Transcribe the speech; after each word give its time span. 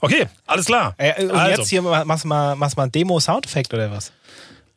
Okay, 0.00 0.26
alles 0.46 0.66
klar. 0.66 0.94
Äh, 0.96 1.24
und 1.24 1.30
also, 1.32 1.60
jetzt 1.60 1.68
hier 1.68 1.82
machst 1.82 2.24
du 2.24 2.28
mal, 2.28 2.56
machst 2.56 2.76
mal 2.76 2.84
einen 2.84 2.92
Demo-Soundeffekt 2.92 3.72
oder 3.74 3.90
was? 3.90 4.12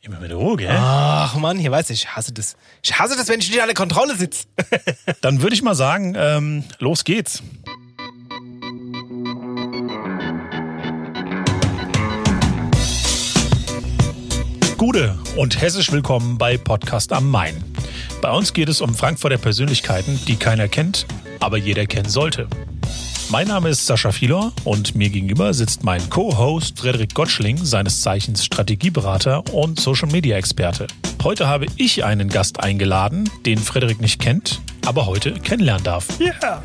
immer 0.02 0.20
mit 0.20 0.34
Ruhe, 0.34 0.58
gell? 0.58 0.76
Ach 0.78 1.36
Mann, 1.36 1.58
hier 1.58 1.72
weiß 1.72 1.90
ich, 1.90 2.04
ich 2.04 2.10
hasse 2.10 2.34
das. 2.34 2.58
Ich 2.84 3.00
hasse 3.00 3.16
das, 3.16 3.30
wenn 3.30 3.40
ich 3.40 3.50
nicht 3.50 3.62
an 3.62 3.68
der 3.68 3.76
Kontrolle 3.76 4.18
sitze. 4.18 4.48
Dann 5.22 5.42
würde 5.42 5.56
ich 5.56 5.62
mal 5.62 5.76
sagen, 5.76 6.14
ähm, 6.18 6.66
los 6.80 7.06
geht's. 7.06 7.42
Gude 14.76 15.18
und 15.38 15.62
hessisch 15.62 15.94
willkommen 15.94 16.38
bei 16.38 16.58
Podcast 16.58 17.14
am 17.14 17.32
Main. 17.32 17.64
Bei 18.22 18.32
uns 18.32 18.52
geht 18.52 18.68
es 18.68 18.82
um 18.82 18.94
Frankfurter 18.94 19.38
Persönlichkeiten, 19.38 20.20
die 20.28 20.36
keiner 20.36 20.68
kennt, 20.68 21.06
aber 21.40 21.58
jeder 21.58 21.86
kennen 21.86 22.10
sollte. 22.10 22.50
Mein 23.30 23.48
Name 23.48 23.70
ist 23.70 23.86
Sascha 23.86 24.12
Filor 24.12 24.54
und 24.64 24.96
mir 24.96 25.10
gegenüber 25.10 25.54
sitzt 25.54 25.84
mein 25.84 26.08
Co-Host 26.10 26.80
Frederik 26.80 27.14
Gottschling, 27.14 27.58
seines 27.58 28.02
Zeichens 28.02 28.46
Strategieberater 28.46 29.44
und 29.54 29.80
Social-Media-Experte. 29.80 30.88
Heute 31.24 31.48
habe 31.48 31.66
ich 31.78 32.04
einen 32.04 32.30
Gast 32.30 32.60
eingeladen, 32.60 33.30
den 33.46 33.58
Frederik 33.58 34.02
nicht 34.02 34.22
kennt, 34.22 34.62
aber 34.86 35.06
heute 35.06 35.34
kennenlernen 35.34 35.84
darf. 35.84 36.08
Yeah. 36.20 36.62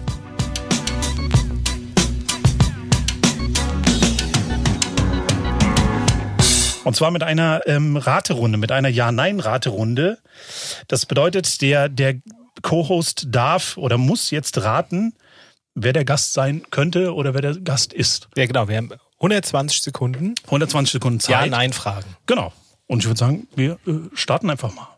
Und 6.84 6.96
zwar 6.96 7.10
mit 7.10 7.22
einer 7.22 7.60
ähm, 7.66 7.98
Raterunde, 7.98 8.56
mit 8.56 8.72
einer 8.72 8.88
Ja-Nein-Raterunde. 8.88 10.18
Das 10.88 11.04
bedeutet, 11.04 11.60
der, 11.60 11.90
der 11.90 12.14
Co-Host 12.62 13.26
darf 13.28 13.76
oder 13.76 13.98
muss 13.98 14.30
jetzt 14.30 14.62
raten, 14.62 15.12
wer 15.82 15.92
der 15.92 16.04
Gast 16.04 16.32
sein 16.32 16.62
könnte 16.70 17.14
oder 17.14 17.34
wer 17.34 17.40
der 17.40 17.56
Gast 17.56 17.92
ist. 17.92 18.28
Ja, 18.36 18.46
genau. 18.46 18.68
Wir 18.68 18.76
haben 18.76 18.90
120 19.18 19.82
Sekunden. 19.82 20.34
120 20.44 20.92
Sekunden 20.92 21.20
Zeit. 21.20 21.46
Ja-Nein-Fragen. 21.46 22.16
Genau. 22.26 22.52
Und 22.86 23.00
ich 23.00 23.06
würde 23.06 23.18
sagen, 23.18 23.48
wir 23.54 23.78
äh, 23.86 23.92
starten 24.14 24.50
einfach 24.50 24.74
mal. 24.74 24.88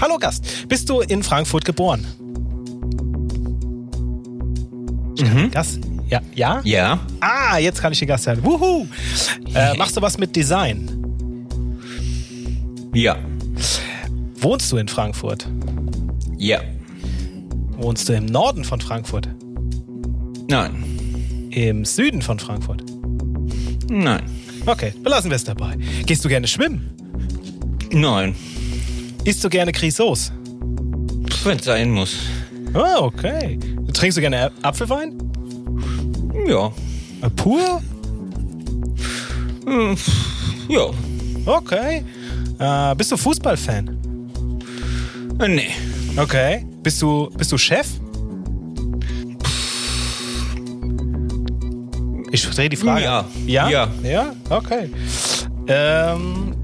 Hallo 0.00 0.16
Gast, 0.18 0.68
bist 0.68 0.88
du 0.88 1.00
in 1.00 1.22
Frankfurt 1.22 1.64
geboren? 1.64 2.06
Mhm. 5.18 5.50
Gast? 5.50 5.80
Ja. 6.08 6.20
Ja? 6.34 6.60
Ja. 6.64 7.00
Ah, 7.20 7.58
jetzt 7.58 7.80
kann 7.80 7.92
ich 7.92 7.98
den 7.98 8.08
Gast 8.08 8.26
hören. 8.26 8.42
Wuhu! 8.44 8.86
Äh, 9.54 9.76
machst 9.76 9.96
du 9.96 10.02
was 10.02 10.16
mit 10.18 10.34
Design? 10.36 10.94
Ja. 12.94 13.16
Wohnst 14.36 14.70
du 14.70 14.76
in 14.76 14.88
Frankfurt? 14.88 15.48
Ja. 16.36 16.60
Wohnst 17.78 18.08
du 18.08 18.12
im 18.14 18.26
Norden 18.26 18.64
von 18.64 18.80
Frankfurt? 18.80 19.28
Nein. 20.50 20.84
Im 21.50 21.84
Süden 21.84 22.22
von 22.22 22.38
Frankfurt? 22.38 22.82
Nein. 23.88 24.22
Okay, 24.66 24.92
belassen 25.02 25.30
wir 25.30 25.36
es 25.36 25.44
dabei. 25.44 25.76
Gehst 26.04 26.24
du 26.24 26.28
gerne 26.28 26.46
schwimmen? 26.46 26.90
Nein. 27.92 28.34
Isst 29.24 29.42
du 29.44 29.48
gerne 29.48 29.72
Grisauce? 29.72 30.32
Wenn 31.44 31.58
es 31.58 31.64
sein 31.64 31.90
muss. 31.90 32.16
Ah, 32.74 32.98
okay. 32.98 33.58
Trinkst 33.94 34.18
du 34.18 34.20
gerne 34.20 34.50
Apfelwein? 34.62 35.16
Ja. 36.46 36.66
Äh, 37.22 37.30
pur? 37.36 37.80
Hm, 39.66 39.96
Ja. 40.68 40.90
Okay. 41.46 42.04
Äh, 42.58 42.94
bist 42.96 43.12
du 43.12 43.16
Fußballfan? 43.16 43.88
Äh, 45.40 45.48
Nee. 45.48 45.70
Okay. 46.16 46.66
Bist 46.88 47.02
du, 47.02 47.28
bist 47.36 47.52
du 47.52 47.58
Chef? 47.58 47.86
Ich 52.30 52.48
drehe 52.48 52.70
die 52.70 52.76
Frage. 52.76 53.02
Ja. 53.02 53.26
Ja? 53.44 53.68
Ja. 53.68 53.88
Ja? 54.02 54.32
Okay. 54.48 54.90
Ähm, 55.66 56.54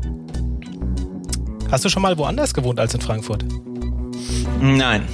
hast 1.71 1.85
du 1.85 1.91
schon 1.91 2.01
mal 2.01 2.17
woanders 2.17 2.55
gewohnt 2.55 2.81
als 2.81 2.95
in 2.95 3.03
Frankfurt? 3.03 3.45
Nein. 4.63 5.07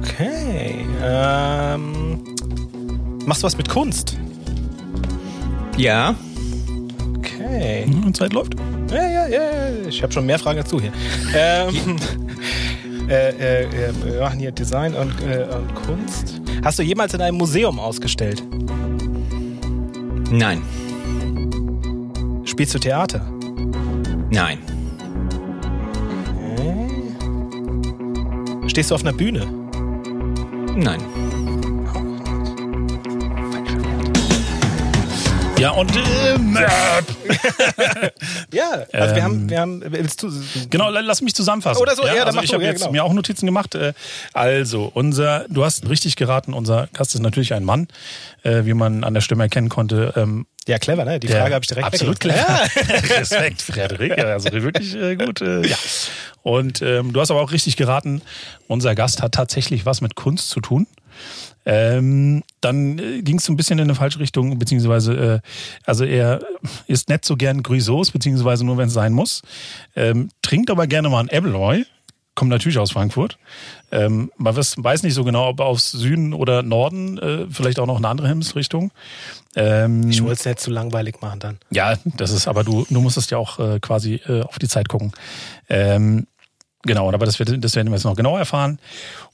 Okay. 0.00 0.84
Ähm, 1.04 2.24
machst 3.26 3.44
du 3.44 3.46
was 3.46 3.56
mit 3.56 3.68
Kunst? 3.68 4.18
Ja. 5.76 6.16
Okay. 7.16 7.86
Und 8.04 8.16
Zeit 8.16 8.32
läuft. 8.32 8.56
Ja, 8.90 8.96
ja, 8.96 9.28
ja. 9.28 9.28
ja. 9.28 9.88
Ich 9.88 10.02
habe 10.02 10.12
schon 10.12 10.26
mehr 10.26 10.40
Fragen 10.40 10.58
dazu 10.58 10.80
hier. 10.80 10.90
Ähm, 11.32 11.96
äh, 13.08 13.30
äh, 13.30 13.64
äh, 13.64 13.92
wir 14.04 14.20
machen 14.20 14.38
hier 14.38 14.50
Design 14.52 14.94
und, 14.94 15.12
äh, 15.22 15.44
und 15.44 15.74
Kunst. 15.74 16.40
Hast 16.64 16.78
du 16.78 16.82
jemals 16.82 17.14
in 17.14 17.20
einem 17.20 17.36
Museum 17.36 17.78
ausgestellt? 17.78 18.42
Nein. 20.30 20.62
Spielst 22.44 22.74
du 22.74 22.78
Theater? 22.78 23.20
Nein. 24.30 24.58
Stehst 28.66 28.90
du 28.90 28.94
auf 28.94 29.02
einer 29.02 29.12
Bühne? 29.12 29.46
Nein. 30.74 31.00
Ja, 35.58 35.70
und 35.70 35.90
ähm, 35.96 36.58
Ja, 38.52 38.84
also 38.92 39.14
wir 39.14 39.22
haben, 39.22 39.48
wir 39.48 39.60
haben, 39.60 39.82
willst 39.86 40.22
du, 40.22 40.30
Genau, 40.70 40.90
la- 40.90 41.00
lass 41.00 41.22
mich 41.22 41.34
zusammenfassen. 41.34 41.80
Oder 41.80 41.96
so, 41.96 42.04
ja, 42.06 42.14
dann 42.14 42.26
also 42.26 42.36
mach 42.36 42.42
ich 42.44 42.52
habe 42.52 42.62
ja, 42.62 42.70
jetzt 42.70 42.80
genau. 42.80 42.92
mir 42.92 43.04
auch 43.04 43.12
Notizen 43.12 43.46
gemacht. 43.46 43.74
Äh, 43.74 43.94
Also, 44.34 44.90
unser, 44.92 45.46
du 45.48 45.64
hast 45.64 45.88
richtig 45.88 46.16
geraten, 46.16 46.52
unser 46.52 46.88
Gast 46.92 47.14
ist 47.14 47.22
natürlich 47.22 47.54
ein 47.54 47.64
Mann, 47.64 47.88
äh, 48.42 48.64
wie 48.64 48.74
man 48.74 49.02
an 49.02 49.14
der 49.14 49.22
Stimme 49.22 49.44
erkennen 49.44 49.70
konnte. 49.70 50.12
Ähm, 50.16 50.46
ja 50.68 50.78
clever, 50.78 51.04
ne? 51.04 51.20
Die 51.20 51.28
Frage 51.28 51.54
habe 51.54 51.62
ich 51.62 51.68
direkt 51.68 51.86
Absolut 51.86 52.20
clever. 52.20 52.60
Respekt, 53.18 53.62
Frederik. 53.62 54.18
Ja, 54.18 54.24
Also 54.24 54.52
wirklich 54.52 54.94
äh, 54.94 55.16
gut. 55.16 55.40
Äh, 55.40 55.66
ja. 55.66 55.76
Und 56.42 56.82
ähm, 56.82 57.12
du 57.12 57.20
hast 57.20 57.30
aber 57.30 57.40
auch 57.40 57.52
richtig 57.52 57.76
geraten, 57.76 58.20
unser 58.68 58.94
Gast 58.94 59.22
hat 59.22 59.32
tatsächlich 59.32 59.86
was 59.86 60.00
mit 60.00 60.16
Kunst 60.16 60.50
zu 60.50 60.60
tun. 60.60 60.86
Ähm, 61.66 62.44
dann 62.60 62.98
äh, 62.98 63.22
ging 63.22 63.38
es 63.38 63.44
so 63.44 63.52
ein 63.52 63.56
bisschen 63.56 63.78
in 63.78 63.84
eine 63.84 63.96
falsche 63.96 64.20
Richtung, 64.20 64.56
beziehungsweise, 64.58 65.42
äh, 65.42 65.48
also 65.84 66.04
er 66.04 66.40
isst 66.86 67.08
nicht 67.08 67.24
so 67.24 67.36
gern 67.36 67.62
Grisauce, 67.64 68.12
beziehungsweise 68.12 68.64
nur, 68.64 68.78
wenn 68.78 68.86
es 68.88 68.94
sein 68.94 69.12
muss. 69.12 69.42
Ähm, 69.96 70.28
trinkt 70.42 70.70
aber 70.70 70.86
gerne 70.86 71.08
mal 71.08 71.20
ein 71.20 71.28
Ebbelroy. 71.28 71.84
Kommt 72.36 72.50
natürlich 72.50 72.78
aus 72.78 72.92
Frankfurt. 72.92 73.38
Ähm, 73.90 74.30
man 74.36 74.54
weiß, 74.54 74.74
weiß 74.76 75.02
nicht 75.04 75.14
so 75.14 75.24
genau, 75.24 75.48
ob 75.48 75.60
aus 75.60 75.90
Süden 75.90 76.34
oder 76.34 76.62
Norden, 76.62 77.16
äh, 77.18 77.46
vielleicht 77.50 77.78
auch 77.80 77.86
noch 77.86 77.96
eine 77.96 78.08
andere 78.08 78.28
Himmelsrichtung. 78.28 78.92
Ähm, 79.56 80.10
Ich 80.10 80.22
wollte 80.22 80.34
es 80.34 80.44
nicht 80.44 80.60
zu 80.60 80.70
langweilig 80.70 81.22
machen 81.22 81.40
dann. 81.40 81.58
ja, 81.70 81.96
das 82.18 82.30
ist, 82.30 82.46
aber 82.46 82.62
du, 82.62 82.86
du 82.90 83.00
musstest 83.00 83.30
ja 83.30 83.38
auch 83.38 83.58
äh, 83.58 83.80
quasi 83.80 84.20
äh, 84.28 84.42
auf 84.42 84.58
die 84.58 84.68
Zeit 84.68 84.88
gucken. 84.88 85.12
Ähm, 85.70 86.26
genau, 86.86 87.08
aber 87.12 87.26
das, 87.26 87.38
wird, 87.38 87.62
das 87.62 87.74
werden 87.76 87.88
wir 87.88 87.96
jetzt 87.96 88.04
noch 88.04 88.16
genau 88.16 88.36
erfahren. 88.36 88.78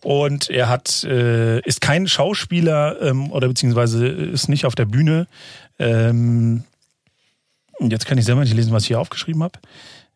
Und 0.02 0.50
er 0.50 0.68
hat, 0.68 1.04
äh, 1.04 1.60
ist 1.60 1.80
kein 1.80 2.08
Schauspieler 2.08 3.00
ähm, 3.02 3.30
oder 3.30 3.48
beziehungsweise 3.48 4.06
ist 4.06 4.48
nicht 4.48 4.64
auf 4.66 4.74
der 4.74 4.86
Bühne. 4.86 5.26
Ähm, 5.78 6.64
jetzt 7.80 8.06
kann 8.06 8.18
ich 8.18 8.24
selber 8.24 8.42
nicht 8.42 8.54
lesen, 8.54 8.72
was 8.72 8.82
ich 8.82 8.88
hier 8.88 9.00
aufgeschrieben 9.00 9.42
habe. 9.42 9.58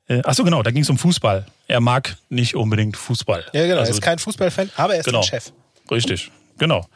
Äh, 0.09 0.23
ach 0.25 0.35
so, 0.35 0.45
genau, 0.45 0.63
da 0.63 0.71
ging 0.71 0.83
es 0.83 0.91
um 0.91 0.99
Fußball. 0.99 1.47
Er 1.69 1.81
mag 1.81 2.17
nicht 2.29 2.55
unbedingt 2.55 2.97
Fußball. 2.97 3.45
Ja, 3.53 3.67
genau. 3.67 3.81
Also, 3.81 3.91
er 3.91 3.95
ist 3.97 4.03
kein 4.03 4.19
Fußballfan, 4.19 4.71
aber 4.77 4.95
er 4.95 5.01
ist 5.01 5.07
Genau. 5.07 5.19
ein 5.21 5.25
Chef. 5.25 5.53
Richtig, 5.91 6.31
genau. 6.59 6.87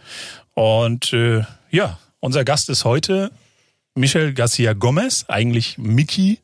Und 0.55 1.13
äh, 1.13 1.43
ja, 1.71 1.99
unser 2.21 2.45
Gast 2.45 2.69
ist 2.71 2.85
heute 2.85 3.31
Michel 3.95 4.33
Garcia 4.35 4.73
Gomez, 4.73 5.25
eigentlich 5.29 5.79
Mickey. 5.79 6.39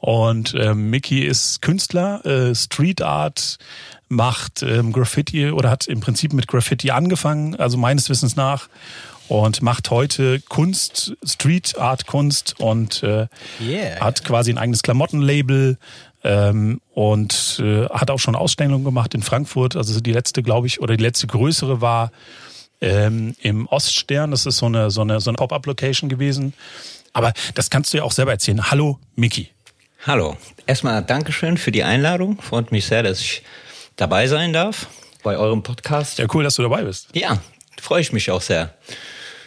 Und 0.00 0.54
ähm, 0.58 0.90
Mickey 0.90 1.20
ist 1.20 1.62
Künstler, 1.62 2.24
äh, 2.24 2.54
Street 2.54 3.02
Art, 3.02 3.58
macht 4.08 4.62
ähm, 4.62 4.92
Graffiti 4.92 5.50
oder 5.50 5.70
hat 5.70 5.86
im 5.86 6.00
Prinzip 6.00 6.32
mit 6.32 6.48
Graffiti 6.48 6.90
angefangen, 6.90 7.54
also 7.56 7.78
meines 7.78 8.08
Wissens 8.08 8.36
nach. 8.36 8.68
Und 9.28 9.62
macht 9.62 9.90
heute 9.90 10.40
Kunst, 10.40 11.14
Street 11.24 11.78
Art 11.78 12.06
Kunst 12.06 12.58
und 12.58 13.04
äh, 13.04 13.28
Yeah. 13.60 14.00
hat 14.00 14.24
quasi 14.24 14.50
ein 14.50 14.58
eigenes 14.58 14.82
Klamottenlabel 14.82 15.78
ähm, 16.24 16.80
und 16.94 17.62
äh, 17.64 17.86
hat 17.90 18.10
auch 18.10 18.18
schon 18.18 18.34
Ausstellungen 18.34 18.84
gemacht 18.84 19.14
in 19.14 19.22
Frankfurt. 19.22 19.76
Also 19.76 20.00
die 20.00 20.12
letzte, 20.12 20.42
glaube 20.42 20.66
ich, 20.66 20.80
oder 20.80 20.96
die 20.96 21.04
letzte 21.04 21.28
größere 21.28 21.80
war 21.80 22.10
ähm, 22.80 23.34
im 23.40 23.66
Oststern. 23.66 24.30
Das 24.30 24.46
ist 24.46 24.58
so 24.58 24.66
eine, 24.66 24.90
so 24.90 25.02
eine, 25.02 25.20
so 25.20 25.30
eine 25.30 25.36
Pop-Up-Location 25.36 26.08
gewesen. 26.08 26.54
Aber 27.12 27.32
das 27.54 27.70
kannst 27.70 27.92
du 27.92 27.98
ja 27.98 28.04
auch 28.04 28.12
selber 28.12 28.32
erzählen. 28.32 28.70
Hallo, 28.70 28.98
Miki. 29.16 29.50
Hallo. 30.06 30.36
Erstmal 30.66 31.02
Dankeschön 31.02 31.56
für 31.58 31.72
die 31.72 31.82
Einladung. 31.82 32.40
Freut 32.40 32.72
mich 32.72 32.86
sehr, 32.86 33.02
dass 33.02 33.20
ich 33.20 33.42
dabei 33.96 34.26
sein 34.26 34.52
darf 34.52 34.86
bei 35.22 35.36
eurem 35.36 35.62
Podcast. 35.62 36.18
Ja, 36.18 36.26
cool, 36.32 36.44
dass 36.44 36.54
du 36.54 36.62
dabei 36.62 36.82
bist. 36.82 37.08
Ja, 37.12 37.38
freue 37.80 38.00
ich 38.00 38.12
mich 38.12 38.30
auch 38.30 38.40
sehr. 38.40 38.74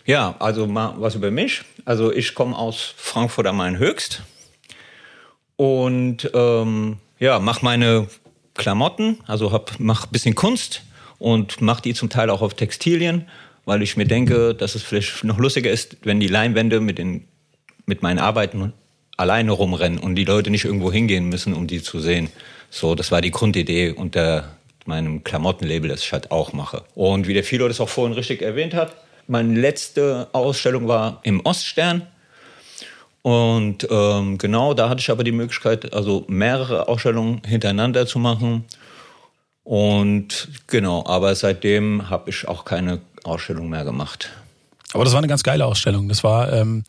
Ja, 0.06 0.36
also 0.40 0.68
mal 0.68 0.96
was 0.98 1.16
über 1.16 1.32
mich. 1.32 1.62
Also 1.86 2.12
ich 2.12 2.36
komme 2.36 2.56
aus 2.58 2.94
Frankfurt 2.98 3.48
am 3.48 3.58
Main 3.58 3.78
Höchst 3.78 4.22
und 5.56 6.30
ähm, 6.34 6.98
ja, 7.20 7.40
mache 7.40 7.64
meine 7.64 8.08
Klamotten, 8.54 9.20
also 9.26 9.52
hab, 9.52 9.80
mach 9.80 10.06
bisschen 10.08 10.36
Kunst 10.36 10.84
und 11.24 11.62
mache 11.62 11.81
die 11.81 11.94
zum 11.94 12.10
Teil 12.10 12.30
auch 12.30 12.42
auf 12.42 12.54
Textilien 12.54 13.25
weil 13.66 13.81
ich 13.81 13.98
mir 13.98 14.06
denke, 14.06 14.54
dass 14.54 14.75
es 14.75 14.84
vielleicht 14.84 15.24
noch 15.24 15.38
lustiger 15.38 15.72
ist, 15.72 15.98
wenn 16.04 16.20
die 16.20 16.28
Leinwände 16.28 16.80
mit, 16.80 16.98
den, 16.98 17.28
mit 17.86 18.02
meinen 18.02 18.20
Arbeiten 18.20 18.74
alleine 19.18 19.52
rumrennen 19.52 20.00
und 20.00 20.16
die 20.16 20.25
Leute 20.25 20.50
nicht 20.50 20.66
irgendwo 20.66 20.92
hingehen 20.92 21.30
müssen, 21.30 21.54
um 21.54 21.68
die 21.68 21.81
zu 21.81 22.00
sehen. 22.00 22.30
So, 22.70 22.96
das 22.96 23.12
war 23.12 23.22
die 23.22 23.31
Grundidee 23.31 23.92
unter 23.92 24.58
meinem 24.86 25.24
Klamottenlabel, 25.24 25.90
das 25.90 26.02
ich 26.02 26.12
halt 26.12 26.31
auch 26.31 26.52
mache. 26.52 26.84
Und 26.96 27.28
wie 27.28 27.34
der 27.34 27.44
Philo 27.44 27.68
das 27.68 27.80
auch 27.80 27.90
vorhin 27.90 28.14
richtig 28.14 28.42
erwähnt 28.42 28.74
hat, 28.74 28.96
meine 29.28 29.58
letzte 29.58 30.28
Ausstellung 30.34 30.88
war 30.88 31.22
im 31.24 31.40
Oststern. 31.46 32.08
Und 33.22 33.88
ähm, 33.90 34.38
genau, 34.38 34.74
da 34.74 34.90
hatte 34.90 35.00
ich 35.00 35.10
aber 35.10 35.24
die 35.24 35.31
Möglichkeit, 35.31 35.94
also 35.94 36.25
mehrere 36.28 36.90
Ausstellungen 36.90 37.42
hintereinander 37.46 38.06
zu 38.06 38.20
machen. 38.20 38.66
Und 39.63 40.50
genau, 40.68 41.06
aber 41.06 41.36
seitdem 41.36 42.10
habe 42.10 42.30
ich 42.30 42.48
auch 42.48 42.65
keine 42.65 43.00
Ausstellung 43.24 43.69
mehr 43.69 43.86
gemacht. 43.86 44.30
Aber 44.94 45.04
das 45.04 45.13
war 45.13 45.19
eine 45.19 45.27
ganz 45.27 45.44
geile 45.44 45.65
Ausstellung. 45.65 46.07
Das 46.07 46.24
war 46.24 46.51
ähm, 46.54 46.83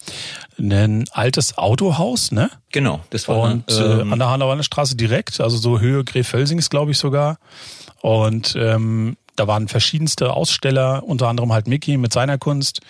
ein 0.59 1.05
altes 1.13 1.57
Autohaus, 1.57 2.33
ne? 2.33 2.51
Genau, 2.71 3.01
das 3.11 3.29
war 3.29 3.41
und 3.41 3.65
ähm, 3.71 4.11
äh, 4.11 4.13
an 4.13 4.19
der 4.19 4.31
Hanauer 4.31 4.63
Straße 4.63 4.95
direkt, 4.97 5.41
also 5.41 5.57
so 5.57 5.81
Höhe 5.81 6.05
Grefelsings, 6.05 6.69
glaube 6.69 6.91
ich 6.91 6.99
sogar. 6.99 7.39
Und 8.03 8.55
ähm, 8.59 9.17
da 9.37 9.47
waren 9.47 9.69
verschiedenste 9.69 10.33
Aussteller, 10.33 11.03
unter 11.05 11.29
anderem 11.29 11.53
halt 11.53 11.67
Mickey 11.67 11.97
mit 11.97 12.13
seiner 12.13 12.39
Kunst. 12.39 12.81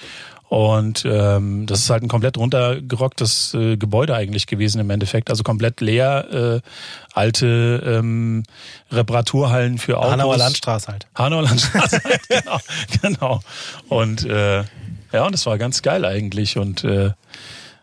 Und 0.49 1.05
ähm, 1.07 1.67
das 1.67 1.81
ist 1.81 1.91
halt 1.91 2.03
ein 2.03 2.09
komplett 2.09 2.37
runtergerocktes 2.37 3.55
äh, 3.55 3.77
Gebäude 3.77 4.15
eigentlich 4.15 4.47
gewesen 4.47 4.81
im 4.81 4.91
Endeffekt. 4.91 5.31
Also 5.31 5.43
komplett 5.43 5.81
leer, 5.81 6.63
äh, 6.63 6.69
alte 7.13 7.83
ähm, 7.85 8.45
Reparaturhallen 8.93 9.79
für 9.79 9.99
Autos. 9.99 10.13
Hanauer 10.13 10.37
Landstraße 10.37 10.93
halt. 10.93 11.07
Hanauer 11.15 11.43
Landstraße 11.43 12.01
halt, 12.05 12.29
genau. 12.29 12.59
genau. 13.03 13.41
Und 13.89 14.25
äh, 14.27 14.65
ja, 15.13 15.25
und 15.25 15.33
das 15.33 15.47
war 15.47 15.59
ganz 15.59 15.83
geil 15.83 16.05
eigentlich. 16.05 16.59
Und 16.59 16.85
äh, 16.85 17.13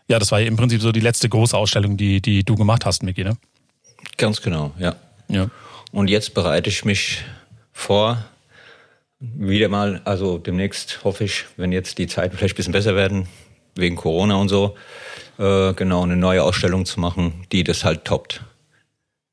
ja, 0.08 0.18
das 0.18 0.30
war 0.30 0.40
im 0.40 0.56
Prinzip 0.56 0.80
so 0.82 0.92
die 0.92 1.00
letzte 1.00 1.28
große 1.28 1.56
Ausstellung, 1.56 1.96
die, 1.96 2.20
die 2.20 2.44
du 2.44 2.54
gemacht 2.54 2.86
hast, 2.86 3.02
Micky, 3.02 3.24
ne? 3.24 3.36
Ganz 4.18 4.42
genau, 4.42 4.72
ja. 4.78 4.96
ja. 5.28 5.48
Und 5.90 6.08
jetzt 6.08 6.34
bereite 6.34 6.68
ich 6.70 6.84
mich 6.84 7.24
vor, 7.72 8.24
wieder 9.22 9.68
mal, 9.68 10.00
also 10.04 10.38
demnächst 10.38 11.04
hoffe 11.04 11.24
ich, 11.24 11.44
wenn 11.56 11.70
jetzt 11.70 11.98
die 11.98 12.08
Zeiten 12.08 12.36
vielleicht 12.36 12.54
ein 12.54 12.56
bisschen 12.56 12.72
besser 12.72 12.96
werden, 12.96 13.28
wegen 13.76 13.94
Corona 13.96 14.34
und 14.34 14.48
so, 14.48 14.76
äh, 15.38 15.72
genau 15.74 16.02
eine 16.02 16.16
neue 16.16 16.42
Ausstellung 16.42 16.84
zu 16.84 16.98
machen, 16.98 17.46
die 17.52 17.62
das 17.62 17.84
halt 17.84 18.04
toppt. 18.04 18.42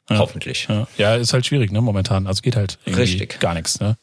Ja. 0.09 0.19
Hoffentlich. 0.19 0.67
Ja. 0.69 0.87
ja. 0.97 1.15
ist 1.15 1.33
halt 1.33 1.45
schwierig, 1.45 1.71
ne, 1.71 1.81
momentan. 1.81 2.27
Also 2.27 2.41
geht 2.41 2.55
halt 2.55 2.77
Richtig. 2.85 3.39
gar 3.39 3.53
nichts, 3.53 3.79
ne? 3.79 3.97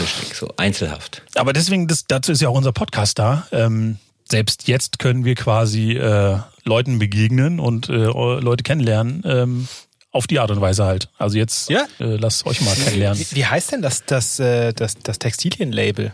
Richtig, 0.00 0.34
so 0.34 0.52
einzelhaft. 0.56 1.22
Aber 1.36 1.52
deswegen, 1.52 1.86
das, 1.86 2.06
dazu 2.06 2.32
ist 2.32 2.42
ja 2.42 2.48
auch 2.48 2.56
unser 2.56 2.72
Podcast 2.72 3.18
da. 3.18 3.46
Ähm, 3.52 3.98
selbst 4.28 4.66
jetzt 4.66 4.98
können 4.98 5.24
wir 5.24 5.36
quasi 5.36 5.92
äh, 5.92 6.38
Leuten 6.64 6.98
begegnen 6.98 7.60
und 7.60 7.88
äh, 7.88 7.92
Leute 7.92 8.64
kennenlernen, 8.64 9.22
ähm, 9.24 9.68
auf 10.14 10.26
die 10.28 10.38
Art 10.38 10.50
und 10.50 10.60
Weise 10.60 10.84
halt. 10.84 11.08
Also 11.18 11.36
jetzt 11.36 11.68
ja? 11.68 11.86
äh, 11.98 12.16
lasst 12.16 12.46
euch 12.46 12.60
mal 12.60 12.74
kennenlernen. 12.74 13.18
Wie, 13.18 13.36
wie 13.36 13.44
heißt 13.44 13.72
denn 13.72 13.82
das, 13.82 14.04
das, 14.04 14.38
äh, 14.38 14.72
das, 14.72 14.96
das 14.98 15.18
Textilienlabel? 15.18 16.12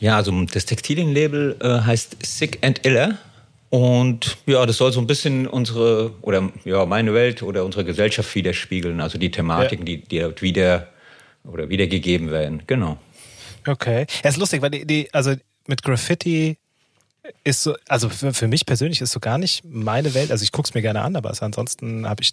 Ja, 0.00 0.16
also 0.16 0.32
das 0.46 0.64
Textilienlabel 0.64 1.56
äh, 1.60 1.86
heißt 1.86 2.16
Sick 2.24 2.58
and 2.62 2.84
Iller. 2.86 3.18
Und 3.68 4.38
ja, 4.46 4.64
das 4.64 4.78
soll 4.78 4.92
so 4.92 5.00
ein 5.00 5.06
bisschen 5.06 5.46
unsere 5.46 6.12
oder 6.22 6.50
ja, 6.64 6.86
meine 6.86 7.12
Welt 7.12 7.42
oder 7.42 7.64
unsere 7.64 7.84
Gesellschaft 7.84 8.34
widerspiegeln. 8.34 9.00
Also 9.00 9.18
die 9.18 9.30
Thematiken, 9.30 9.86
ja. 9.86 9.96
die, 9.96 10.02
die 10.02 10.18
dort 10.20 10.40
wieder 10.42 10.88
oder 11.44 11.68
wiedergegeben 11.68 12.30
werden. 12.30 12.62
Genau. 12.66 12.96
Okay. 13.66 14.06
Ja, 14.24 14.30
ist 14.30 14.38
lustig, 14.38 14.62
weil 14.62 14.70
die, 14.70 14.86
die 14.86 15.12
also 15.12 15.34
mit 15.66 15.82
Graffiti 15.82 16.56
ist 17.44 17.62
so, 17.62 17.76
also 17.86 18.08
für, 18.08 18.32
für 18.32 18.48
mich 18.48 18.64
persönlich 18.64 19.02
ist 19.02 19.12
so 19.12 19.20
gar 19.20 19.36
nicht 19.36 19.62
meine 19.64 20.14
Welt. 20.14 20.30
Also 20.30 20.42
ich 20.42 20.52
gucke 20.52 20.68
es 20.68 20.74
mir 20.74 20.82
gerne 20.82 21.02
an, 21.02 21.16
aber 21.16 21.32
ansonsten 21.40 22.08
habe 22.08 22.22
ich 22.22 22.32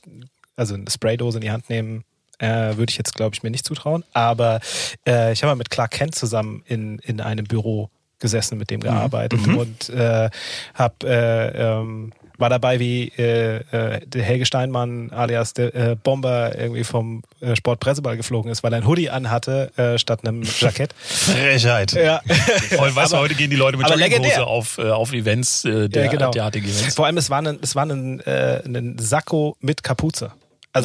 also 0.58 0.74
eine 0.74 0.90
Spraydose 0.90 1.38
in 1.38 1.42
die 1.42 1.52
Hand 1.52 1.70
nehmen, 1.70 2.04
äh, 2.40 2.76
würde 2.76 2.90
ich 2.90 2.98
jetzt, 2.98 3.16
glaube 3.16 3.36
ich, 3.36 3.44
mir 3.44 3.50
nicht 3.50 3.66
zutrauen. 3.66 4.04
Aber 4.14 4.60
äh, 5.08 5.32
ich 5.32 5.44
habe 5.44 5.52
mal 5.52 5.56
mit 5.56 5.70
Clark 5.70 5.92
Kent 5.92 6.16
zusammen 6.16 6.64
in, 6.66 7.00
in 7.00 7.22
einem 7.22 7.46
Büro 7.46 7.90
gesessen, 8.20 8.58
mit 8.58 8.70
dem 8.70 8.80
mhm. 8.80 8.86
gearbeitet 8.86 9.46
mhm. 9.46 9.58
und 9.58 9.90
äh, 9.90 10.30
habe 10.74 10.96
äh, 11.08 11.80
ähm, 11.80 12.12
war 12.38 12.50
dabei, 12.50 12.80
wie 12.80 13.12
äh, 13.18 13.58
äh, 13.72 14.06
der 14.06 14.24
Helge 14.24 14.46
Steinmann 14.46 15.12
alias 15.12 15.54
der 15.54 15.74
äh, 15.74 15.96
Bomber 15.96 16.58
irgendwie 16.58 16.84
vom 16.84 17.24
äh, 17.42 17.56
Sportpresseball 17.56 18.16
geflogen 18.16 18.52
ist, 18.52 18.64
weil 18.64 18.74
er 18.74 18.78
ein 18.78 18.88
Hoodie 18.88 19.10
anhatte 19.10 19.72
äh, 19.78 19.98
statt 19.98 20.20
einem 20.24 20.44
Jackett. 20.60 20.94
Frechheit. 20.94 21.94
Ja. 21.94 22.22
Und 22.78 22.96
weißt 22.96 23.14
du, 23.14 23.18
heute 23.18 23.36
gehen 23.36 23.50
die 23.50 23.56
Leute 23.56 23.78
mit 23.78 23.90
Jogginghose 23.90 24.46
auf, 24.46 24.78
äh, 24.78 24.90
auf 24.90 25.14
Events, 25.14 25.66
äh, 25.66 25.90
der, 25.90 26.06
ja, 26.06 26.12
genau. 26.12 26.32
derartige 26.32 26.68
Events. 26.68 26.96
Vor 26.96 27.08
allem, 27.08 27.18
es 27.18 27.30
war 27.30 27.42
ein, 27.42 27.60
es 27.62 27.76
war 27.76 27.86
ein, 27.86 28.20
äh, 28.22 28.62
ein 28.66 28.98
Sakko 29.00 29.58
mit 29.60 29.84
Kapuze. 29.84 30.32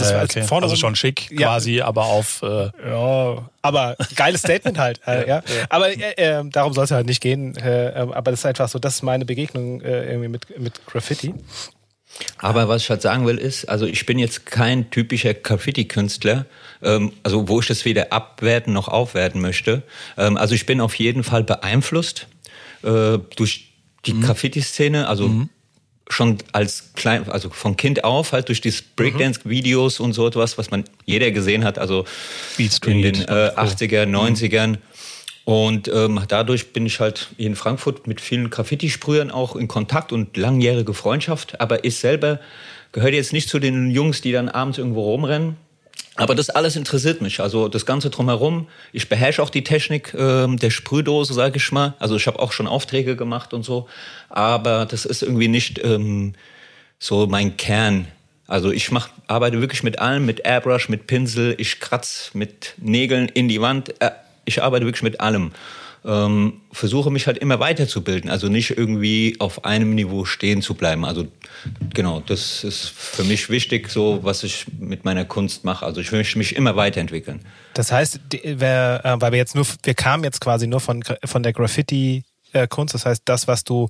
Also, 0.01 0.15
ja, 0.15 0.23
okay. 0.23 0.43
vorne 0.43 0.65
also 0.65 0.77
schon 0.77 0.97
schick 0.97 1.31
quasi, 1.37 1.77
ja. 1.77 1.87
aber 1.87 2.05
auf. 2.07 2.43
Äh 2.43 2.71
ja, 2.89 3.49
aber 3.63 3.97
geiles 4.17 4.41
Statement 4.41 4.79
halt. 4.79 5.01
Äh, 5.13 5.29
ja. 5.29 5.43
Aber 5.69 5.89
äh, 5.89 6.13
äh, 6.17 6.45
darum 6.49 6.73
soll 6.73 6.85
es 6.85 6.91
halt 6.93 7.07
nicht 7.07 7.21
gehen. 7.21 7.57
Äh, 7.57 7.89
ähm, 8.01 8.13
aber 8.13 8.31
das 8.31 8.41
ist 8.41 8.47
einfach 8.47 8.69
so, 8.69 8.79
das 8.79 8.97
ist 8.97 9.03
meine 9.03 9.25
Begegnung 9.25 9.81
äh, 9.81 10.11
irgendwie 10.11 10.29
mit, 10.29 10.59
mit 10.59 10.87
Graffiti. 10.87 11.35
Aber 12.39 12.69
was 12.69 12.83
ich 12.83 12.91
halt 12.91 13.03
sagen 13.03 13.27
will, 13.27 13.37
ist, 13.37 13.69
also 13.69 13.85
ich 13.87 14.07
bin 14.07 14.19
jetzt 14.19 14.47
kein 14.47 14.91
typischer 14.91 15.35
Graffiti-Künstler, 15.35 16.47
ähm, 16.83 17.13
also 17.25 17.49
wo 17.49 17.61
ich 17.61 17.67
das 17.67 17.85
weder 17.85 18.13
abwerten 18.13 18.73
noch 18.73 18.89
aufwerten 18.89 19.41
möchte. 19.41 19.83
Ähm, 20.17 20.37
also 20.37 20.55
ich 20.55 20.67
bin 20.67 20.81
auf 20.81 20.95
jeden 20.95 21.25
Fall 21.25 21.43
beeinflusst 21.43 22.29
äh, 22.83 23.19
durch 23.37 23.73
die 24.07 24.15
mhm. 24.15 24.23
Graffiti-Szene, 24.23 25.09
also 25.09 25.29
mhm 25.29 25.49
schon 26.13 26.39
als 26.53 26.93
klein, 26.95 27.29
also 27.29 27.51
von 27.51 27.77
Kind 27.77 28.05
auf 28.05 28.33
halt 28.33 28.49
durch 28.49 28.61
die 28.61 28.73
Breakdance-Videos 28.97 30.01
und 30.01 30.13
so 30.13 30.27
etwas, 30.27 30.59
was 30.59 30.71
man 30.71 30.85
jeder 31.05 31.31
gesehen 31.31 31.65
hat, 31.65 31.79
also 31.79 32.05
in 32.59 33.03
den 33.03 33.23
äh, 33.23 33.51
80er, 33.57 34.05
90ern. 34.05 34.69
Mhm. 34.69 34.79
Und 35.45 35.89
ähm, 35.89 36.21
dadurch 36.29 36.73
bin 36.73 36.87
ich 36.87 37.01
halt 37.01 37.29
in 37.37 37.57
Frankfurt 37.57 38.07
mit 38.07 38.21
vielen 38.21 38.51
Graffiti-Sprühern 38.51 39.31
auch 39.31 39.57
in 39.57 39.67
Kontakt 39.67 40.13
und 40.13 40.37
langjährige 40.37 40.95
Freundschaft. 40.95 41.61
Aber 41.61 41.85
ich 41.85 41.97
selber 41.97 42.39
gehöre 42.93 43.13
jetzt 43.13 43.33
nicht 43.33 43.49
zu 43.49 43.59
den 43.59 43.91
Jungs, 43.91 44.21
die 44.21 44.31
dann 44.31 44.49
abends 44.49 44.79
irgendwo 44.79 45.11
rumrennen, 45.11 45.57
aber 46.15 46.35
das 46.35 46.51
alles 46.51 46.77
interessiert 46.77 47.23
mich. 47.23 47.41
Also 47.41 47.69
das 47.69 47.87
Ganze 47.87 48.11
drumherum. 48.11 48.69
Ich 48.93 49.09
beherrsche 49.09 49.43
auch 49.43 49.49
die 49.49 49.65
Technik 49.65 50.15
ähm, 50.15 50.59
der 50.59 50.71
Sprühdose, 50.71 51.33
sage 51.33 51.57
ich 51.57 51.73
mal. 51.73 51.95
Also 51.99 52.17
ich 52.17 52.27
habe 52.27 52.39
auch 52.39 52.53
schon 52.53 52.67
Aufträge 52.67 53.17
gemacht 53.17 53.55
und 53.55 53.63
so. 53.63 53.89
Aber 54.29 54.85
das 54.85 55.07
ist 55.07 55.23
irgendwie 55.23 55.49
nicht 55.49 55.83
ähm, 55.83 56.35
so 56.99 57.27
mein 57.27 57.57
Kern. 57.57 58.09
Also 58.47 58.71
ich 58.71 58.91
mach, 58.91 59.09
arbeite 59.27 59.61
wirklich 59.61 59.83
mit 59.83 60.01
allem, 60.01 60.27
mit 60.27 60.45
Airbrush, 60.45 60.91
mit 60.91 61.07
Pinsel. 61.07 61.55
Ich 61.57 61.81
kratz 61.81 62.31
mit 62.35 62.75
Nägeln 62.77 63.29
in 63.31 63.49
die 63.49 63.63
Wand. 63.63 63.95
Äh, 64.01 64.11
ich 64.45 64.63
arbeite 64.63 64.85
wirklich 64.85 65.03
mit 65.03 65.21
allem 65.21 65.53
ähm, 66.05 66.61
versuche 66.73 67.11
mich 67.11 67.27
halt 67.27 67.39
immer 67.39 67.61
weiterzubilden, 67.61 68.29
also 68.31 68.49
nicht 68.49 68.77
irgendwie 68.77 69.37
auf 69.39 69.65
einem 69.65 69.95
Niveau 69.95 70.25
stehen 70.25 70.63
zu 70.63 70.75
bleiben. 70.75 71.05
Also 71.05 71.29
genau, 71.95 72.21
das 72.21 72.65
ist 72.65 72.89
für 72.89 73.25
mich 73.25 73.51
wichtig, 73.51 73.89
so 73.89 74.21
was 74.23 74.43
ich 74.43 74.67
mit 74.79 75.05
meiner 75.05 75.25
Kunst 75.25 75.65
mache. 75.65 75.87
Also 75.87 76.01
ich 76.01 76.11
möchte 76.11 76.39
mich 76.39 76.57
immer 76.57 76.77
weiterentwickeln. 76.77 77.41
Das 77.75 77.93
heißt, 77.93 78.21
äh, 78.35 78.59
weil 78.59 79.33
wir 79.33 79.39
jetzt 79.39 79.55
nur, 79.55 79.67
wir 79.85 79.95
kamen 79.95 80.25
jetzt 80.25 80.41
quasi 80.41 80.67
nur 80.67 80.81
von, 80.81 81.05
von 81.25 81.43
der 81.43 81.53
Graffiti-Kunst, 81.53 82.95
das 82.95 83.07
heißt, 83.07 83.23
das, 83.25 83.47
was 83.47 83.63
du 83.65 83.89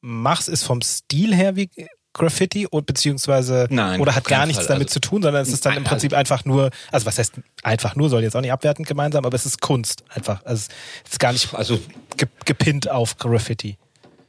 machst, 0.00 0.48
ist 0.48 0.64
vom 0.64 0.80
Stil 0.80 1.34
her 1.34 1.56
wie 1.56 1.68
Graffiti 2.14 2.66
oder 2.66 2.84
beziehungsweise 2.84 3.66
Nein, 3.70 4.00
oder 4.00 4.14
hat 4.14 4.24
gar 4.24 4.46
nichts 4.46 4.66
Fall. 4.66 4.74
damit 4.74 4.88
also, 4.88 4.94
zu 4.94 5.00
tun, 5.00 5.22
sondern 5.22 5.42
es 5.42 5.48
ist 5.48 5.64
dann 5.64 5.76
im 5.76 5.84
Prinzip 5.84 6.12
einfach 6.12 6.44
nur, 6.44 6.70
also 6.90 7.06
was 7.06 7.18
heißt 7.18 7.34
einfach 7.62 7.96
nur, 7.96 8.10
soll 8.10 8.22
jetzt 8.22 8.36
auch 8.36 8.40
nicht 8.40 8.52
abwertend 8.52 8.86
gemeinsam, 8.86 9.24
aber 9.24 9.34
es 9.34 9.46
ist 9.46 9.60
Kunst 9.60 10.04
einfach. 10.10 10.44
Also 10.44 10.68
es 11.04 11.12
ist 11.12 11.20
gar 11.20 11.32
nicht 11.32 11.54
also 11.54 11.78
gepinnt 12.44 12.90
auf 12.90 13.16
Graffiti. 13.16 13.78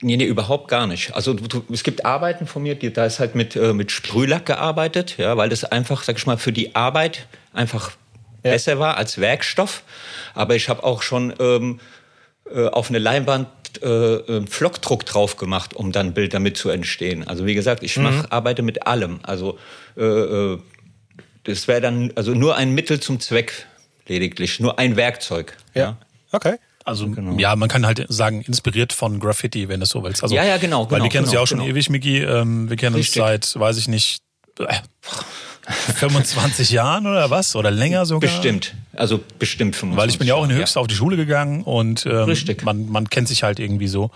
Nee, 0.01 0.17
nee, 0.17 0.25
überhaupt 0.25 0.67
gar 0.67 0.85
nicht. 0.85 1.15
Also 1.15 1.33
du, 1.33 1.63
es 1.71 1.83
gibt 1.83 2.05
Arbeiten 2.05 2.45
von 2.45 2.61
mir, 2.61 2.75
die, 2.75 2.91
da 2.91 3.05
ist 3.05 3.19
halt 3.19 3.35
mit, 3.35 3.55
äh, 3.55 3.73
mit 3.73 3.91
Sprühlack 3.91 4.45
gearbeitet, 4.45 5.17
ja, 5.17 5.37
weil 5.37 5.49
das 5.49 5.63
einfach, 5.63 6.03
sag 6.03 6.17
ich 6.17 6.25
mal, 6.25 6.37
für 6.37 6.51
die 6.51 6.75
Arbeit 6.75 7.27
einfach 7.53 7.91
ja. 8.43 8.51
besser 8.51 8.79
war 8.79 8.97
als 8.97 9.19
Werkstoff. 9.19 9.83
Aber 10.33 10.55
ich 10.55 10.67
habe 10.67 10.83
auch 10.83 11.01
schon 11.01 11.33
ähm, 11.39 11.79
äh, 12.53 12.67
auf 12.67 12.89
eine 12.89 12.99
Leinwand 12.99 13.47
äh, 13.81 14.45
Flockdruck 14.45 15.05
drauf 15.05 15.37
gemacht, 15.37 15.75
um 15.75 15.91
dann 15.91 16.13
Bild 16.13 16.33
damit 16.33 16.57
zu 16.57 16.69
entstehen. 16.69 17.27
Also 17.27 17.45
wie 17.45 17.55
gesagt, 17.55 17.83
ich 17.83 17.97
mach, 17.97 18.23
mhm. 18.23 18.25
arbeite 18.29 18.61
mit 18.61 18.85
allem. 18.85 19.19
Also 19.23 19.57
äh, 19.97 20.03
äh, 20.03 20.59
das 21.43 21.67
wäre 21.67 21.81
dann 21.81 22.11
also 22.15 22.33
nur 22.33 22.55
ein 22.55 22.73
Mittel 22.73 22.99
zum 22.99 23.19
Zweck 23.19 23.67
lediglich, 24.07 24.59
nur 24.59 24.79
ein 24.79 24.95
Werkzeug. 24.95 25.57
Ja. 25.73 25.81
ja. 25.81 25.97
Okay. 26.31 26.55
Also 26.85 27.09
genau. 27.09 27.37
ja, 27.37 27.55
man 27.55 27.69
kann 27.69 27.85
halt 27.85 28.05
sagen, 28.09 28.41
inspiriert 28.41 28.91
von 28.91 29.19
Graffiti, 29.19 29.69
wenn 29.69 29.79
du 29.79 29.85
so 29.85 30.03
willst. 30.03 30.21
Also, 30.21 30.35
ja, 30.35 30.43
ja, 30.43 30.57
genau. 30.57 30.91
Weil 30.91 30.99
genau, 30.99 31.03
wir 31.03 31.09
kennen 31.09 31.11
genau, 31.11 31.23
uns 31.23 31.33
ja 31.33 31.39
auch 31.39 31.47
schon 31.47 31.59
genau. 31.59 31.69
ewig, 31.69 31.89
Miki. 31.89 32.19
Ähm, 32.19 32.69
wir 32.69 32.75
kennen 32.75 32.95
Richtig. 32.95 33.21
uns 33.21 33.51
seit, 33.51 33.59
weiß 33.59 33.77
ich 33.77 33.87
nicht, 33.87 34.19
äh, 34.59 34.65
25 35.67 36.71
Jahren 36.71 37.07
oder 37.07 37.29
was? 37.29 37.55
Oder 37.55 37.71
länger 37.71 38.05
sogar? 38.05 38.29
Bestimmt. 38.29 38.75
Also 38.95 39.19
bestimmt 39.39 39.75
25 39.75 39.97
Weil 39.97 40.09
ich 40.09 40.19
bin 40.19 40.27
ja 40.27 40.35
auch 40.35 40.43
in 40.43 40.51
Höchst 40.51 40.75
ja. 40.75 40.81
auf 40.81 40.87
die 40.87 40.95
Schule 40.95 41.15
gegangen 41.15 41.63
und 41.63 42.05
ähm, 42.05 42.23
Richtig. 42.23 42.63
Man, 42.63 42.89
man 42.89 43.09
kennt 43.09 43.27
sich 43.27 43.43
halt 43.43 43.59
irgendwie 43.59 43.87
so. 43.87 44.11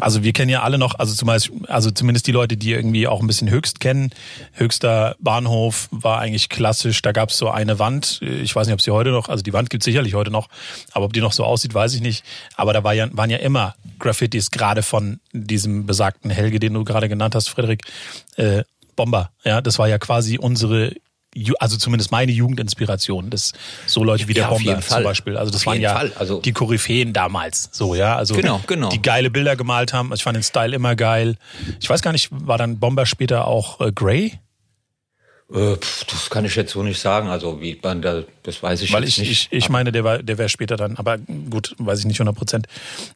Also 0.00 0.22
wir 0.22 0.32
kennen 0.32 0.48
ja 0.48 0.62
alle 0.62 0.78
noch, 0.78 0.98
also 0.98 1.14
zumeist, 1.14 1.50
also 1.66 1.90
zumindest 1.90 2.26
die 2.26 2.32
Leute, 2.32 2.56
die 2.56 2.72
irgendwie 2.72 3.06
auch 3.06 3.20
ein 3.20 3.26
bisschen 3.26 3.50
Höchst 3.50 3.80
kennen. 3.80 4.10
Höchster 4.54 5.16
Bahnhof 5.18 5.88
war 5.90 6.20
eigentlich 6.20 6.48
klassisch. 6.48 7.02
Da 7.02 7.12
gab 7.12 7.30
es 7.30 7.38
so 7.38 7.50
eine 7.50 7.78
Wand. 7.78 8.20
Ich 8.22 8.54
weiß 8.54 8.66
nicht, 8.66 8.74
ob 8.74 8.80
sie 8.80 8.92
heute 8.92 9.10
noch, 9.10 9.28
also 9.28 9.42
die 9.42 9.52
Wand 9.52 9.70
gibt 9.70 9.82
sicherlich 9.82 10.14
heute 10.14 10.30
noch, 10.30 10.48
aber 10.92 11.04
ob 11.06 11.12
die 11.12 11.20
noch 11.20 11.32
so 11.32 11.44
aussieht, 11.44 11.74
weiß 11.74 11.94
ich 11.94 12.00
nicht. 12.00 12.24
Aber 12.56 12.72
da 12.72 12.84
war 12.84 12.94
ja, 12.94 13.08
waren 13.12 13.30
ja 13.30 13.38
immer 13.38 13.74
Graffitis, 13.98 14.50
gerade 14.50 14.82
von 14.82 15.20
diesem 15.32 15.86
besagten 15.86 16.30
Helge, 16.30 16.60
den 16.60 16.74
du 16.74 16.84
gerade 16.84 17.08
genannt 17.08 17.34
hast, 17.34 17.48
Frederik. 17.48 17.82
Äh, 18.36 18.62
Bomber. 18.98 19.30
Ja, 19.44 19.62
das 19.62 19.78
war 19.78 19.88
ja 19.88 19.98
quasi 19.98 20.38
unsere 20.38 20.92
also 21.60 21.76
zumindest 21.76 22.10
meine 22.10 22.32
Jugendinspiration, 22.32 23.30
das 23.30 23.52
so 23.86 24.02
Leute 24.02 24.28
wie 24.28 24.34
der 24.34 24.44
ja, 24.44 24.48
Bomber 24.48 24.80
zum 24.80 25.02
Beispiel. 25.04 25.36
Also 25.36 25.52
das 25.52 25.66
waren 25.66 25.80
ja 25.80 25.94
also 26.16 26.40
die 26.40 26.52
Koryphäen 26.52 27.12
damals, 27.12 27.68
so 27.70 27.94
ja, 27.94 28.16
also 28.16 28.34
genau, 28.34 28.60
genau. 28.66 28.88
die 28.88 29.00
geile 29.00 29.30
Bilder 29.30 29.54
gemalt 29.54 29.92
haben. 29.92 30.12
Ich 30.14 30.22
fand 30.22 30.36
den 30.36 30.42
Style 30.42 30.74
immer 30.74 30.96
geil. 30.96 31.36
Ich 31.80 31.88
weiß 31.88 32.02
gar 32.02 32.12
nicht, 32.12 32.30
war 32.32 32.58
dann 32.58 32.80
Bomber 32.80 33.06
später 33.06 33.46
auch 33.46 33.80
äh, 33.80 33.92
Grey? 33.92 34.38
Äh, 35.52 35.76
das 36.10 36.28
kann 36.30 36.44
ich 36.44 36.56
jetzt 36.56 36.72
so 36.72 36.82
nicht 36.82 37.00
sagen. 37.00 37.28
Also 37.28 37.60
wie 37.60 37.78
man 37.82 38.02
da, 38.02 38.22
das 38.42 38.62
weiß 38.62 38.82
ich 38.82 38.92
Weil 38.92 39.04
ich, 39.04 39.18
nicht. 39.18 39.30
Ich, 39.30 39.48
ich 39.50 39.68
meine, 39.68 39.92
der 39.92 40.04
war, 40.04 40.22
der 40.22 40.38
wäre 40.38 40.48
später 40.48 40.76
dann, 40.76 40.96
aber 40.96 41.18
gut, 41.18 41.74
weiß 41.78 42.00
ich 42.00 42.06
nicht 42.06 42.20
100 42.20 42.36
Prozent. 42.36 42.66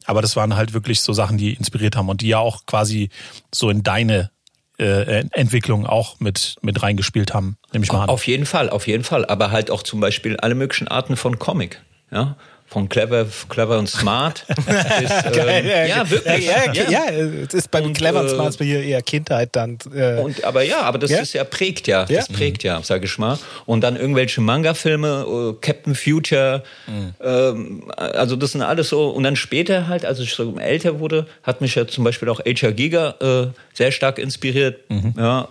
Aber 0.05 0.23
das 0.23 0.37
waren 0.37 0.57
halt 0.57 0.73
wirklich 0.73 1.01
so 1.01 1.13
Sachen, 1.13 1.39
die 1.39 1.55
inspiriert 1.55 1.97
haben 1.97 2.09
und 2.09 2.21
die 2.21 2.29
ja 2.29 2.39
auch 2.39 2.67
quasi 2.67 3.11
so 3.53 3.71
in 3.71 3.83
deine 3.83 4.31
äh, 4.79 5.25
Entwicklung 5.33 5.87
auch 5.87 6.21
mit, 6.21 6.57
mit 6.63 6.83
reingespielt 6.83 7.35
haben, 7.35 7.57
nehme 7.73 7.85
ich 7.85 7.93
mal 7.93 8.05
an. 8.05 8.09
Auf 8.09 8.27
jeden 8.27 8.47
Fall, 8.47 8.71
auf 8.71 8.87
jeden 8.87 9.05
Fall. 9.05 9.27
Aber 9.27 9.51
halt 9.51 9.71
auch 9.71 9.83
zum 9.83 10.01
Beispiel 10.01 10.37
alle 10.39 10.55
möglichen 10.55 10.89
Arten 10.89 11.17
von 11.17 11.39
Comic. 11.39 11.83
Ja, 12.11 12.37
von 12.73 12.89
clever, 12.89 13.27
clever 13.51 13.79
und 13.79 13.87
smart. 13.87 14.47
ist, 14.49 15.37
ähm, 15.37 15.67
ja, 15.67 16.09
wirklich. 16.09 16.47
Ja, 16.47 16.73
ja, 16.73 16.91
ja. 16.91 17.05
es 17.11 17.53
ist 17.53 17.71
beim 17.71 17.85
und, 17.85 17.93
clever 17.93 18.23
und 18.23 18.31
smart 18.31 18.59
äh, 18.61 18.65
hier 18.65 18.83
eher 18.83 19.03
Kindheit 19.03 19.51
dann. 19.53 19.77
Äh, 19.95 20.21
und, 20.21 20.43
aber 20.43 20.63
ja, 20.63 20.81
aber 20.81 20.99
das 20.99 21.11
ja? 21.11 21.21
ist 21.21 21.35
ja 21.35 21.45
prägt 21.45 21.87
ja, 21.87 22.07
das 22.07 22.29
prägt 22.29 22.63
ja, 22.63 22.83
sage 22.83 23.05
ich 23.05 23.19
mal. 23.19 23.39
Und 23.67 23.83
dann 23.83 23.97
irgendwelche 23.97 24.41
Manga-Filme, 24.41 25.27
äh, 25.29 25.61
Captain 25.61 25.95
Future, 25.95 26.63
mhm. 26.87 27.15
ähm, 27.23 27.91
also 27.97 28.37
das 28.37 28.53
sind 28.53 28.63
alles 28.63 28.89
so. 28.89 29.11
Und 29.11 29.25
dann 29.25 29.37
später 29.37 29.89
halt, 29.89 30.07
als 30.07 30.19
ich 30.21 30.33
so 30.33 30.57
älter 30.59 30.99
wurde, 30.99 31.27
hat 31.43 31.61
mich 31.61 31.75
ja 31.75 31.87
zum 31.87 32.05
Beispiel 32.05 32.31
auch 32.31 32.41
H.R. 32.41 32.73
Giga 32.73 33.17
äh, 33.21 33.47
sehr 33.75 33.93
stark 33.93 34.19
inspiriert. 34.19 34.79
Mhm. 34.89 35.15
Ja, 35.19 35.49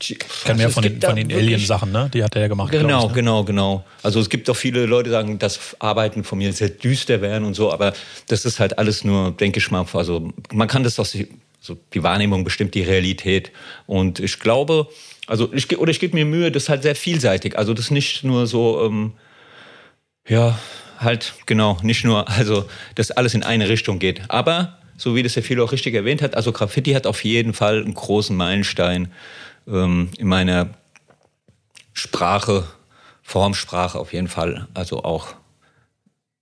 ich 0.00 0.18
kenne 0.44 0.62
ja 0.62 0.68
von 0.68 0.82
den, 0.82 1.00
von 1.00 1.16
den 1.16 1.32
Alien-Sachen, 1.32 1.90
ne? 1.90 2.10
Die 2.12 2.22
hat 2.22 2.34
er 2.36 2.42
ja 2.42 2.48
gemacht. 2.48 2.70
Genau, 2.70 3.02
ich, 3.02 3.08
ne? 3.08 3.14
genau, 3.14 3.44
genau. 3.44 3.84
Also 4.02 4.20
es 4.20 4.28
gibt 4.28 4.48
auch 4.48 4.56
viele 4.56 4.86
Leute, 4.86 5.04
die 5.04 5.10
sagen, 5.10 5.38
dass 5.38 5.76
Arbeiten 5.80 6.24
von 6.24 6.38
mir 6.38 6.52
sehr 6.52 6.68
düster 6.68 7.20
wären 7.20 7.44
und 7.44 7.54
so, 7.54 7.72
aber 7.72 7.92
das 8.28 8.44
ist 8.44 8.60
halt 8.60 8.78
alles 8.78 9.04
nur, 9.04 9.32
denke 9.32 9.58
ich 9.58 9.70
mal, 9.70 9.86
also 9.92 10.32
man 10.52 10.68
kann 10.68 10.82
das 10.82 10.98
aus 10.98 11.16
so 11.60 11.76
die 11.92 12.02
Wahrnehmung 12.02 12.44
bestimmt 12.44 12.74
die 12.74 12.82
Realität. 12.82 13.50
Und 13.86 14.20
ich 14.20 14.38
glaube, 14.38 14.88
also 15.26 15.52
ich 15.52 15.76
oder 15.78 15.90
ich 15.90 16.00
gebe 16.00 16.16
mir 16.16 16.24
Mühe, 16.24 16.50
das 16.50 16.64
ist 16.64 16.68
halt 16.68 16.82
sehr 16.82 16.94
vielseitig. 16.94 17.58
Also 17.58 17.74
das 17.74 17.86
ist 17.86 17.90
nicht 17.90 18.24
nur 18.24 18.46
so, 18.46 18.84
ähm, 18.84 19.12
ja, 20.26 20.58
halt 20.98 21.34
genau, 21.46 21.78
nicht 21.82 22.04
nur, 22.04 22.28
also 22.28 22.66
dass 22.94 23.10
alles 23.10 23.34
in 23.34 23.42
eine 23.42 23.68
Richtung 23.68 23.98
geht. 23.98 24.22
Aber 24.28 24.78
so 24.96 25.14
wie 25.14 25.22
das 25.22 25.34
ja 25.34 25.42
viel 25.42 25.60
auch 25.60 25.72
richtig 25.72 25.94
erwähnt 25.94 26.22
hat, 26.22 26.34
also 26.34 26.52
Graffiti 26.52 26.92
hat 26.92 27.06
auf 27.06 27.24
jeden 27.24 27.54
Fall 27.54 27.82
einen 27.82 27.94
großen 27.94 28.36
Meilenstein 28.36 29.12
ähm, 29.68 30.10
in 30.18 30.28
meiner 30.28 30.70
Sprache, 31.92 32.64
Formsprache 33.22 33.98
auf 33.98 34.12
jeden 34.12 34.28
Fall, 34.28 34.68
also 34.74 35.04
auch 35.04 35.34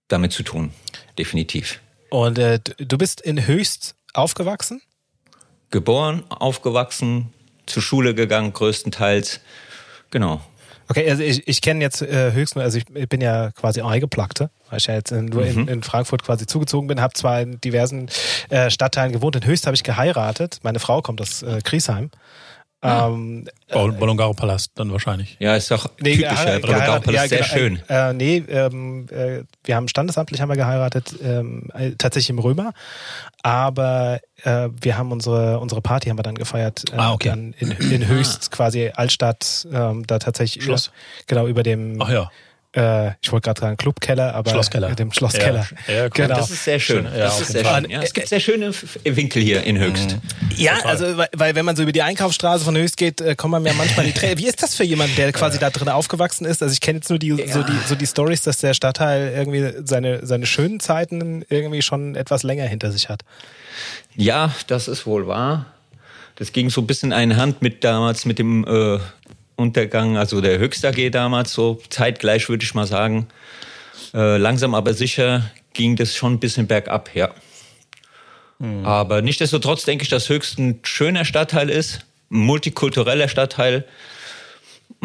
damit 0.09 0.33
zu 0.33 0.43
tun, 0.43 0.73
definitiv. 1.19 1.81
Und 2.11 2.39
äh, 2.39 2.61
du 2.79 2.99
bist 2.99 3.21
in 3.21 3.47
Höchst 3.47 3.97
aufgewachsen? 4.15 4.81
Geboren, 5.71 6.23
aufgewachsen, 6.29 7.33
zur 7.67 7.83
Schule 7.83 8.15
gegangen, 8.15 8.53
größtenteils. 8.53 9.41
Genau. 10.11 10.41
Okay, 10.89 11.11
also 11.11 11.23
ich, 11.23 11.49
ich 11.49 11.61
kenne 11.61 11.81
jetzt 11.81 12.01
äh, 12.01 12.33
höchstens, 12.33 12.63
also 12.63 12.79
ich, 12.79 12.85
ich 12.95 13.09
bin 13.09 13.21
ja 13.21 13.51
quasi 13.51 13.81
Eingeplackte, 13.81 14.51
weil 14.71 14.79
ich 14.79 14.87
ja 14.87 14.95
jetzt 14.95 15.11
nur 15.11 15.43
mhm. 15.43 15.63
in, 15.63 15.69
in, 15.69 15.83
Frankfurt 15.83 16.23
quasi 16.23 16.47
zugezogen 16.47 16.87
bin, 16.87 17.01
habe 17.01 17.15
zwar 17.15 17.41
in 17.41 17.61
diversen 17.61 18.09
äh, 18.51 18.71
Stadtteilen 18.71 19.13
gewohnt. 19.13 19.35
In 19.35 19.45
Höchst 19.45 19.67
habe 19.67 19.75
ich 19.75 19.83
geheiratet. 19.83 20.61
Meine 20.63 20.79
Frau 20.79 21.03
kommt 21.03 21.21
aus 21.21 21.43
äh, 21.43 21.59
Griesheim. 21.65 22.11
Ah. 22.83 23.09
Ähm, 23.09 23.49
Bolongaro 23.73 24.33
Palast 24.35 24.73
dann 24.75 24.93
wahrscheinlich. 24.93 25.37
Ja, 25.41 25.57
ist 25.57 25.71
doch 25.71 25.91
nee, 26.01 26.17
typischer 26.17 26.61
Bolongaro 26.61 27.01
Palast, 27.01 27.11
ja, 27.11 27.29
sehr 27.29 27.39
genau, 27.39 27.51
schön. 27.51 27.81
Äh, 27.89 28.13
nee, 28.13 28.37
ähm, 28.49 29.07
äh, 29.11 29.43
wir 29.65 29.77
haben 29.77 29.89
standesamtlich 29.89 30.41
haben 30.41 30.51
wir 30.51 30.57
geheiratet, 30.57 31.15
ähm, 31.23 31.69
äh, 31.75 31.93
tatsächlich 31.99 32.31
im 32.31 32.39
Römer, 32.39 32.75
aber 33.43 34.21
äh, 34.43 34.69
wir 34.81 34.99
haben 34.99 35.11
unsere 35.11 35.59
unsere 35.59 35.81
Party 35.81 36.11
haben 36.11 36.19
wir 36.19 36.23
dann 36.23 36.35
gefeiert 36.35 36.85
äh, 36.93 36.97
ah, 36.97 37.15
okay. 37.15 37.31
dann 37.31 37.55
in, 37.59 37.71
in 37.71 38.07
Höchst 38.07 38.51
ah. 38.53 38.57
quasi 38.57 38.91
Altstadt, 38.95 39.67
ähm, 39.73 40.07
da 40.07 40.19
tatsächlich 40.19 40.63
Schloss. 40.63 40.89
Über, 40.89 40.95
genau 41.27 41.47
über 41.49 41.63
dem 41.63 42.01
Ach 42.01 42.11
ja 42.11 42.31
äh, 42.77 43.13
ich 43.23 43.33
wollte 43.33 43.47
gerade 43.47 43.61
sagen 43.61 43.77
Clubkeller, 43.77 44.35
aber 44.35 44.51
Schlosskeller. 44.51 44.95
dem 44.95 45.13
Schlosskeller. 45.13 45.67
Ja, 45.89 45.95
ja, 45.95 46.09
genau. 46.09 46.37
Das 46.37 46.51
ist 46.51 46.65
sehr 46.65 46.79
schön. 46.79 47.05
Ja, 47.07 47.11
das 47.19 47.41
ist 47.41 47.53
sehr 47.53 47.65
schön. 47.65 47.91
Ja, 47.91 48.03
es 48.03 48.13
gibt 48.13 48.29
sehr 48.29 48.41
schöne 48.41 48.73
Winkel 49.05 49.43
hier 49.43 49.63
in 49.63 49.79
Höchst. 49.79 50.13
Mhm. 50.13 50.21
Ja, 50.57 50.75
Total. 50.77 50.91
also 50.91 51.17
weil, 51.17 51.29
weil 51.35 51.55
wenn 51.55 51.65
man 51.65 51.77
so 51.77 51.83
über 51.83 51.93
die 51.93 52.03
Einkaufsstraße 52.03 52.65
von 52.65 52.77
Höchst 52.77 52.97
geht, 52.97 53.21
äh, 53.21 53.35
kommt 53.35 53.53
man 53.53 53.65
ja 53.65 53.73
manchmal 53.73 54.07
die 54.07 54.13
Tränen. 54.13 54.39
Wie 54.39 54.47
ist 54.47 54.63
das 54.63 54.75
für 54.75 54.85
jemanden, 54.85 55.17
der 55.17 55.33
quasi 55.33 55.59
da 55.59 55.71
drin 55.71 55.89
aufgewachsen 55.89 56.45
ist? 56.45 56.63
Also 56.63 56.73
ich 56.73 56.81
kenne 56.81 56.99
jetzt 56.99 57.09
nur 57.09 57.19
die, 57.19 57.31
so 57.31 57.63
die 57.63 57.79
so 57.87 57.95
die 57.95 58.07
Stories, 58.07 58.43
dass 58.43 58.59
der 58.59 58.75
Stadtteil 58.75 59.33
irgendwie 59.35 59.73
seine 59.85 60.27
seine 60.27 60.47
schönen 60.47 60.81
Zeiten 60.81 61.45
irgendwie 61.49 61.83
schon 61.83 62.15
etwas 62.15 62.43
länger 62.43 62.65
hinter 62.65 62.93
sich 62.93 63.09
hat. 63.09 63.23
Ja, 64.15 64.55
das 64.67 64.89
ist 64.89 65.07
wohl 65.07 65.27
wahr. 65.27 65.67
Das 66.37 66.53
ging 66.53 66.69
so 66.69 66.83
ein 66.83 66.87
bisschen 66.87 67.13
eine 67.13 67.37
Hand 67.37 67.63
mit 67.63 67.83
damals 67.83 68.27
mit 68.27 68.39
dem 68.39 68.65
äh, 68.67 68.99
Untergang, 69.57 70.17
also 70.17 70.41
der 70.41 70.59
Höchster 70.59 70.91
AG 70.91 71.11
damals, 71.11 71.53
so 71.53 71.81
zeitgleich 71.89 72.49
würde 72.49 72.65
ich 72.65 72.75
mal 72.75 72.87
sagen. 72.87 73.27
Äh, 74.15 74.37
langsam 74.37 74.75
aber 74.75 74.95
sicher 74.95 75.51
ging 75.73 75.97
das 75.97 76.15
schon 76.15 76.35
ein 76.35 76.41
bisschen 76.41 76.67
bergab, 76.67 77.15
ja. 77.15 77.31
Hm. 78.61 78.85
Aber 78.85 79.23
nichtsdestotrotz 79.23 79.85
denke 79.85 80.03
ich, 80.05 80.09
dass 80.09 80.29
Höchst 80.29 80.59
ein 80.59 80.81
schöner 80.83 81.25
Stadtteil 81.25 81.71
ist, 81.71 82.01
ein 82.31 82.39
multikultureller 82.39 83.29
Stadtteil. 83.29 83.85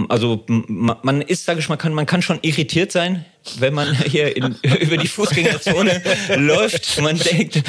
Also 0.07 0.45
man 0.47 1.21
ist, 1.21 1.45
sage 1.45 1.59
ich 1.59 1.67
mal, 1.67 1.75
kann, 1.75 1.93
man 1.93 2.05
kann 2.05 2.21
schon 2.21 2.39
irritiert 2.41 2.91
sein, 2.91 3.25
wenn 3.59 3.73
man 3.73 3.93
hier 4.05 4.35
in, 4.35 4.55
über 4.79 4.97
die 4.97 5.07
Fußgängerzone 5.07 6.01
läuft. 6.37 7.01
Man 7.01 7.17
denkt, 7.17 7.61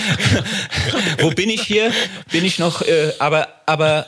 wo 1.19 1.31
bin 1.31 1.51
ich 1.51 1.62
hier? 1.62 1.93
Bin 2.31 2.45
ich 2.45 2.59
noch? 2.59 2.83
Äh, 2.83 3.12
aber 3.19 3.49
aber 3.67 4.07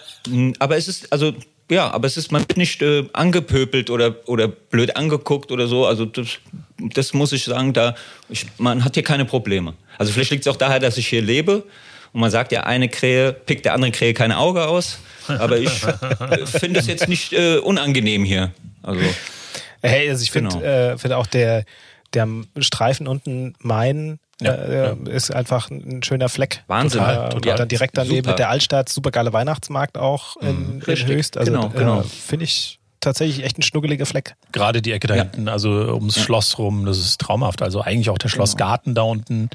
aber 0.58 0.76
es 0.76 0.88
ist 0.88 1.12
also 1.12 1.34
ja, 1.70 1.90
aber 1.90 2.06
es 2.06 2.16
ist 2.16 2.30
man 2.30 2.42
wird 2.42 2.56
nicht 2.56 2.82
äh, 2.82 3.04
angepöbelt 3.12 3.90
oder 3.90 4.16
oder 4.26 4.48
blöd 4.48 4.96
angeguckt 4.96 5.50
oder 5.50 5.66
so. 5.66 5.86
Also 5.86 6.04
das, 6.04 6.38
das 6.78 7.14
muss 7.14 7.32
ich 7.32 7.44
sagen, 7.44 7.72
da 7.72 7.94
ich, 8.28 8.46
man 8.58 8.84
hat 8.84 8.94
hier 8.94 9.02
keine 9.02 9.24
Probleme. 9.24 9.74
Also 9.98 10.12
vielleicht 10.12 10.30
liegt 10.30 10.46
es 10.46 10.52
auch 10.52 10.56
daher, 10.56 10.80
dass 10.80 10.98
ich 10.98 11.08
hier 11.08 11.22
lebe 11.22 11.64
und 12.12 12.20
man 12.20 12.30
sagt 12.30 12.52
ja, 12.52 12.64
eine 12.64 12.88
Krähe 12.88 13.32
pickt 13.32 13.64
der 13.64 13.74
andere 13.74 13.92
Krähe 13.92 14.14
kein 14.14 14.32
Auge 14.32 14.66
aus. 14.66 14.98
Aber 15.26 15.58
ich 15.58 15.70
finde 16.46 16.80
es 16.80 16.86
jetzt 16.86 17.08
nicht 17.08 17.32
äh, 17.32 17.56
unangenehm 17.58 18.24
hier. 18.24 18.52
Also 18.82 19.00
hey, 19.82 20.10
also 20.10 20.22
ich 20.22 20.30
finde 20.30 20.50
genau. 20.50 20.64
äh, 20.64 20.98
find 20.98 21.14
auch 21.14 21.26
der 21.26 21.64
der 22.12 22.28
Streifen 22.58 23.08
unten 23.08 23.54
Main 23.58 24.18
ja, 24.40 24.52
äh, 24.52 24.86
ja. 24.86 25.10
ist 25.10 25.34
einfach 25.34 25.70
ein 25.70 26.02
schöner 26.02 26.28
Fleck. 26.28 26.64
Wahnsinn. 26.66 27.00
Total, 27.00 27.18
halt. 27.18 27.34
Und 27.34 27.46
dann 27.46 27.68
direkt 27.68 27.96
daneben 27.96 28.16
super. 28.16 28.30
mit 28.30 28.38
der 28.38 28.50
Altstadt, 28.50 28.88
super 28.88 29.10
geile 29.10 29.32
Weihnachtsmarkt 29.32 29.96
auch 29.98 30.36
in, 30.36 30.76
mhm. 30.76 30.82
in 30.86 31.06
Höchst. 31.06 31.36
Also 31.36 31.52
genau, 31.52 31.68
genau. 31.68 32.00
Äh, 32.00 32.04
finde 32.04 32.44
ich 32.44 32.78
tatsächlich 33.04 33.44
echt 33.44 33.58
ein 33.58 33.62
schnuggeliger 33.62 34.06
Fleck. 34.06 34.34
Gerade 34.52 34.82
die 34.82 34.92
Ecke 34.92 35.06
da 35.06 35.14
ja. 35.14 35.22
hinten, 35.22 35.48
also 35.48 35.70
ums 35.70 36.18
Schloss 36.18 36.58
rum, 36.58 36.86
das 36.86 36.98
ist 36.98 37.20
traumhaft. 37.20 37.62
Also 37.62 37.80
eigentlich 37.80 38.10
auch 38.10 38.18
der 38.18 38.30
genau. 38.30 38.38
Schlossgarten 38.38 38.94
genau. 38.94 39.06
da 39.06 39.10
unten. 39.10 39.50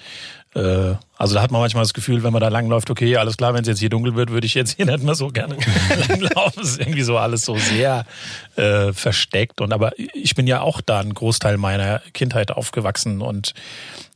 Äh, 0.55 0.95
also 1.17 1.35
da 1.35 1.41
hat 1.41 1.51
man 1.51 1.61
manchmal 1.61 1.83
das 1.83 1.93
Gefühl, 1.93 2.23
wenn 2.23 2.31
man 2.31 2.41
da 2.41 2.47
langläuft, 2.47 2.89
okay, 2.89 3.17
alles 3.17 3.37
klar, 3.37 3.53
wenn 3.53 3.61
es 3.61 3.67
jetzt 3.67 3.79
hier 3.79 3.89
dunkel 3.89 4.15
wird, 4.15 4.29
würde 4.29 4.47
ich 4.47 4.53
jetzt 4.53 4.77
hier 4.77 4.85
nicht 4.85 5.03
mehr 5.03 5.15
so 5.15 5.27
gerne 5.29 5.57
langlaufen. 6.07 6.63
Es 6.63 6.69
ist 6.69 6.79
irgendwie 6.79 7.01
so 7.01 7.17
alles 7.17 7.43
so 7.43 7.57
sehr 7.57 8.05
äh, 8.55 8.93
versteckt. 8.93 9.61
Und 9.61 9.73
aber 9.73 9.91
ich 9.97 10.35
bin 10.35 10.47
ja 10.47 10.61
auch 10.61 10.81
da 10.81 10.99
einen 10.99 11.13
Großteil 11.13 11.57
meiner 11.57 12.01
Kindheit 12.13 12.51
aufgewachsen 12.51 13.21
und 13.21 13.53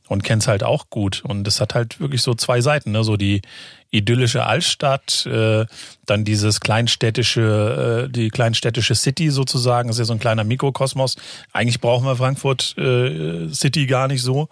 und 0.08 0.22
kenn's 0.22 0.46
halt 0.46 0.62
auch 0.62 0.90
gut. 0.90 1.22
Und 1.24 1.46
es 1.48 1.60
hat 1.60 1.74
halt 1.74 2.00
wirklich 2.00 2.22
so 2.22 2.34
zwei 2.34 2.60
Seiten, 2.60 2.92
ne? 2.92 3.04
So 3.04 3.16
die 3.16 3.42
idyllische 3.90 4.44
Altstadt, 4.44 5.24
äh, 5.26 5.66
dann 6.04 6.24
dieses 6.24 6.60
kleinstädtische, 6.60 8.06
äh, 8.06 8.12
die 8.12 8.28
kleinstädtische 8.28 8.94
City 8.94 9.30
sozusagen, 9.30 9.88
das 9.88 9.96
ist 9.96 10.00
ja 10.00 10.04
so 10.06 10.12
ein 10.12 10.18
kleiner 10.18 10.44
Mikrokosmos. 10.44 11.16
Eigentlich 11.52 11.80
brauchen 11.80 12.04
wir 12.04 12.16
Frankfurt 12.16 12.76
äh, 12.76 13.48
City 13.52 13.86
gar 13.86 14.08
nicht 14.08 14.22
so. 14.22 14.48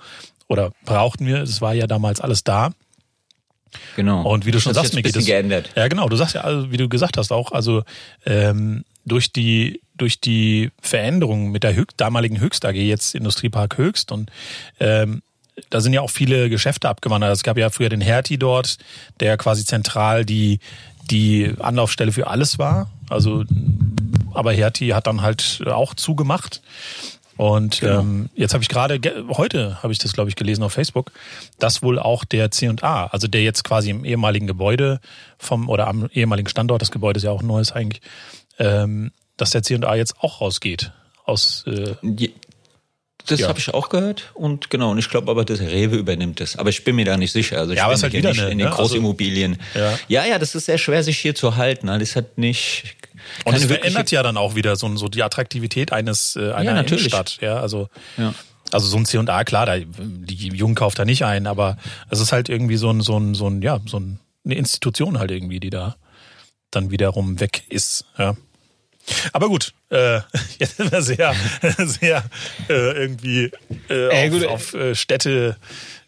Oder 0.49 0.71
brauchten 0.85 1.27
wir, 1.27 1.39
es 1.43 1.61
war 1.61 1.75
ja 1.75 1.87
damals 1.87 2.21
alles 2.21 2.45
da. 2.45 2.73
Genau. 3.97 4.23
Und 4.23 4.47
wie 4.47 4.51
du 4.51 4.61
schon 4.61 4.75
das 4.75 4.83
sagst, 4.83 4.95
Miki, 4.95 5.11
das, 5.11 5.25
geändert. 5.25 5.71
ja 5.75 5.89
genau, 5.89 6.09
du 6.09 6.17
sagst 6.17 6.35
ja, 6.35 6.43
also, 6.43 6.71
wie 6.71 6.77
du 6.77 6.89
gesagt 6.89 7.17
hast 7.17 7.33
auch, 7.33 7.53
also 7.53 7.85
ähm, 8.27 8.85
durch 9.05 9.33
die 9.33 9.81
durch 9.97 10.21
die 10.21 10.71
Veränderungen 10.81 11.53
mit 11.53 11.63
der 11.63 11.75
Höch 11.75 11.89
damaligen 11.97 12.41
Höchst 12.41 12.65
AG, 12.65 12.75
jetzt 12.75 13.15
Industriepark 13.15 13.79
Höchst 13.79 14.13
und 14.13 14.31
ähm, 14.81 15.23
da 15.71 15.81
sind 15.81 15.93
ja 15.93 16.01
auch 16.01 16.11
viele 16.11 16.49
Geschäfte 16.49 16.89
abgewandert. 16.89 17.33
Es 17.33 17.43
gab 17.43 17.59
ja 17.59 17.71
früher 17.71 17.89
den 17.89 18.01
Hertie 18.01 18.39
dort, 18.39 18.79
der 19.21 19.37
quasi 19.37 19.65
zentral 19.65 20.25
die, 20.25 20.61
die 21.11 21.55
Anlaufstelle 21.59 22.13
für 22.13 22.27
alles 22.27 22.59
war. 22.59 22.91
Also, 23.11 23.45
aber 24.33 24.53
Hertie 24.53 24.95
hat 24.95 25.07
dann 25.07 25.23
halt 25.23 25.63
auch 25.67 25.95
zugemacht. 25.95 26.63
Und 27.37 27.81
genau. 27.81 28.01
ähm, 28.01 28.29
jetzt 28.35 28.53
habe 28.55 28.63
ich 28.63 28.69
gerade, 28.69 29.01
heute 29.29 29.83
habe 29.83 29.93
ich 29.93 29.99
das, 29.99 30.13
glaube 30.13 30.29
ich, 30.29 30.37
gelesen 30.37 30.63
auf 30.63 30.73
Facebook, 30.73 31.13
dass 31.59 31.83
wohl 31.83 31.99
auch 31.99 32.25
der 32.25 32.51
C&A, 32.51 33.07
also 33.07 33.27
der 33.27 33.43
jetzt 33.43 33.65
quasi 33.65 33.91
im 33.91 34.05
ehemaligen 34.05 34.47
Gebäude 34.47 35.01
vom, 35.39 35.69
oder 35.69 35.89
am 35.89 36.09
ehemaligen 36.13 36.49
Standort, 36.49 36.83
das 36.83 36.91
Gebäude 36.91 37.19
ist 37.19 37.25
ja 37.25 37.31
auch 37.31 37.43
neues 37.43 37.73
eigentlich, 37.73 38.03
ähm, 38.59 39.13
dass 39.37 39.51
der 39.51 39.63
C&A 39.63 39.95
jetzt 39.95 40.21
auch 40.21 40.41
rausgeht. 40.41 40.93
Aus, 41.25 41.65
äh, 41.67 41.95
das 43.27 43.41
ja. 43.41 43.49
habe 43.49 43.59
ich 43.59 43.73
auch 43.73 43.89
gehört 43.89 44.31
und 44.35 44.71
genau, 44.71 44.91
und 44.91 44.99
ich 44.99 45.09
glaube 45.09 45.31
aber, 45.31 45.45
dass 45.45 45.61
Rewe 45.61 45.97
übernimmt 45.97 46.41
das. 46.41 46.57
Aber 46.57 46.71
ich 46.71 46.85
bin 46.85 46.97
mir 46.97 47.05
da 47.05 47.17
nicht 47.17 47.33
sicher. 47.33 47.59
Also 47.59 47.73
ich 47.73 47.79
ja, 47.79 47.89
bin 47.89 48.01
halt 48.01 48.13
wieder 48.13 48.31
nicht 48.31 48.41
eine, 48.41 48.51
in 48.51 48.59
den 48.59 48.69
ne? 48.69 48.75
Großimmobilien. 48.75 49.59
Also, 49.75 49.87
ja. 50.09 50.25
ja, 50.25 50.31
ja, 50.33 50.39
das 50.39 50.55
ist 50.55 50.67
sehr 50.67 50.79
schwer, 50.79 51.03
sich 51.03 51.19
hier 51.19 51.35
zu 51.35 51.57
halten. 51.57 51.87
Das 51.87 52.17
hat 52.17 52.39
nicht. 52.39 52.97
Und 53.45 53.55
es 53.55 53.65
verändert 53.65 54.11
ja 54.11 54.23
dann 54.23 54.37
auch 54.37 54.55
wieder 54.55 54.77
so, 54.77 54.95
so 54.97 55.09
die 55.09 55.23
Attraktivität 55.23 55.93
eines 55.93 56.37
äh, 56.37 56.53
einer 56.53 56.71
ja, 56.71 56.75
natürlich. 56.75 57.05
Innenstadt. 57.05 57.39
Ja, 57.41 57.61
also 57.61 57.89
ja. 58.17 58.35
also 58.73 58.87
so 58.87 58.97
ein 58.97 59.05
C&A, 59.05 59.45
klar, 59.45 59.67
da, 59.67 59.79
die 59.79 60.49
Jungen 60.49 60.75
kauft 60.75 60.99
da 60.99 61.05
nicht 61.05 61.25
ein, 61.25 61.47
aber 61.47 61.77
es 62.11 62.21
ist 62.21 62.33
halt 62.33 62.49
irgendwie 62.49 62.77
so 62.77 62.91
ein 62.91 63.01
so 63.01 63.19
ein 63.19 63.35
so 63.35 63.49
ein 63.49 63.63
ja 63.63 63.81
so 63.87 63.99
ein, 63.99 64.19
eine 64.45 64.55
Institution 64.55 65.19
halt 65.19 65.31
irgendwie, 65.31 65.61
die 65.61 65.71
da 65.71 65.97
dann 66.71 66.91
wiederum 66.91 67.39
weg 67.39 67.63
ist. 67.69 68.05
Ja. 68.19 68.37
Aber 69.33 69.49
gut, 69.49 69.73
äh, 69.91 70.21
jetzt 70.59 70.77
sind 70.77 70.93
wir 70.93 71.03
sehr, 71.03 71.35
sehr 71.79 72.25
äh, 72.69 72.73
irgendwie 72.73 73.51
äh, 73.89 74.09
Ey, 74.09 74.29
auf, 74.29 74.33
gut. 74.35 74.47
auf 74.47 74.75
äh, 74.75 74.95
Städte. 74.95 75.57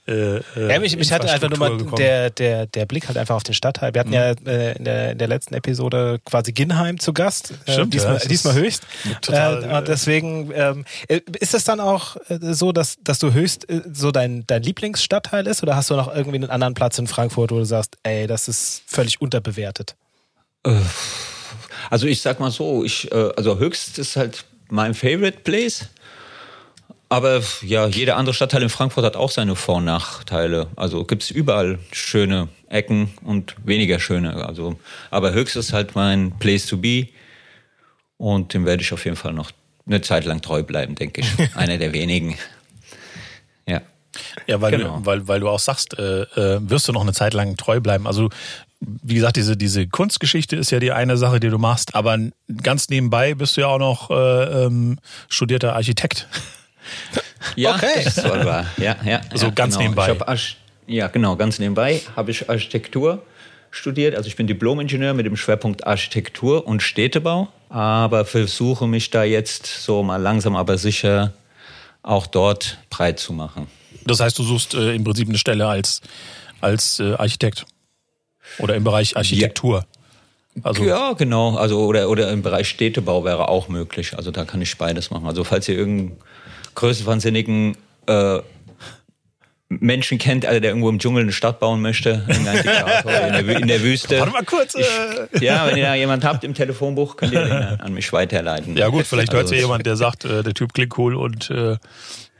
Äh, 0.07 0.41
Ja, 0.71 0.79
mich, 0.81 0.95
mich 0.99 1.11
hatte 1.13 1.31
einfach 1.31 1.49
nur 1.49 1.59
mal 1.59 1.71
gekommen. 1.79 1.97
der, 1.97 2.29
der, 2.29 2.67
der 2.67 2.85
Blick 2.85 3.09
halt 3.09 3.17
einfach 3.17 3.37
auf 3.37 3.43
den 3.43 3.55
Stadtteil. 3.55 3.95
Wir 3.95 4.01
hatten 4.01 4.13
ja 4.13 4.33
äh, 4.33 4.77
in, 4.77 4.85
der, 4.85 5.13
in 5.13 5.19
der 5.19 5.29
letzten 5.29 5.55
Episode 5.55 6.21
quasi 6.27 6.53
Ginheim 6.53 7.01
zu 7.01 7.15
Gast. 7.15 7.53
Äh, 7.65 7.73
Stimmt, 7.73 7.95
ja, 7.95 8.01
diesmal, 8.01 8.17
ist 8.17 8.31
diesmal 8.31 8.55
höchst. 8.55 8.83
total, 9.23 9.65
äh, 9.65 9.77
und 9.79 9.89
deswegen 9.89 10.53
ähm, 10.55 10.85
äh, 11.09 11.21
ist 11.41 11.55
es 11.55 11.65
dann 11.65 11.81
auch 11.81 12.17
äh, 12.29 12.39
so, 12.53 12.73
dass, 12.73 12.99
dass 13.03 13.19
du 13.19 13.33
höchst 13.33 13.67
äh, 13.71 13.81
so 13.95 14.11
dein, 14.11 14.47
dein 14.47 14.63
Lieblingsstadtteil 14.63 15.47
ist 15.47 15.63
oder 15.63 15.75
hast 15.75 15.89
du 15.89 15.97
noch 15.97 16.15
irgendwie 16.15 16.37
einen 16.37 16.51
anderen 16.51 16.75
Platz 16.75 16.99
in 16.99 17.07
Frankfurt, 17.07 17.51
wo 17.51 17.57
du 17.57 17.65
sagst, 17.65 17.97
ey, 18.03 18.27
das 18.27 18.47
ist 18.47 18.83
völlig 18.87 19.23
unterbewertet? 19.23 19.97
Also 21.91 22.07
ich 22.07 22.21
sag 22.23 22.41
mal 22.41 22.51
so, 22.51 22.85
ich, 22.85 23.11
äh, 23.13 23.31
also 23.37 23.59
Höchst 23.59 23.99
ist 23.99 24.17
halt 24.17 24.45
mein 24.69 24.95
Favorite 24.95 25.39
Place. 25.45 25.89
Aber 27.11 27.43
ja, 27.63 27.87
jeder 27.87 28.17
andere 28.17 28.35
Stadtteil 28.35 28.63
in 28.63 28.69
Frankfurt 28.71 29.05
hat 29.05 29.15
auch 29.15 29.31
seine 29.31 29.55
Vor- 29.55 29.77
und 29.77 29.85
Nachteile. 29.85 30.69
Also 30.75 31.05
gibt's 31.05 31.31
überall 31.31 31.79
schöne 31.93 32.49
Ecken 32.69 33.13
und 33.23 33.55
weniger 33.65 34.01
schöne. 34.01 34.45
Also, 34.47 34.79
aber 35.11 35.33
Höchst 35.33 35.55
ist 35.55 35.73
halt 35.73 35.95
mein 35.95 36.37
Place 36.39 36.67
to 36.67 36.77
be. 36.79 37.09
Und 38.17 38.55
dem 38.55 38.65
werde 38.65 38.83
ich 38.83 38.93
auf 38.93 39.05
jeden 39.05 39.17
Fall 39.17 39.33
noch 39.33 39.51
eine 39.87 40.01
Zeit 40.01 40.25
lang 40.25 40.41
treu 40.41 40.63
bleiben, 40.63 40.95
denke 40.95 41.21
ich. 41.21 41.29
Einer 41.57 41.79
der 41.79 41.93
wenigen. 41.93 42.37
Ja. 43.69 43.83
Ja, 44.47 44.61
weil, 44.61 44.71
Genau. 44.73 44.99
du, 44.99 45.07
weil, 45.07 45.29
weil 45.29 45.41
du 45.41 45.49
auch 45.49 45.59
sagst, 45.59 45.99
äh, 45.99 46.23
äh, 46.23 46.59
wirst 46.63 46.89
du 46.89 46.93
noch 46.93 47.03
eine 47.03 47.13
Zeit 47.13 47.35
lang 47.35 47.57
treu 47.57 47.81
bleiben. 47.81 48.07
Also, 48.07 48.31
wie 49.03 49.15
gesagt, 49.15 49.37
diese, 49.37 49.57
diese 49.57 49.87
Kunstgeschichte 49.87 50.57
ist 50.57 50.71
ja 50.71 50.81
die 50.81 50.93
eine 50.93 51.17
Sache, 51.17 51.41
die 51.41 51.49
du 51.51 51.59
machst, 51.59 51.95
aber 51.95 52.19
ganz 52.63 52.89
nebenbei 52.89 53.35
bist 53.35 53.57
du 53.57 53.63
ja 53.63 53.67
auch 53.69 53.79
noch 53.79 54.11
äh, 54.11 54.15
ähm, 54.67 54.99
studierter 55.29 55.75
Architekt. 55.75 56.29
Ja, 57.57 57.75
Okay. 57.75 58.03
das 58.05 58.19
ist 58.19 58.25
wohl 58.29 58.45
wahr. 58.45 58.67
Ja, 58.79 58.97
ja, 59.05 59.21
So 59.35 59.47
ja, 59.47 59.53
ganz 59.53 59.75
genau. 59.79 59.91
nebenbei. 59.91 60.17
Ja, 60.87 61.09
genau, 61.09 61.37
ganz 61.37 61.59
nebenbei 61.59 62.01
habe 62.17 62.31
ich 62.31 62.49
Architektur 62.49 63.23
studiert. 63.71 64.15
Also 64.15 64.29
ich 64.29 64.37
bin 64.37 64.47
Diplom-Ingenieur 64.47 65.15
mit 65.15 65.27
dem 65.27 65.37
Schwerpunkt 65.37 65.87
Architektur 65.87 66.67
und 66.67 66.83
Städtebau, 66.83 67.49
aber 67.69 68.25
versuche 68.25 68.87
mich 68.87 69.11
da 69.11 69.25
jetzt 69.25 69.67
so 69.67 70.03
mal 70.03 70.17
langsam 70.21 70.57
aber 70.57 70.79
sicher 70.79 71.33
auch 72.03 72.27
dort 72.27 72.79
breit 72.91 73.19
zu 73.19 73.33
machen. 73.33 73.67
Das 74.07 74.21
heißt, 74.21 74.39
du 74.39 74.43
suchst 74.43 74.75
äh, 74.75 74.95
im 74.95 75.05
Prinzip 75.05 75.29
eine 75.29 75.39
Stelle 75.39 75.67
als, 75.67 76.03
als 76.61 77.01
äh, 77.01 77.15
Architekt. 77.15 77.65
Oder 78.59 78.75
im 78.77 78.85
Bereich 78.85 79.17
Architektur. 79.17 79.85
Also, 80.63 80.85
ja, 80.85 81.13
genau. 81.15 81.57
Also 81.57 81.85
oder, 81.85 82.09
oder 82.09 82.31
im 82.31 82.43
Bereich 82.43 82.69
Städtebau 82.69 83.25
wäre 83.25 83.49
auch 83.49 83.69
möglich. 83.69 84.17
Also 84.17 84.31
da 84.31 84.45
kann 84.45 84.63
ich 84.63 84.77
beides 84.79 85.11
machen. 85.11 85.27
Also 85.27 85.43
falls 85.45 85.69
ihr 85.69 85.77
irgendeinen 85.77 86.17
größenwahnsinnigen 86.77 87.77
äh, 88.07 88.39
Menschen 89.69 90.19
kennt, 90.19 90.47
also 90.47 90.61
der 90.61 90.71
irgendwo 90.71 90.89
im 90.91 90.99
Dschungel 91.01 91.23
eine 91.23 91.33
Stadt 91.33 91.59
bauen 91.59 91.81
möchte, 91.83 92.25
in 92.29 92.45
der, 92.45 93.49
in 93.61 93.67
der 93.67 93.83
Wüste. 93.83 94.21
Warte 94.21 94.33
mal 94.33 94.45
kurz. 94.45 94.75
Äh, 94.77 94.83
Ja, 95.41 95.67
wenn 95.67 95.77
ihr 95.77 95.85
da 95.85 95.95
jemand 95.95 96.25
habt 96.25 96.45
im 96.45 96.55
Telefonbuch, 96.55 97.17
könnt 97.17 97.33
ihr 97.33 97.45
den 97.45 97.53
an 97.81 97.93
mich 97.93 98.13
weiterleiten. 98.13 98.77
ja 98.77 98.89
gut, 98.89 99.07
vielleicht 99.07 99.33
hört 99.33 99.43
Also 99.45 99.55
ja 99.55 99.61
es- 99.61 99.65
jemand, 99.65 99.87
der 99.87 99.97
sagt, 99.97 100.25
äh, 100.25 100.43
der 100.45 100.55
Typ 100.55 100.73
klingt 100.75 100.97
cool 100.99 101.17
und 101.17 101.51
äh, 101.51 101.77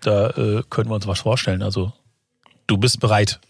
da 0.03 0.29
äh, 0.31 0.63
können 0.71 0.91
wir 0.91 0.95
uns 0.95 1.07
was 1.09 1.21
vorstellen. 1.21 1.63
Also 1.63 1.93
du 2.69 2.77
bist 2.77 3.01
bereit. 3.01 3.41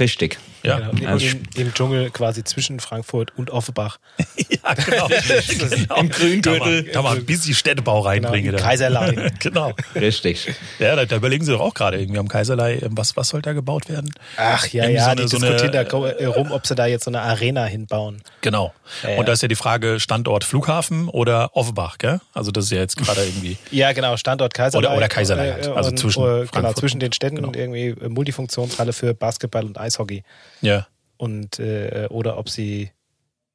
Richtig. 0.00 0.38
Ja, 0.62 0.78
Genau, 0.78 0.90
im, 0.92 1.06
Also 1.06 1.26
im, 1.26 1.42
Im 1.56 1.74
Dschungel 1.74 2.10
quasi 2.10 2.42
zwischen 2.42 2.80
Frankfurt 2.80 3.32
und 3.36 3.50
Offenbach. 3.50 3.98
ja 4.48 4.72
genau. 4.74 5.08
genau. 5.58 5.96
Im 5.96 6.08
Grüngürtel. 6.08 6.84
Da 6.84 7.02
mal, 7.02 7.16
ein 7.16 7.26
bisschen 7.26 7.54
Städtebau 7.54 8.00
reinbringen. 8.00 8.52
Genau. 8.52 8.62
Kaiserlei. 8.62 9.30
genau. 9.40 9.74
Richtig. 9.94 10.54
Ja, 10.78 10.96
da, 10.96 11.04
da 11.04 11.16
überlegen 11.16 11.44
sie 11.44 11.52
doch 11.52 11.60
auch 11.60 11.74
gerade 11.74 12.00
irgendwie 12.00 12.18
am 12.18 12.28
Kaiserlei, 12.28 12.76
ähm, 12.76 12.96
was, 12.96 13.14
was 13.14 13.28
soll 13.28 13.42
da 13.42 13.52
gebaut 13.52 13.90
werden? 13.90 14.10
Ach 14.38 14.66
ja, 14.68 14.84
Irgendwie 14.84 14.96
ja, 14.96 15.04
so 15.04 15.10
eine- 15.10 15.20
die 15.22 15.28
so 15.28 15.36
diskutieren 15.38 15.74
eine- 15.74 15.84
da 15.84 16.08
äh, 16.08 16.24
rum, 16.24 16.50
ob 16.50 16.66
sie 16.66 16.74
da 16.74 16.86
jetzt 16.86 17.04
so 17.04 17.10
eine 17.10 17.20
Arena 17.20 17.66
hinbauen. 17.66 18.22
Genau. 18.40 18.72
Ja, 19.02 19.10
ja. 19.10 19.18
Und 19.18 19.28
da 19.28 19.32
ist 19.34 19.42
ja 19.42 19.48
die 19.48 19.56
Frage, 19.56 20.00
Standort 20.00 20.44
Flughafen 20.44 21.08
oder 21.10 21.54
Offenbach, 21.54 21.98
gell? 21.98 22.20
Also 22.32 22.50
das 22.50 22.64
ist 22.66 22.70
ja 22.72 22.78
jetzt 22.78 22.96
gerade 22.96 23.22
irgendwie. 23.22 23.58
Ja, 23.70 23.92
genau, 23.92 24.16
Standort 24.16 24.54
Kaiserlei. 24.54 24.86
Oder- 24.88 24.96
oder 24.96 25.08
Kaiserlei 25.08 25.52
halt, 25.52 25.68
also 25.68 25.90
und, 25.90 25.98
zwischen 25.98 26.24
äh, 26.24 26.46
genau, 26.50 26.72
zwischen 26.72 27.00
den 27.00 27.12
Städten 27.12 27.36
genau. 27.36 27.48
und 27.48 27.56
irgendwie 27.56 27.88
äh, 27.88 28.08
Multifunktionshalle 28.08 28.94
für 28.94 29.12
Basketball 29.12 29.64
und 29.64 29.76
Eishockey. 29.84 30.22
Ja. 30.60 30.86
Und 31.16 31.58
äh, 31.58 32.08
oder 32.10 32.38
ob 32.38 32.48
sie 32.48 32.90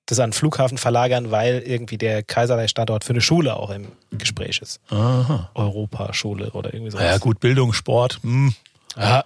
das 0.06 0.20
an 0.20 0.30
den 0.30 0.34
Flughafen 0.34 0.78
verlagern, 0.78 1.30
weil 1.30 1.60
irgendwie 1.60 1.98
der 1.98 2.24
Kaiserlei-Standort 2.24 3.04
für 3.04 3.14
eine 3.14 3.22
Schule 3.22 3.56
auch 3.56 3.70
im 3.70 3.90
Gespräch 4.12 4.60
ist. 4.62 4.80
Aha. 4.90 5.52
Europaschule 5.54 6.52
oder 6.52 6.74
irgendwie 6.74 6.92
sowas. 6.92 7.06
Ja, 7.06 7.18
gut, 7.18 7.40
Bildung, 7.40 7.74
Sport. 7.74 8.20
Hm. 8.24 8.54
Ja. 8.98 9.24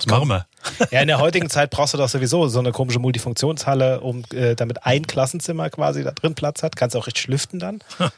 Was 0.00 0.06
machen 0.06 0.28
wir? 0.28 0.46
Ja, 0.90 1.00
in 1.00 1.08
der 1.08 1.18
heutigen 1.18 1.50
Zeit 1.50 1.70
brauchst 1.70 1.94
du 1.94 1.98
doch 1.98 2.08
sowieso 2.08 2.48
so 2.48 2.58
eine 2.58 2.72
komische 2.72 2.98
Multifunktionshalle, 2.98 4.00
um 4.00 4.24
äh, 4.32 4.54
damit 4.54 4.84
ein 4.84 5.06
Klassenzimmer 5.06 5.68
quasi 5.70 6.02
da 6.04 6.12
drin 6.12 6.34
Platz 6.34 6.62
hat. 6.62 6.76
Kannst 6.76 6.94
du 6.94 6.98
auch 6.98 7.06
richtig 7.06 7.28
lüften 7.28 7.58
dann. 7.58 7.80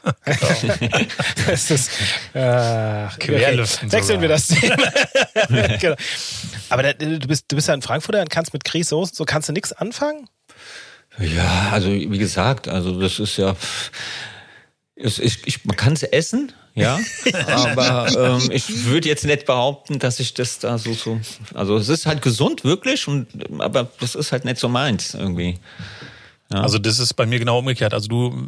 das 1.47 1.71
ist, 1.71 1.91
äh, 2.33 3.07
Querlüften 3.19 3.91
Wechseln 3.91 4.21
wir 4.21 4.37
sogar. 4.37 4.77
das 5.39 5.57
Thema. 5.57 5.77
genau. 5.79 5.95
Aber 6.69 6.83
da, 6.83 6.93
du, 6.93 7.27
bist, 7.27 7.45
du 7.49 7.55
bist 7.55 7.67
ja 7.67 7.73
in 7.73 7.81
Frankfurt 7.81 8.15
und 8.15 8.29
kannst 8.29 8.53
mit 8.53 8.63
Grieß 8.63 8.89
Soßen, 8.89 9.15
so 9.15 9.25
kannst 9.25 9.49
du 9.49 9.53
nichts 9.53 9.73
anfangen? 9.73 10.29
Ja, 11.19 11.69
also 11.71 11.89
wie 11.91 12.17
gesagt, 12.17 12.67
also 12.67 12.99
das 12.99 13.19
ist 13.19 13.37
ja. 13.37 13.55
Es, 14.95 15.17
ich, 15.17 15.47
ich, 15.47 15.65
man 15.65 15.75
kann 15.75 15.93
es 15.93 16.03
essen, 16.03 16.51
ja, 16.75 16.99
aber 17.47 18.07
ähm, 18.15 18.51
ich 18.51 18.85
würde 18.85 19.09
jetzt 19.09 19.25
nicht 19.25 19.45
behaupten, 19.45 19.99
dass 19.99 20.19
ich 20.19 20.33
das 20.33 20.59
da 20.59 20.77
so 20.77 20.93
so. 20.93 21.19
Also 21.53 21.77
es 21.77 21.89
ist 21.89 22.05
halt 22.05 22.21
gesund 22.21 22.63
wirklich, 22.63 23.07
und 23.07 23.27
aber 23.59 23.89
das 23.99 24.13
ist 24.15 24.31
halt 24.31 24.45
nicht 24.45 24.57
so 24.57 24.69
meins 24.69 25.13
irgendwie. 25.13 25.59
Also 26.49 26.77
das 26.77 26.99
ist 26.99 27.13
bei 27.13 27.25
mir 27.25 27.39
genau 27.39 27.59
umgekehrt. 27.59 27.93
Also 27.93 28.07
du, 28.07 28.47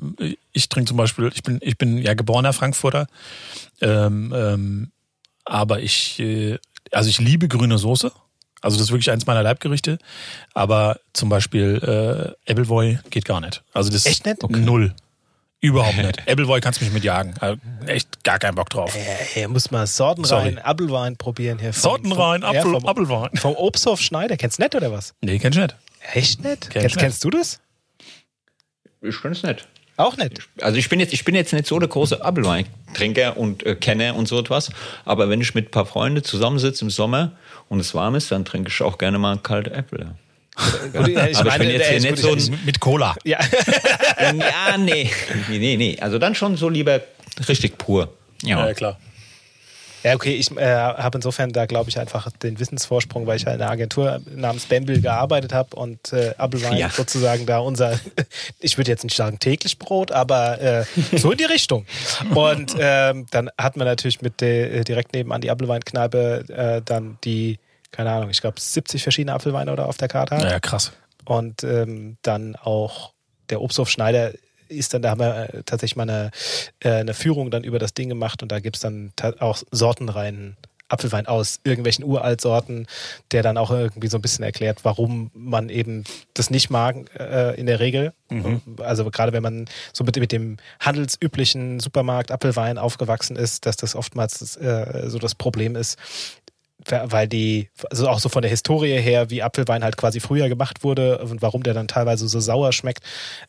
ich 0.52 0.70
trinke 0.70 0.88
zum 0.88 0.98
Beispiel, 0.98 1.32
ich 1.34 1.44
bin, 1.44 1.60
ich 1.62 1.78
bin 1.78 1.98
ja 1.98 2.14
geborener 2.14 2.54
Frankfurter, 2.54 3.08
ähm, 3.82 4.34
ähm, 4.36 4.92
aber 5.44 5.80
ich, 5.82 6.20
äh, 6.20 6.58
also 6.92 7.10
ich 7.10 7.20
liebe 7.20 7.48
grüne 7.48 7.78
Soße. 7.78 8.12
Also 8.62 8.78
das 8.78 8.88
ist 8.88 8.92
wirklich 8.92 9.12
eins 9.12 9.28
meiner 9.28 9.44
Leibgerichte. 9.44 10.00
Aber 10.54 11.00
zum 11.14 11.30
Beispiel 11.30 12.36
äh, 12.48 12.52
Appleboy 12.52 13.00
geht 13.12 13.26
gar 13.26 13.42
nicht. 13.42 13.64
Also 13.74 13.92
das 13.92 14.06
Echt 14.06 14.26
nicht? 14.26 14.44
Okay. 14.44 14.60
Null. 14.60 14.96
Überhaupt 15.66 15.98
nicht. 15.98 16.20
Appleboy 16.28 16.62
kannst 16.62 16.80
du 16.80 16.86
mich 16.86 16.94
mitjagen. 16.94 17.34
Also 17.40 17.60
echt 17.88 18.24
gar 18.24 18.38
keinen 18.38 18.56
Bock 18.56 18.70
drauf. 18.70 18.96
Äh, 18.96 19.00
hier 19.34 19.48
muss 19.48 19.72
man 19.72 19.88
Sortenrein, 19.88 20.60
Apfelwein 20.60 21.18
probieren 21.18 21.58
hier. 21.58 21.72
Ja, 21.72 22.60
Apfel, 22.60 22.72
vom, 22.72 22.86
Apfelwein. 22.86 23.30
Vom 23.36 23.56
Obsthof 23.56 24.00
Schneider. 24.00 24.38
Kennst 24.38 24.60
du 24.60 24.64
nicht 24.64 24.76
oder 24.76 24.92
was? 24.92 25.16
Nee, 25.22 25.40
kennst 25.40 25.58
du 25.58 25.64
nicht. 25.64 25.76
Echt 26.14 26.44
nicht? 26.44 26.70
Kenn 26.70 26.82
Kennst, 26.82 26.96
ich 26.96 27.02
kennst 27.02 27.24
du 27.24 27.30
das? 27.32 27.60
Ich 29.02 29.24
es 29.24 29.44
nicht. 29.44 29.68
Auch 29.98 30.18
nicht. 30.18 30.40
Also 30.62 30.78
ich 30.78 30.90
bin 30.90 31.00
jetzt, 31.00 31.14
ich 31.14 31.24
bin 31.26 31.36
jetzt 31.36 31.54
nicht 31.54 31.66
so 31.66 31.80
der 31.80 31.88
große 31.88 32.24
Apfelweintrinker 32.24 33.38
und 33.38 33.66
äh, 33.66 33.76
Kenner 33.76 34.16
und 34.16 34.28
so 34.28 34.38
etwas. 34.40 34.70
Aber 35.06 35.30
wenn 35.30 35.42
ich 35.42 35.56
mit 35.56 35.70
ein 35.70 35.72
paar 35.72 35.86
Freunden 35.86 36.24
zusammensitze 36.24 36.84
im 36.84 36.92
Sommer 36.92 37.32
und 37.70 37.80
es 37.80 37.96
warm 37.96 38.16
ist, 38.16 38.32
dann 38.32 38.46
trinke 38.46 38.70
ich 38.70 38.82
auch 38.82 38.98
gerne 38.98 39.18
mal 39.18 39.38
kalte 39.38 39.72
Äpfel. 39.72 40.12
Gut, 40.94 41.08
ich 41.10 41.18
Aber 41.18 41.28
ich 41.30 41.44
meine, 41.44 41.64
bin 41.66 41.70
jetzt 41.74 41.90
hier 41.90 42.00
nicht 42.12 42.18
so 42.18 42.32
ein- 42.34 42.60
Mit 42.66 42.80
Cola. 42.80 43.16
Ja, 43.26 43.40
ja, 44.20 44.78
nee. 44.78 45.10
Nee, 45.50 45.58
nee, 45.60 45.78
nee. 45.78 45.98
Also 46.00 46.18
dann 46.20 46.36
schon 46.36 46.56
so 46.58 46.70
lieber 46.70 47.02
richtig 47.48 47.78
pur. 47.78 48.14
Ja. 48.44 48.66
Ja, 48.68 48.74
klar. 48.74 49.00
Ja, 50.04 50.14
okay, 50.14 50.36
ich 50.36 50.52
äh, 50.56 50.64
habe 50.64 51.18
insofern 51.18 51.52
da, 51.52 51.66
glaube 51.66 51.90
ich, 51.90 51.98
einfach 52.00 52.30
den 52.32 52.60
Wissensvorsprung, 52.60 53.26
weil 53.26 53.38
ich 53.38 53.48
halt 53.48 53.56
in 53.56 53.64
einer 53.64 53.72
Agentur 53.72 54.22
namens 54.36 54.68
Bamble 54.68 55.02
gearbeitet 55.02 55.52
habe 55.52 55.76
und 55.76 56.14
äh, 56.14 56.36
Applewein 56.38 56.78
Ja. 56.78 56.92
sozusagen 56.92 57.48
da 57.48 57.58
unser, 57.58 58.00
ich 58.60 58.78
würde 58.78 58.92
jetzt 58.92 59.04
nicht 59.04 59.16
sagen 59.16 59.40
täglich 59.40 59.80
Brot, 59.80 60.12
aber 60.12 60.62
äh, 60.62 60.86
so 61.18 61.32
in 61.32 61.40
die 61.40 61.46
Richtung. 61.46 61.88
Und 62.36 62.76
ähm, 62.78 63.26
dann 63.32 63.50
hatten 63.58 63.80
wir 63.80 63.86
natürlich 63.86 64.22
mit 64.22 64.42
der, 64.42 64.74
äh, 64.76 64.84
direkt 64.84 65.14
nebenan 65.14 65.42
die 65.42 65.50
Applewein-Kneipe 65.50 66.46
äh, 66.50 66.82
dann 66.86 67.18
die, 67.24 67.58
keine 67.96 68.12
Ahnung, 68.12 68.30
ich 68.30 68.42
glaube 68.42 68.60
70 68.60 69.04
verschiedene 69.04 69.34
Apfelweine 69.34 69.72
oder 69.72 69.88
auf 69.88 69.98
der 69.98 70.08
Karte 70.08 70.36
hat. 70.36 70.44
Ja, 70.44 70.52
ja, 70.52 70.60
krass. 70.60 70.92
Und 71.26 71.64
ähm, 71.64 72.18
dann 72.22 72.56
auch 72.56 73.14
der 73.50 73.62
Obsthof 73.62 73.90
Schneider 73.90 74.34
ist 74.68 74.94
dann, 74.94 75.02
da 75.02 75.12
haben 75.12 75.20
wir 75.20 75.54
äh, 75.54 75.64
tatsächlich 75.64 75.96
mal 75.96 76.04
eine, 76.10 76.32
äh, 76.80 76.90
eine 76.90 77.14
Führung 77.14 77.52
dann 77.52 77.64
über 77.64 77.80
das 77.80 77.94
Ding 77.94 78.10
gemacht 78.10 78.42
und 78.44 78.52
da 78.52 78.60
gibt's 78.60 78.80
dann 78.82 79.12
ta- 79.16 79.34
auch 79.40 79.60
sortenreinen 79.72 80.58
Apfelwein 80.88 81.26
aus 81.26 81.60
irgendwelchen 81.64 82.06
Uraltsorten, 82.06 82.86
der 83.32 83.42
dann 83.42 83.58
auch 83.58 83.72
irgendwie 83.72 84.08
so 84.08 84.20
ein 84.20 84.22
bisschen 84.22 84.44
erklärt, 84.44 84.80
warum 84.84 85.32
man 85.34 85.70
eben 85.70 86.04
das 86.36 86.52
nicht 86.52 86.70
mag 86.70 86.96
äh, 87.20 87.60
in 87.60 87.66
der 87.66 87.80
Regel. 87.80 88.14
Also 88.84 89.10
gerade 89.10 89.34
wenn 89.34 89.42
man 89.42 89.66
so 89.94 90.04
mit, 90.04 90.16
mit 90.18 90.32
dem 90.32 90.58
handelsüblichen 90.80 91.80
Supermarkt 91.80 92.32
Apfelwein 92.32 92.78
aufgewachsen 92.78 93.36
ist, 93.36 93.66
dass 93.66 93.78
das 93.78 93.96
oftmals 93.96 94.40
das, 94.40 94.58
äh, 94.58 95.10
so 95.10 95.18
das 95.18 95.34
Problem 95.34 95.76
ist, 95.76 95.98
weil 96.88 97.28
die, 97.28 97.70
also 97.90 98.10
auch 98.10 98.20
so 98.20 98.30
von 98.30 98.42
der 98.42 98.52
Historie 98.52 99.00
her, 99.00 99.30
wie 99.30 99.42
Apfelwein 99.42 99.84
halt 99.84 99.98
quasi 99.98 100.20
früher 100.20 100.50
gemacht 100.50 100.84
wurde 100.84 101.20
und 101.20 101.42
warum 101.42 101.64
der 101.64 101.74
dann 101.74 101.88
teilweise 101.88 102.28
so 102.28 102.40
sauer 102.40 102.74
schmeckt, 102.74 103.04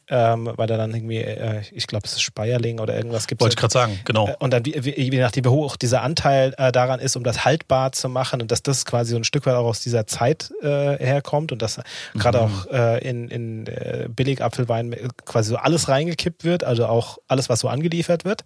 ähm, 0.09 0.51
weil 0.57 0.67
da 0.67 0.77
dann 0.77 0.95
irgendwie, 0.95 1.19
äh, 1.19 1.63
ich 1.73 1.87
glaube, 1.87 2.07
es 2.07 2.13
ist 2.13 2.23
Speierling 2.23 2.81
oder 2.81 2.97
irgendwas 2.97 3.27
gibt. 3.27 3.41
Wollte 3.41 3.55
ich 3.55 3.59
gerade 3.59 3.73
sagen, 3.73 4.01
genau. 4.05 4.35
Und 4.39 4.53
dann, 4.53 4.65
wie, 4.65 4.85
wie, 4.85 5.11
je 5.11 5.21
nachdem, 5.21 5.45
wie 5.45 5.49
hoch 5.49 5.77
dieser 5.77 6.03
Anteil 6.03 6.55
äh, 6.57 6.73
daran 6.73 7.01
ist, 7.01 7.17
um 7.17 7.25
das 7.25 7.45
haltbar 7.45 7.93
zu 7.93 8.09
machen 8.09 8.41
und 8.41 8.51
dass 8.51 8.63
das 8.63 8.85
quasi 8.85 9.11
so 9.11 9.17
ein 9.17 9.25
Stück 9.25 9.45
weit 9.47 9.57
auch 9.57 9.67
aus 9.67 9.81
dieser 9.81 10.07
Zeit 10.07 10.51
äh, 10.63 10.97
herkommt 10.97 11.53
und 11.53 11.61
dass 11.63 11.81
gerade 12.15 12.41
auch 12.41 12.67
äh, 12.73 13.07
in, 13.07 13.29
in 13.29 13.67
äh, 13.67 14.09
Billigapfelwein 14.09 14.95
quasi 15.25 15.51
so 15.51 15.57
alles 15.57 15.89
reingekippt 15.89 16.45
wird, 16.45 16.65
also 16.65 16.87
auch 16.87 17.19
alles, 17.29 17.49
was 17.49 17.61
so 17.61 17.69
angeliefert 17.69 18.25
wird. 18.25 18.45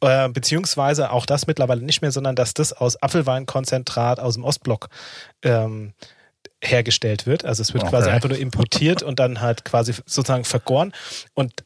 Äh, 0.00 0.28
beziehungsweise 0.28 1.10
auch 1.10 1.26
das 1.26 1.46
mittlerweile 1.46 1.82
nicht 1.82 2.02
mehr, 2.02 2.12
sondern 2.12 2.36
dass 2.36 2.54
das 2.54 2.72
aus 2.72 3.02
Apfelweinkonzentrat 3.02 4.01
aus 4.10 4.34
dem 4.34 4.44
Ostblock 4.44 4.88
ähm, 5.42 5.92
hergestellt 6.62 7.26
wird. 7.26 7.44
Also 7.44 7.62
es 7.62 7.74
wird 7.74 7.84
Okay. 7.84 7.90
quasi 7.90 8.10
einfach 8.10 8.28
nur 8.28 8.38
importiert 8.38 9.02
und 9.02 9.18
dann 9.18 9.40
halt 9.40 9.64
quasi 9.64 9.92
sozusagen 10.06 10.44
vergoren. 10.44 10.92
Und 11.34 11.64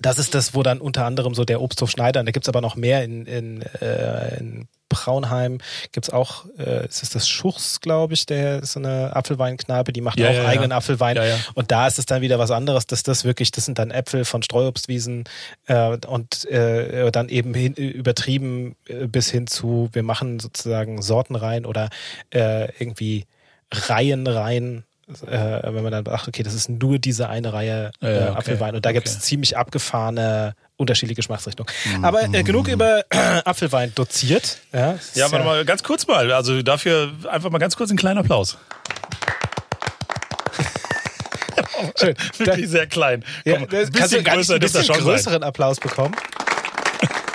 das 0.00 0.18
ist 0.18 0.34
das, 0.34 0.54
wo 0.54 0.62
dann 0.62 0.80
unter 0.80 1.04
anderem 1.04 1.34
so 1.34 1.44
der 1.44 1.60
Obsthof 1.60 1.90
Schneider, 1.90 2.20
und 2.20 2.26
da 2.26 2.32
gibt's 2.32 2.48
aber 2.48 2.60
noch 2.60 2.76
mehr 2.76 3.04
in, 3.04 3.26
in, 3.26 3.62
äh, 3.62 4.38
in 4.38 4.68
Braunheim, 4.94 5.58
gibt's 5.92 6.10
auch, 6.10 6.44
äh, 6.58 6.86
es 6.86 7.02
ist 7.02 7.14
das 7.14 7.28
Schuchs, 7.28 7.80
glaube 7.80 8.14
ich, 8.14 8.26
der 8.26 8.62
ist 8.62 8.72
so 8.72 8.80
eine 8.80 9.14
Apfelweinkneipe, 9.14 9.92
die 9.92 10.00
macht 10.00 10.18
Ja, 10.18 10.30
auch 10.30 10.34
ja, 10.34 10.46
eigenen 10.46 10.72
Apfelwein. 10.72 11.16
Ja, 11.16 11.24
ja. 11.24 11.36
Und 11.54 11.70
da 11.70 11.86
ist 11.86 11.98
es 11.98 12.06
dann 12.06 12.22
wieder 12.22 12.38
was 12.38 12.50
anderes, 12.50 12.86
dass 12.86 13.02
das 13.02 13.24
wirklich, 13.24 13.50
das 13.50 13.64
sind 13.64 13.78
dann 13.78 13.90
Äpfel 13.90 14.24
von 14.24 14.42
Streuobstwiesen 14.42 15.24
äh, 15.66 15.96
und 16.06 16.44
äh, 16.46 17.10
dann 17.10 17.28
eben 17.28 17.52
hin, 17.54 17.74
übertrieben 17.74 18.76
äh, 18.86 19.06
bis 19.06 19.30
hin 19.30 19.46
zu, 19.46 19.90
wir 19.92 20.02
machen 20.02 20.38
sozusagen 20.40 21.02
Sorten 21.02 21.34
rein 21.34 21.66
oder 21.66 21.90
äh, 22.30 22.68
irgendwie 22.78 23.26
Reihen 23.72 24.26
rein. 24.26 24.84
Äh, 25.26 25.60
wenn 25.64 25.82
man 25.82 25.92
dann 25.92 26.04
ach 26.08 26.28
okay, 26.28 26.42
das 26.42 26.54
ist 26.54 26.70
nur 26.70 26.98
diese 26.98 27.28
eine 27.28 27.52
Reihe 27.52 27.90
äh, 28.00 28.20
ja, 28.20 28.28
okay. 28.30 28.38
Apfelwein 28.38 28.74
und 28.74 28.86
da 28.86 28.90
Okay. 28.90 29.04
ziemlich 29.04 29.54
abgefahrene 29.56 30.54
unterschiedliche 30.76 31.16
Geschmacksrichtungen. 31.16 31.72
Aber 32.02 32.24
äh, 32.32 32.42
genug 32.42 32.68
über 32.68 33.04
Apfelwein 33.44 33.92
doziert. 33.94 34.58
Ja, 34.72 34.98
Ja, 35.14 35.30
warte 35.30 35.44
mal, 35.44 35.64
ganz 35.64 35.82
kurz 35.82 36.06
mal. 36.06 36.32
Also 36.32 36.62
dafür 36.62 37.12
einfach 37.30 37.50
mal 37.50 37.58
ganz 37.58 37.76
kurz 37.76 37.90
einen 37.90 37.98
kleinen 37.98 38.18
Applaus. 38.18 38.56
Schön. 41.98 42.14
Wirklich 42.38 42.68
sehr 42.68 42.86
klein. 42.86 43.24
Ja, 43.44 43.54
Komm, 43.58 43.64
ein 43.64 43.68
bisschen 43.92 44.24
größer 44.24 44.54
ein 44.54 44.60
bisschen 44.60 44.84
schon 44.84 44.96
sein. 44.96 45.04
größeren 45.04 45.42
Applaus 45.42 45.80
bekommen. 45.80 46.14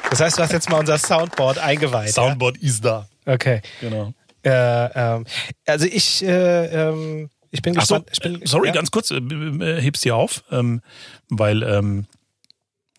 Das 0.09 0.19
heißt, 0.21 0.37
du 0.37 0.43
hast 0.43 0.51
jetzt 0.53 0.69
mal 0.69 0.79
unser 0.79 0.97
Soundboard 0.97 1.59
eingeweiht. 1.59 2.13
Soundboard 2.13 2.57
ist 2.57 2.83
da. 2.83 3.07
Ja? 3.25 3.33
Okay. 3.33 3.61
Genau. 3.79 4.13
Äh, 4.43 4.49
ähm, 4.51 5.25
also 5.67 5.85
ich, 5.85 6.23
äh, 6.23 6.65
ähm, 6.65 7.29
ich 7.51 7.61
bin 7.61 7.77
Ach 7.77 7.85
so, 7.85 8.01
gespannt. 8.01 8.09
ich 8.13 8.19
bin, 8.21 8.41
äh, 8.41 8.47
sorry, 8.47 8.67
ja? 8.69 8.73
ganz 8.73 8.89
kurz, 8.89 9.11
äh, 9.11 9.17
äh, 9.17 9.81
heb's 9.81 10.01
dir 10.01 10.15
auf, 10.15 10.43
ähm, 10.51 10.81
weil 11.29 11.61
ähm, 11.63 12.05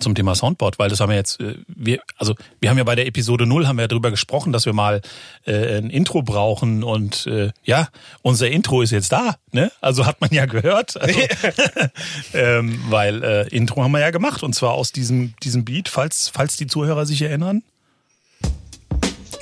zum 0.01 0.15
Thema 0.15 0.35
Soundboard, 0.35 0.79
weil 0.79 0.89
das 0.89 1.01
haben 1.01 1.11
wir 1.11 1.17
jetzt, 1.17 1.41
äh, 1.41 1.57
wir, 1.69 2.01
also 2.17 2.35
wir 2.61 2.71
haben 2.71 2.79
ja 2.79 2.85
bei 2.85 2.95
der 2.95 3.07
Episode 3.07 3.47
0 3.47 3.67
haben 3.67 3.77
wir 3.77 3.83
ja 3.83 3.89
drüber 3.89 4.11
gesprochen, 4.11 4.53
dass 4.53 4.67
wir 4.67 4.73
mal 4.73 5.01
äh, 5.47 5.79
ein 5.79 5.91
Intro 5.91 6.23
brauchen 6.23 6.83
und 6.83 7.27
äh, 7.27 7.51
ja, 7.65 7.89
unser 8.23 8.49
Intro 8.49 8.83
ist 8.83 8.91
jetzt 8.91 9.13
da, 9.13 9.37
ne? 9.53 9.71
Also 9.81 10.07
hat 10.07 10.21
man 10.21 10.31
ja 10.33 10.47
gehört, 10.47 11.01
also, 11.01 11.21
ähm, 12.35 12.81
weil 12.89 13.23
äh, 13.23 13.49
Intro 13.49 13.83
haben 13.83 13.93
wir 13.93 14.01
ja 14.01 14.11
gemacht 14.11 14.43
und 14.43 14.55
zwar 14.55 14.73
aus 14.73 14.93
diesem 14.93 15.35
diesem 15.43 15.65
Beat, 15.65 15.89
falls 15.89 16.29
falls 16.29 16.57
die 16.57 16.67
Zuhörer 16.67 17.07
sich 17.07 17.23
erinnern. 17.23 17.63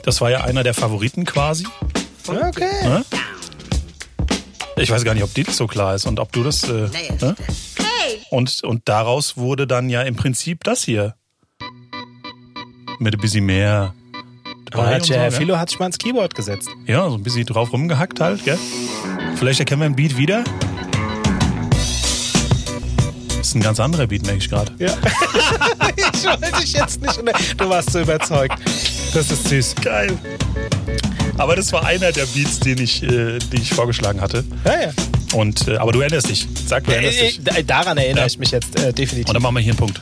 Das 0.05 0.21
war 0.21 0.31
ja 0.31 0.45
einer 0.45 0.63
der 0.63 0.75
Favoriten 0.75 1.25
quasi. 1.25 1.67
Okay. 2.27 2.85
Ne? 2.85 3.05
Ich 4.77 4.91
weiß 4.91 5.05
gar 5.05 5.15
nicht, 5.15 5.25
ob 5.25 5.35
dir 5.35 5.45
das 5.45 5.57
so 5.57 5.67
klar 5.67 5.95
ist 5.95 6.07
und 6.07 6.21
ob 6.21 6.33
du 6.33 6.45
das. 6.45 6.63
Äh, 6.65 6.89
ne? 7.21 7.37
Und, 8.31 8.63
und 8.65 8.89
daraus 8.89 9.37
wurde 9.37 9.67
dann 9.67 9.89
ja 9.89 10.03
im 10.03 10.17
Prinzip 10.17 10.65
das 10.65 10.83
hier. 10.85 11.15
Mit 12.99 13.15
ein 13.15 13.21
bisschen 13.21 13.47
mehr. 13.47 13.95
Aber 14.73 14.83
dabei 14.83 14.95
hat 14.97 15.07
ja, 15.07 15.15
so, 15.15 15.15
Herr 15.15 15.31
gell? 15.31 15.39
Philo 15.39 15.59
hat 15.59 15.71
sich 15.71 15.79
mal 15.79 15.87
ins 15.87 15.99
Keyboard 15.99 16.35
gesetzt. 16.35 16.69
Ja, 16.87 17.09
so 17.09 17.15
ein 17.15 17.23
bisschen 17.23 17.47
drauf 17.47 17.73
rumgehackt 17.73 18.21
halt, 18.21 18.45
gell? 18.45 18.59
Vielleicht 19.37 19.61
erkennen 19.61 19.81
wir 19.81 19.87
ein 19.87 19.97
Beat 19.97 20.17
wieder. 20.17 20.45
Das 23.39 23.49
ist 23.49 23.55
ein 23.55 23.63
ganz 23.63 23.81
anderer 23.81 24.07
Beat, 24.07 24.27
merke 24.27 24.39
ich 24.39 24.51
gerade. 24.51 24.73
Ja. 24.79 24.91
ich 25.97 26.25
wollte 26.25 26.61
dich 26.61 26.73
jetzt 26.73 27.01
nicht. 27.01 27.23
Du 27.57 27.69
warst 27.69 27.93
so 27.93 28.01
überzeugt. 28.01 28.59
Das 29.15 29.31
ist 29.31 29.49
süß. 29.49 29.77
Geil. 29.77 30.19
Aber 31.39 31.57
das 31.57 31.73
war 31.73 31.87
einer 31.87 32.13
der 32.13 32.27
Beats, 32.27 32.61
den 32.61 32.79
ich, 32.79 33.03
äh, 33.03 33.39
die 33.39 33.63
ich 33.63 33.73
vorgeschlagen 33.73 34.21
hatte. 34.21 34.45
Ja, 34.65 34.81
ja. 34.83 34.93
Und, 35.35 35.69
äh, 35.69 35.77
aber 35.77 35.93
du 35.93 36.01
erinnerst 36.01 36.29
dich. 36.29 36.47
Sag, 36.67 36.85
du 36.85 36.93
erinnerst 36.93 37.21
dich. 37.21 37.47
Äh, 37.47 37.61
äh, 37.61 37.65
daran 37.65 37.99
erinnere 37.99 38.23
Ja. 38.23 38.27
ich 38.27 38.39
mich 38.39 38.51
jetzt 38.51 38.79
äh, 38.79 38.93
definitiv. 38.93 39.29
Und 39.29 39.35
dann 39.35 39.43
machen 39.43 39.57
wir 39.57 39.61
hier 39.63 39.73
einen 39.73 39.79
Punkt. 39.79 40.01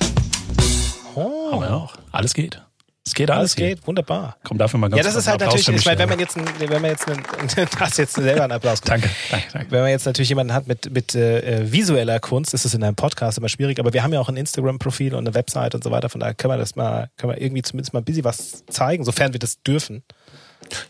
oh, 1.14 1.52
Haben 1.52 1.60
wir 1.60 1.74
auch. 1.74 1.96
Alles 2.12 2.34
geht. 2.34 2.60
Es 3.04 3.14
geht 3.14 3.30
alles. 3.30 3.38
alles 3.40 3.54
geht, 3.54 3.86
wunderbar. 3.86 4.36
Komm, 4.42 4.58
dafür 4.58 4.80
mal 4.80 4.88
ganz 4.88 4.98
Ja, 4.98 5.04
das 5.04 5.14
ist 5.14 5.28
halt 5.28 5.40
Applaus 5.40 5.60
natürlich, 5.60 5.78
ich 5.82 5.86
meine, 5.86 5.98
wenn 6.00 6.08
man 6.08 6.18
jetzt, 6.18 6.36
einen, 6.36 6.48
wenn 6.58 6.82
man 6.82 6.90
jetzt 6.90 7.06
einen, 7.08 7.22
du 7.70 7.78
hast 7.78 7.98
jetzt 7.98 8.14
selber 8.14 8.42
einen 8.42 8.52
Applaus. 8.52 8.82
gemacht. 8.82 9.04
Danke, 9.04 9.16
danke, 9.30 9.46
danke. 9.52 9.70
Wenn 9.70 9.80
man 9.82 9.90
jetzt 9.90 10.06
natürlich 10.06 10.28
jemanden 10.28 10.52
hat 10.52 10.66
mit, 10.66 10.90
mit 10.92 11.14
äh, 11.14 11.70
visueller 11.70 12.18
Kunst, 12.18 12.52
ist 12.52 12.64
es 12.64 12.74
in 12.74 12.82
einem 12.82 12.96
Podcast 12.96 13.38
immer 13.38 13.48
schwierig, 13.48 13.78
aber 13.78 13.92
wir 13.92 14.02
haben 14.02 14.12
ja 14.12 14.18
auch 14.18 14.28
ein 14.28 14.36
Instagram-Profil 14.36 15.14
und 15.14 15.24
eine 15.24 15.34
Website 15.36 15.76
und 15.76 15.84
so 15.84 15.92
weiter, 15.92 16.08
von 16.08 16.18
daher 16.18 16.34
können 16.34 16.54
wir 16.54 16.58
das 16.58 16.74
mal, 16.74 17.08
können 17.16 17.32
wir 17.32 17.40
irgendwie 17.40 17.62
zumindest 17.62 17.92
mal 17.94 18.00
ein 18.00 18.04
bisschen 18.04 18.24
was 18.24 18.64
zeigen, 18.66 19.04
sofern 19.04 19.32
wir 19.32 19.38
das 19.38 19.62
dürfen. 19.62 20.02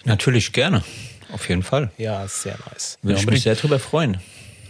Natürlich 0.04 0.54
gerne. 0.54 0.82
Auf 1.32 1.48
jeden 1.48 1.62
Fall. 1.62 1.90
Ja, 1.98 2.26
sehr 2.28 2.58
nice. 2.70 2.98
Würde 3.02 3.16
Ja, 3.16 3.20
ich 3.22 3.26
mich 3.30 3.42
sehr 3.42 3.54
drüber 3.56 3.78
freuen. 3.78 4.18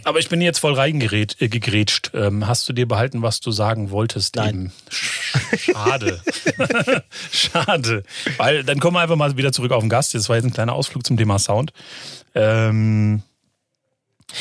Aber 0.03 0.19
ich 0.19 0.29
bin 0.29 0.39
jetzt 0.41 0.59
voll 0.59 0.73
reingerätscht. 0.73 1.41
Äh, 1.41 1.49
gegrätscht. 1.49 2.11
ähm, 2.13 2.47
hast 2.47 2.67
du 2.69 2.73
dir 2.73 2.87
behalten, 2.87 3.21
was 3.21 3.41
du 3.41 3.51
sagen 3.51 3.91
wolltest? 3.91 4.37
Nein. 4.37 4.49
Eben? 4.49 4.71
Sch- 4.89 5.71
Schade. 5.73 6.21
Schade. 7.31 8.03
Weil 8.37 8.63
dann 8.63 8.79
kommen 8.79 8.95
wir 8.95 9.01
einfach 9.01 9.17
mal 9.17 9.35
wieder 9.35 9.51
zurück 9.51 9.71
auf 9.71 9.81
den 9.83 9.89
Gast. 9.89 10.13
Das 10.15 10.29
war 10.29 10.37
jetzt 10.37 10.45
ein 10.45 10.53
kleiner 10.53 10.73
Ausflug 10.73 11.05
zum 11.05 11.17
Thema 11.17 11.39
Sound. 11.39 11.73
Ähm, 12.35 13.21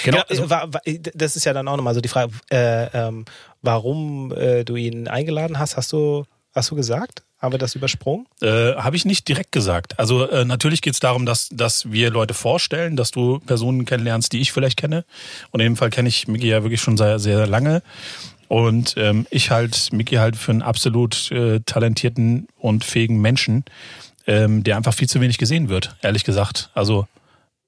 genau. 0.05 0.19
Ja, 0.19 0.25
äh, 0.29 0.51
wa- 0.51 0.69
wa- 0.71 0.81
das 1.15 1.35
ist 1.37 1.45
ja 1.45 1.53
dann 1.53 1.67
auch 1.69 1.77
nochmal 1.77 1.95
so 1.95 2.01
die 2.01 2.09
Frage, 2.09 2.33
äh, 2.51 2.87
ähm, 3.09 3.25
warum 3.63 4.33
äh, 4.33 4.65
du 4.65 4.77
ihn 4.77 5.09
eingeladen 5.09 5.59
hast, 5.59 5.77
hast 5.77 5.93
du, 5.93 6.25
hast 6.57 6.71
du 6.71 6.77
gesagt? 6.77 7.23
Haben 7.39 7.53
wir 7.53 7.59
das 7.59 7.75
übersprungen? 7.75 8.27
Äh, 8.41 8.75
Habe 8.75 8.97
ich 8.97 9.05
nicht 9.05 9.29
direkt 9.29 9.53
gesagt. 9.53 9.99
Also 9.99 10.29
äh, 10.29 10.45
natürlich 10.45 10.81
geht 10.81 10.95
es 10.95 11.01
darum, 11.01 11.27
dass, 11.27 11.49
dass 11.51 11.93
wir 11.93 12.11
Leute 12.11 12.35
vorstellen, 12.35 12.97
dass 12.97 13.11
du 13.11 13.41
Personen 13.41 13.85
kennenlernst, 13.85 14.33
die 14.33 14.41
ich 14.41 14.53
vielleicht 14.53 14.79
kenne. 14.79 15.05
Und 15.51 15.61
in 15.61 15.67
dem 15.67 15.77
Fall 15.77 15.91
kenne 15.91 16.09
ich 16.09 16.29
Miki 16.29 16.49
ja 16.49 16.63
wirklich 16.63 16.81
schon 16.81 16.97
sehr, 16.97 17.19
sehr 17.19 17.47
lange. 17.47 17.83
Und 18.49 18.95
ähm, 18.97 19.27
ich 19.31 19.51
halt 19.51 19.93
Miki 19.93 20.17
halt 20.17 20.37
für 20.37 20.53
einen 20.53 20.63
absolut 20.63 21.31
äh, 21.31 21.61
talentierten 21.67 22.49
und 22.59 22.85
fähigen 22.85 23.21
Menschen, 23.21 23.65
ähm, 24.27 24.65
der 24.65 24.77
einfach 24.77 24.95
viel 24.95 25.09
zu 25.09 25.21
wenig 25.21 25.39
gesehen 25.39 25.69
wird, 25.69 25.97
ehrlich 26.01 26.25
gesagt. 26.25 26.71
Also 26.75 27.07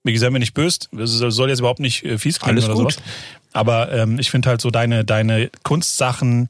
Miki, 0.03 0.19
sei 0.19 0.31
mir 0.31 0.39
nicht 0.39 0.55
böse, 0.55 0.89
soll 0.93 1.51
jetzt 1.51 1.59
überhaupt 1.59 1.81
nicht 1.81 2.05
äh, 2.05 2.19
fies 2.19 2.39
klingen 2.39 2.59
Alles 2.59 2.65
oder 2.67 2.75
gut. 2.75 2.93
sowas. 2.93 3.05
Aber 3.53 3.93
ähm, 3.93 4.19
ich 4.19 4.31
finde 4.31 4.49
halt 4.49 4.61
so 4.61 4.71
deine, 4.71 5.05
deine 5.05 5.51
Kunstsachen, 5.65 6.49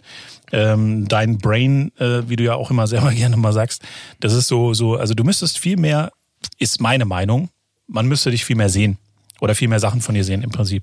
ähm, 0.52 1.08
dein 1.08 1.38
Brain, 1.38 1.92
äh, 1.98 2.22
wie 2.28 2.36
du 2.36 2.44
ja 2.44 2.54
auch 2.54 2.70
immer 2.70 2.86
selber 2.86 3.10
gerne 3.14 3.36
mal 3.36 3.52
sagst, 3.52 3.82
das 4.20 4.32
ist 4.32 4.48
so, 4.48 4.74
so, 4.74 4.96
also 4.96 5.14
du 5.14 5.24
müsstest 5.24 5.58
viel 5.58 5.76
mehr, 5.76 6.12
ist 6.58 6.80
meine 6.80 7.04
Meinung, 7.04 7.48
man 7.86 8.06
müsste 8.06 8.30
dich 8.30 8.44
viel 8.44 8.56
mehr 8.56 8.68
sehen. 8.68 8.98
oder 9.40 9.54
viel 9.54 9.68
mehr 9.68 9.80
Sachen 9.80 10.00
von 10.00 10.14
dir 10.14 10.24
sehen 10.24 10.42
im 10.42 10.50
Prinzip. 10.50 10.82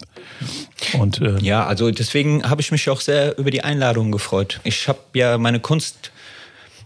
Und 0.94 1.22
äh, 1.22 1.38
ja, 1.40 1.66
also 1.66 1.92
deswegen 1.92 2.50
habe 2.50 2.62
ich 2.62 2.72
mich 2.72 2.90
auch 2.90 3.02
sehr 3.02 3.38
über 3.38 3.52
die 3.52 3.64
Einladung 3.64 4.12
gefreut. 4.12 4.62
Ich 4.64 4.88
habe 4.88 5.00
ja 5.14 5.38
meine 5.38 5.60
Kunst, 5.60 6.12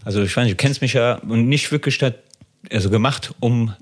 also 0.04 0.22
ich 0.22 0.36
weiß 0.36 0.44
nicht, 0.44 0.54
du 0.54 0.56
kennst 0.56 0.82
mich 0.82 0.94
ja 0.94 1.20
nicht 1.24 1.70
wirklich 1.70 1.98
da, 1.98 2.10
also 2.72 2.90
gemacht, 2.90 3.34
um 3.40 3.72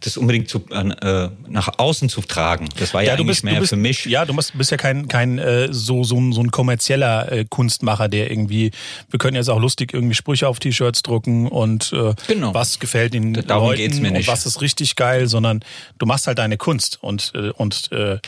das 0.00 0.16
unbedingt 0.16 0.48
zu, 0.48 0.64
äh, 0.70 1.28
nach 1.48 1.78
außen 1.78 2.08
zu 2.08 2.20
tragen. 2.20 2.68
Das 2.78 2.94
war 2.94 3.02
ja, 3.02 3.08
ja 3.08 3.14
eigentlich 3.14 3.26
bist, 3.28 3.44
mehr 3.44 3.58
bist, 3.58 3.70
für 3.70 3.76
mich. 3.76 4.04
Ja, 4.04 4.24
du 4.24 4.34
bist, 4.34 4.56
bist 4.56 4.70
ja 4.70 4.76
kein, 4.76 5.08
kein 5.08 5.38
äh, 5.38 5.68
so, 5.72 6.04
so, 6.04 6.16
ein, 6.18 6.32
so 6.32 6.40
ein 6.40 6.50
kommerzieller 6.50 7.32
äh, 7.32 7.44
Kunstmacher, 7.48 8.08
der 8.08 8.30
irgendwie, 8.30 8.70
wir 9.10 9.18
können 9.18 9.36
jetzt 9.36 9.48
auch 9.48 9.60
lustig 9.60 9.94
irgendwie 9.94 10.14
Sprüche 10.14 10.46
auf 10.48 10.58
T-Shirts 10.58 11.02
drucken 11.02 11.48
und 11.48 11.92
äh, 11.92 12.14
genau. 12.26 12.54
was 12.54 12.78
gefällt 12.78 13.14
den 13.14 13.32
Darum 13.32 13.68
Leuten 13.68 13.78
geht's 13.78 14.00
mir 14.00 14.10
nicht. 14.10 14.28
und 14.28 14.32
was 14.32 14.46
ist 14.46 14.60
richtig 14.60 14.96
geil, 14.96 15.26
sondern 15.26 15.60
du 15.98 16.06
machst 16.06 16.26
halt 16.26 16.38
deine 16.38 16.56
Kunst 16.56 16.98
und, 17.02 17.32
äh, 17.34 17.50
und 17.50 17.90
äh, 17.92 18.18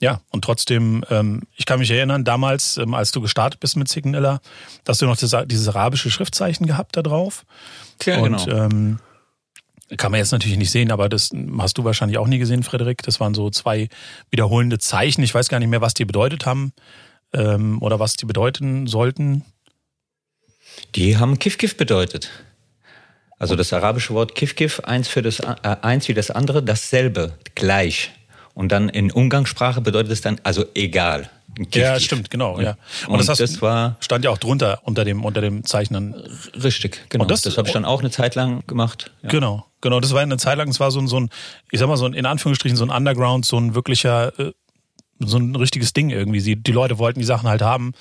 ja, 0.00 0.22
und 0.30 0.42
trotzdem, 0.42 1.04
ähm, 1.10 1.42
ich 1.56 1.66
kann 1.66 1.78
mich 1.78 1.90
erinnern, 1.90 2.24
damals, 2.24 2.78
ähm, 2.78 2.94
als 2.94 3.12
du 3.12 3.20
gestartet 3.20 3.60
bist 3.60 3.76
mit 3.76 3.88
Signella, 3.88 4.40
dass 4.84 4.98
du 4.98 5.06
noch 5.06 5.16
dieses, 5.16 5.36
dieses 5.46 5.68
arabische 5.68 6.10
Schriftzeichen 6.10 6.66
gehabt 6.66 6.96
da 6.96 7.02
drauf. 7.02 7.44
Ja, 8.04 8.18
und, 8.18 8.46
genau. 8.46 8.64
Ähm, 8.64 8.98
kann 9.96 10.12
man 10.12 10.18
jetzt 10.18 10.32
natürlich 10.32 10.58
nicht 10.58 10.70
sehen, 10.70 10.90
aber 10.90 11.08
das 11.08 11.30
hast 11.58 11.78
du 11.78 11.84
wahrscheinlich 11.84 12.18
auch 12.18 12.26
nie 12.26 12.38
gesehen, 12.38 12.62
Frederik. 12.62 13.02
Das 13.02 13.20
waren 13.20 13.34
so 13.34 13.50
zwei 13.50 13.88
wiederholende 14.30 14.78
Zeichen. 14.78 15.22
Ich 15.22 15.34
weiß 15.34 15.48
gar 15.48 15.58
nicht 15.58 15.68
mehr, 15.68 15.80
was 15.80 15.94
die 15.94 16.04
bedeutet 16.04 16.46
haben 16.46 16.72
ähm, 17.32 17.82
oder 17.82 17.98
was 17.98 18.14
die 18.14 18.26
bedeuten 18.26 18.86
sollten. 18.86 19.44
Die 20.94 21.16
haben 21.16 21.38
Kif-Kif 21.38 21.76
bedeutet. 21.76 22.30
Also 23.38 23.56
das 23.56 23.72
arabische 23.72 24.14
Wort 24.14 24.34
Kif-Kif, 24.34 24.80
eins, 24.80 25.08
für 25.08 25.22
das, 25.22 25.40
äh, 25.40 25.76
eins 25.82 26.08
wie 26.08 26.14
das 26.14 26.30
andere, 26.30 26.62
dasselbe, 26.62 27.32
gleich. 27.54 28.10
Und 28.54 28.70
dann 28.70 28.88
in 28.88 29.10
Umgangssprache 29.10 29.80
bedeutet 29.80 30.12
es 30.12 30.20
dann, 30.20 30.40
also 30.42 30.64
egal. 30.74 31.30
Kiff, 31.70 31.82
ja, 31.82 31.98
stimmt, 31.98 32.30
genau, 32.30 32.60
ja. 32.60 32.76
Und, 33.06 33.18
und 33.18 33.28
das, 33.28 33.38
das, 33.38 33.60
war 33.60 33.96
stand 34.00 34.24
ja 34.24 34.30
auch 34.30 34.38
drunter 34.38 34.80
unter 34.84 35.04
dem 35.04 35.24
unter 35.24 35.40
dem 35.40 35.64
Zeichnen. 35.64 36.14
Richtig, 36.62 37.06
genau. 37.08 37.24
Und 37.24 37.30
das, 37.30 37.42
das 37.42 37.58
habe 37.58 37.66
ich 37.68 37.74
dann 37.74 37.84
auch 37.84 38.00
eine 38.00 38.10
Zeit 38.10 38.34
lang 38.34 38.62
gemacht. 38.66 39.10
Ja. 39.22 39.30
Genau, 39.30 39.66
genau. 39.80 40.00
Das 40.00 40.12
war 40.12 40.20
eine 40.20 40.36
Zeit 40.36 40.58
lang. 40.58 40.68
Es 40.68 40.80
war 40.80 40.90
so 40.90 41.00
ein, 41.00 41.08
so 41.08 41.18
ein, 41.18 41.30
ich 41.70 41.78
sag 41.78 41.88
mal 41.88 41.96
so 41.96 42.06
ein 42.06 42.14
in 42.14 42.26
Anführungsstrichen 42.26 42.76
so 42.76 42.84
ein 42.84 42.90
Underground, 42.90 43.44
so 43.44 43.56
ein 43.56 43.74
wirklicher 43.74 44.38
äh, 44.38 44.52
so 45.20 45.36
ein 45.36 45.54
richtiges 45.54 45.92
Ding 45.92 46.10
irgendwie. 46.10 46.40
Die, 46.40 46.56
die 46.56 46.72
Leute 46.72 46.98
wollten 46.98 47.18
die 47.18 47.26
Sachen 47.26 47.48
halt 47.48 47.62
haben. 47.62 47.92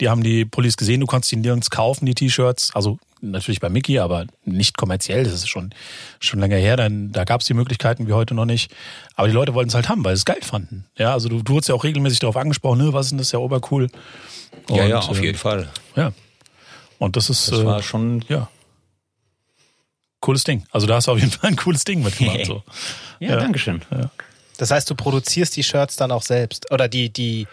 Die 0.00 0.08
haben 0.08 0.22
die 0.22 0.44
Pullis 0.44 0.76
gesehen, 0.76 1.00
du 1.00 1.06
konntest 1.06 1.30
die 1.32 1.36
nirgends 1.36 1.70
kaufen, 1.70 2.04
die 2.04 2.14
T-Shirts. 2.14 2.74
Also 2.74 2.98
natürlich 3.20 3.60
bei 3.60 3.68
Mickey, 3.68 3.98
aber 3.98 4.26
nicht 4.44 4.76
kommerziell. 4.76 5.24
Das 5.24 5.32
ist 5.32 5.48
schon, 5.48 5.70
schon 6.20 6.40
länger 6.40 6.56
her. 6.56 6.76
Dann, 6.76 7.12
da 7.12 7.24
gab 7.24 7.40
es 7.40 7.46
die 7.46 7.54
Möglichkeiten 7.54 8.08
wie 8.08 8.12
heute 8.12 8.34
noch 8.34 8.44
nicht. 8.44 8.72
Aber 9.14 9.28
die 9.28 9.34
Leute 9.34 9.54
wollten 9.54 9.68
es 9.68 9.74
halt 9.74 9.88
haben, 9.88 10.04
weil 10.04 10.16
sie 10.16 10.20
es 10.20 10.24
geil 10.24 10.42
fanden. 10.42 10.84
Ja, 10.96 11.12
also 11.12 11.28
du, 11.28 11.42
du 11.42 11.52
wurdest 11.54 11.68
ja 11.68 11.74
auch 11.74 11.84
regelmäßig 11.84 12.18
darauf 12.18 12.36
angesprochen, 12.36 12.84
ne, 12.84 12.92
was 12.92 13.06
ist 13.06 13.10
denn 13.12 13.18
das 13.18 13.32
ja 13.32 13.38
obercool. 13.38 13.88
Und, 14.68 14.76
ja, 14.76 14.86
ja, 14.86 14.98
auf 14.98 15.20
jeden 15.20 15.36
äh, 15.36 15.38
Fall. 15.38 15.68
Ja. 15.96 16.12
Und 16.98 17.16
das 17.16 17.30
ist. 17.30 17.50
Das 17.50 17.64
war 17.64 17.78
äh, 17.78 17.82
schon. 17.82 18.24
Ja. 18.28 18.48
Cooles 20.24 20.42
Ding. 20.42 20.64
Also 20.70 20.86
da 20.86 20.94
hast 20.94 21.06
du 21.06 21.12
auf 21.12 21.18
jeden 21.18 21.30
Fall 21.30 21.50
ein 21.50 21.56
cooles 21.56 21.84
Ding 21.84 22.02
mitgemacht. 22.02 22.46
So. 22.46 22.62
ja, 23.20 23.30
ja, 23.32 23.36
Dankeschön. 23.36 23.82
Ja. 23.90 24.10
Das 24.56 24.70
heißt, 24.70 24.88
du 24.88 24.94
produzierst 24.94 25.54
die 25.54 25.62
Shirts 25.62 25.96
dann 25.96 26.10
auch 26.10 26.22
selbst 26.22 26.72
oder 26.72 26.88
die, 26.88 27.10
die 27.10 27.46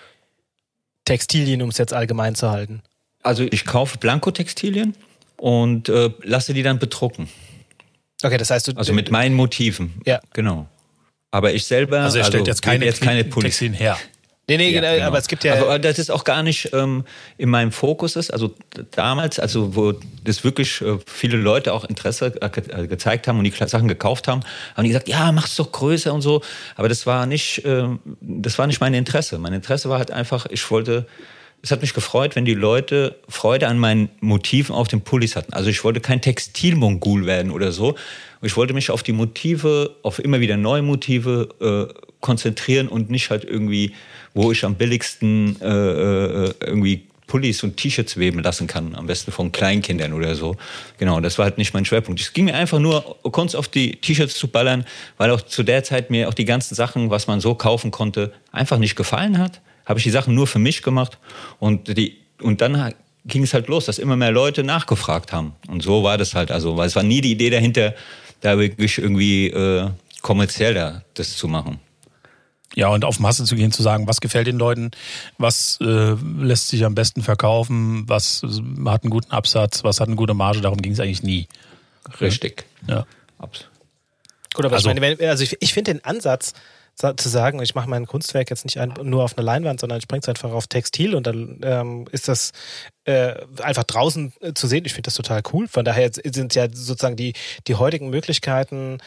Textilien, 1.04 1.62
um 1.62 1.70
es 1.70 1.78
jetzt 1.78 1.94
allgemein 1.94 2.34
zu 2.34 2.50
halten? 2.50 2.82
Also 3.24 3.44
ich 3.44 3.66
kaufe 3.66 3.98
Blankotextilien 3.98 4.96
und 5.36 5.90
äh, 5.90 6.12
lasse 6.24 6.54
die 6.54 6.64
dann 6.64 6.80
bedrucken. 6.80 7.28
Okay, 8.24 8.38
das 8.38 8.50
heißt 8.50 8.70
du. 8.70 8.72
Also 8.78 8.94
mit 8.94 9.12
meinen 9.12 9.36
Motiven. 9.36 10.02
Ja. 10.06 10.22
Genau. 10.32 10.68
Aber 11.30 11.54
ich 11.54 11.66
selber. 11.66 12.00
Also 12.00 12.20
er 12.20 12.24
stellt 12.24 12.42
also, 12.42 12.52
jetzt 12.52 12.62
keine, 12.62 12.86
jetzt 12.86 13.02
keine 13.02 13.30
Textilien 13.30 13.74
her. 13.74 13.98
Nee, 14.58 14.70
nee, 14.70 14.76
ja, 14.76 14.94
genau. 14.94 15.08
aber 15.08 15.18
es 15.18 15.28
gibt 15.28 15.44
ja. 15.44 15.62
Aber 15.62 15.80
das 15.80 15.98
ist 16.00 16.10
auch 16.12 16.24
gar 16.24 16.44
nicht 16.44 16.74
ähm, 16.74 17.06
in 17.38 17.50
meinem 17.50 17.72
Fokus 17.72 18.16
ist. 18.16 18.32
Also 18.32 18.54
damals, 18.92 19.40
also 19.40 19.76
wo 19.76 19.94
das 20.24 20.44
wirklich 20.44 20.82
äh, 20.82 20.98
viele 21.06 21.38
Leute 21.38 21.74
auch 21.74 21.86
Interesse 21.86 22.34
äh, 22.42 22.82
äh, 22.82 22.88
gezeigt 22.88 23.28
haben 23.28 23.38
und 23.38 23.46
die 23.46 23.52
Sachen 23.52 23.88
gekauft 23.88 24.28
haben, 24.28 24.42
haben 24.76 24.84
die 24.84 24.90
gesagt, 24.90 25.08
ja, 25.08 25.32
mach's 25.32 25.56
doch 25.56 25.72
größer 25.72 26.14
und 26.14 26.22
so. 26.22 26.42
Aber 26.76 26.90
das 26.90 27.06
war 27.06 27.26
nicht, 27.26 27.64
äh, 27.66 27.84
das 28.20 28.58
war 28.58 28.68
nicht 28.68 28.82
mein 28.82 28.94
Interesse. 28.94 29.38
Mein 29.38 29.54
Interesse 29.54 29.90
war 29.90 29.98
halt 29.98 30.12
einfach, 30.12 30.46
ich 30.50 30.70
wollte, 30.70 31.08
es 31.62 31.72
hat 31.72 31.82
mich 31.82 31.94
gefreut, 31.94 32.36
wenn 32.36 32.46
die 32.46 32.54
Leute 32.54 33.16
Freude 33.30 33.68
an 33.68 33.80
meinen 33.80 34.10
Motiven 34.20 34.76
auf 34.76 34.88
den 34.88 35.02
Pullis 35.02 35.36
hatten. 35.36 35.54
Also 35.54 35.70
ich 35.70 35.84
wollte 35.84 36.02
kein 36.02 36.22
Textilmongul 36.22 37.26
werden 37.26 37.52
oder 37.52 37.72
so. 37.72 37.96
Ich 38.42 38.58
wollte 38.58 38.74
mich 38.74 38.90
auf 38.90 39.04
die 39.04 39.14
Motive, 39.14 39.96
auf 40.02 40.20
immer 40.20 40.40
wieder 40.40 40.58
neue 40.58 40.82
Motive 40.82 41.90
äh, 41.94 42.12
konzentrieren 42.22 42.88
und 42.88 43.10
nicht 43.10 43.30
halt 43.30 43.44
irgendwie 43.44 43.94
wo 44.34 44.52
ich 44.52 44.64
am 44.64 44.76
billigsten 44.76 45.60
äh, 45.62 45.66
äh, 45.68 46.54
irgendwie 46.62 47.04
Pullis 47.28 47.64
und 47.64 47.78
T-Shirts 47.78 48.18
weben 48.18 48.44
lassen 48.44 48.68
kann, 48.68 48.94
am 48.94 49.08
besten 49.08 49.32
von 49.32 49.54
Kleinkindern 49.54 50.12
oder 50.12 50.36
so. 50.36 50.58
Genau, 50.98 51.22
das 51.22 51.38
war 51.38 51.46
halt 51.46 51.58
nicht 51.58 51.74
mein 51.74 51.86
Schwerpunkt. 51.86 52.20
Es 52.20 52.34
ging 52.34 52.46
mir 52.46 52.56
einfach 52.56 52.80
nur, 52.80 53.18
Kunst 53.24 53.56
auf 53.56 53.70
die 53.70 53.96
T-Shirts 53.96 54.36
zu 54.36 54.50
ballern, 54.50 54.86
weil 55.18 55.32
auch 55.32 55.42
zu 55.42 55.64
der 55.64 55.84
Zeit 55.86 56.10
mir 56.10 56.28
auch 56.28 56.34
die 56.34 56.44
ganzen 56.44 56.76
Sachen, 56.76 57.10
was 57.10 57.28
man 57.28 57.40
so 57.40 57.56
kaufen 57.56 57.90
konnte, 57.90 58.34
einfach 58.52 58.80
nicht 58.80 58.98
gefallen 58.98 59.38
hat. 59.38 59.62
Habe 59.86 60.00
ich 60.00 60.04
die 60.04 60.10
Sachen 60.10 60.36
nur 60.36 60.46
für 60.46 60.60
mich 60.60 60.84
gemacht 60.84 61.18
und 61.60 61.98
die 61.98 62.18
und 62.42 62.60
dann 62.60 62.94
ging 63.26 63.44
es 63.44 63.54
halt 63.54 63.68
los, 63.68 63.86
dass 63.86 64.00
immer 64.00 64.16
mehr 64.16 64.32
Leute 64.32 64.64
nachgefragt 64.64 65.32
haben. 65.32 65.54
Und 65.68 65.84
so 65.84 66.04
war 66.04 66.18
das 66.18 66.36
halt. 66.36 66.52
Also, 66.52 66.76
weil 66.76 66.88
es 66.88 66.96
war 66.96 67.04
nie 67.04 67.22
die 67.22 67.32
Idee 67.32 67.50
dahinter, 67.50 67.94
da 68.42 68.58
wirklich 68.58 68.98
irgendwie 68.98 69.48
äh, 69.48 69.90
kommerziell 70.22 70.74
da, 70.74 71.04
das 71.14 71.36
zu 71.38 71.48
machen. 71.48 71.80
Ja, 72.74 72.88
und 72.88 73.04
auf 73.04 73.20
Masse 73.20 73.44
zu 73.44 73.56
gehen, 73.56 73.72
zu 73.72 73.84
sagen, 73.84 74.08
was 74.08 74.22
gefällt 74.22 74.48
den 74.48 74.58
Leuten, 74.58 74.92
was 75.38 75.78
äh, 75.82 76.16
lässt 76.40 76.70
sich 76.70 76.86
am 76.86 76.96
besten 76.96 77.22
verkaufen, 77.22 78.08
was 78.08 78.44
hat 78.86 79.04
einen 79.04 79.10
guten 79.10 79.32
Absatz, 79.32 79.84
was 79.84 80.00
hat 80.00 80.08
eine 80.08 80.16
gute 80.16 80.34
Marge, 80.34 80.62
darum 80.62 80.82
ging 80.82 80.94
es 80.94 81.00
eigentlich 81.00 81.24
nie. 81.24 81.48
Richtig. 82.22 82.66
Ja. 82.88 83.06
Absolut. 83.40 83.72
Gut, 84.54 84.66
aber 84.66 84.76
also, 84.76 84.90
ich 84.90 85.00
meine, 85.00 85.18
also 85.30 85.44
ich, 85.44 85.58
ich 85.62 85.74
finde 85.74 85.94
den 85.94 86.06
Ansatz, 86.06 86.54
zu 86.96 87.30
sagen, 87.30 87.62
ich 87.62 87.74
mache 87.74 87.90
mein 87.90 88.06
Kunstwerk 88.06 88.50
jetzt 88.50 88.64
nicht 88.64 88.80
ein, 88.80 88.94
nur 89.04 89.24
auf 89.24 89.38
eine 89.38 89.46
Leinwand, 89.46 89.80
sondern 89.80 89.98
ich 89.98 90.08
bringe 90.08 90.22
es 90.22 90.30
einfach 90.30 90.52
auf 90.52 90.68
Textil 90.68 91.16
und 91.16 91.26
dann 91.26 91.60
ähm, 91.64 92.06
ist 92.12 92.28
das 92.28 92.52
äh, 93.06 93.34
einfach 93.62 93.84
draußen 93.86 94.34
äh, 94.42 94.54
zu 94.54 94.68
sehen. 94.68 94.86
Ich 94.86 94.94
finde 94.94 95.08
das 95.08 95.16
total 95.16 95.42
cool. 95.52 95.68
Von 95.68 95.84
daher 95.84 96.12
sind 96.14 96.54
ja 96.54 96.68
sozusagen 96.72 97.16
die, 97.16 97.34
die 97.68 97.76
heutigen 97.76 98.10
Möglichkeiten 98.10 99.00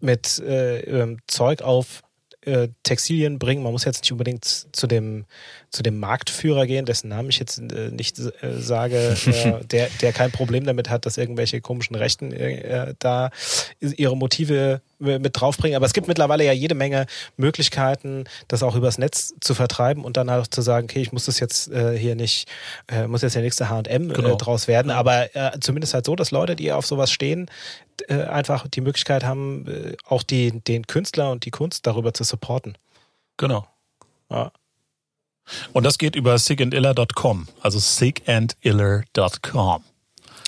mit 0.00 0.38
äh, 0.38 0.80
ähm, 0.80 1.18
Zeug 1.26 1.62
auf 1.62 2.02
äh, 2.42 2.68
Textilien 2.82 3.38
bringen. 3.38 3.62
Man 3.62 3.72
muss 3.72 3.84
jetzt 3.84 4.02
nicht 4.02 4.12
unbedingt 4.12 4.44
zu 4.44 4.86
dem, 4.86 5.26
zu 5.70 5.82
dem 5.82 5.98
Marktführer 5.98 6.66
gehen, 6.66 6.84
dessen 6.84 7.08
Namen 7.08 7.30
ich 7.30 7.38
jetzt 7.38 7.58
äh, 7.58 7.90
nicht 7.90 8.18
äh, 8.18 8.32
sage, 8.58 9.16
äh, 9.26 9.64
der, 9.70 9.88
der 10.00 10.12
kein 10.12 10.32
Problem 10.32 10.64
damit 10.64 10.90
hat, 10.90 11.06
dass 11.06 11.16
irgendwelche 11.16 11.60
komischen 11.60 11.94
Rechten 11.96 12.32
äh, 12.32 12.94
da 12.98 13.30
ihre 13.80 14.16
Motive 14.16 14.80
mit 14.98 15.40
draufbringen. 15.40 15.76
Aber 15.76 15.86
es 15.86 15.92
gibt 15.92 16.08
mittlerweile 16.08 16.44
ja 16.44 16.52
jede 16.52 16.74
Menge 16.74 17.06
Möglichkeiten, 17.36 18.24
das 18.48 18.62
auch 18.62 18.76
übers 18.76 18.98
Netz 18.98 19.34
zu 19.40 19.54
vertreiben 19.54 20.04
und 20.04 20.16
dann 20.16 20.28
auch 20.28 20.46
zu 20.46 20.60
sagen, 20.60 20.84
okay, 20.84 21.00
ich 21.00 21.12
muss 21.12 21.24
das 21.24 21.40
jetzt 21.40 21.70
äh, 21.70 21.96
hier 21.96 22.16
nicht, 22.16 22.48
äh, 22.88 23.06
muss 23.06 23.22
jetzt 23.22 23.34
der 23.34 23.42
nächste 23.42 23.70
H&M 23.70 24.08
genau. 24.08 24.34
äh, 24.34 24.36
draus 24.36 24.68
werden. 24.68 24.90
Aber 24.90 25.34
äh, 25.34 25.58
zumindest 25.60 25.94
halt 25.94 26.04
so, 26.04 26.16
dass 26.16 26.32
Leute, 26.32 26.56
die 26.56 26.72
auf 26.72 26.84
sowas 26.84 27.10
stehen, 27.10 27.50
äh, 28.08 28.24
einfach 28.24 28.66
die 28.68 28.80
Möglichkeit 28.80 29.24
haben, 29.24 29.66
äh, 29.66 29.96
auch 30.04 30.22
die, 30.22 30.60
den 30.60 30.86
Künstler 30.86 31.30
und 31.30 31.44
die 31.44 31.50
Kunst 31.50 31.86
darüber 31.86 32.12
zu 32.12 32.24
supporten. 32.24 32.76
Genau. 33.36 33.66
Ja. 34.30 34.52
Und 35.72 35.84
das 35.84 35.98
geht 35.98 36.16
über 36.16 36.38
sigandiller.com, 36.38 37.48
also 37.60 37.78
sigandiller.com. 37.78 39.84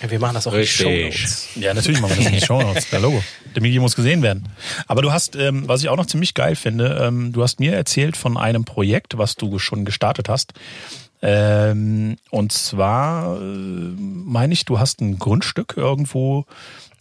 Ja, 0.02 0.10
wir 0.10 0.18
machen 0.18 0.34
das 0.34 0.48
auch 0.48 0.52
Richtig. 0.52 0.80
in 0.80 0.88
die 0.88 1.12
Shownotes. 1.12 1.48
Ja, 1.54 1.74
natürlich 1.74 2.00
machen 2.00 2.10
wir 2.10 2.24
das 2.24 2.26
in 2.26 2.32
die 2.32 2.44
Shownotes. 2.44 2.90
Der 2.90 3.00
Logo. 3.00 3.22
Der 3.54 3.62
Migi 3.62 3.78
muss 3.78 3.94
gesehen 3.94 4.22
werden. 4.22 4.48
Aber 4.88 5.00
du 5.00 5.12
hast, 5.12 5.36
ähm, 5.36 5.68
was 5.68 5.82
ich 5.82 5.88
auch 5.88 5.96
noch 5.96 6.06
ziemlich 6.06 6.34
geil 6.34 6.56
finde, 6.56 6.98
ähm, 7.00 7.32
du 7.32 7.42
hast 7.42 7.60
mir 7.60 7.74
erzählt 7.74 8.16
von 8.16 8.36
einem 8.36 8.64
Projekt, 8.64 9.16
was 9.16 9.36
du 9.36 9.60
schon 9.60 9.84
gestartet 9.84 10.28
hast. 10.28 10.54
Ähm, 11.24 12.16
und 12.30 12.50
zwar 12.50 13.40
äh, 13.40 13.44
meine 13.44 14.52
ich, 14.52 14.64
du 14.64 14.80
hast 14.80 15.00
ein 15.00 15.20
Grundstück 15.20 15.74
irgendwo 15.76 16.46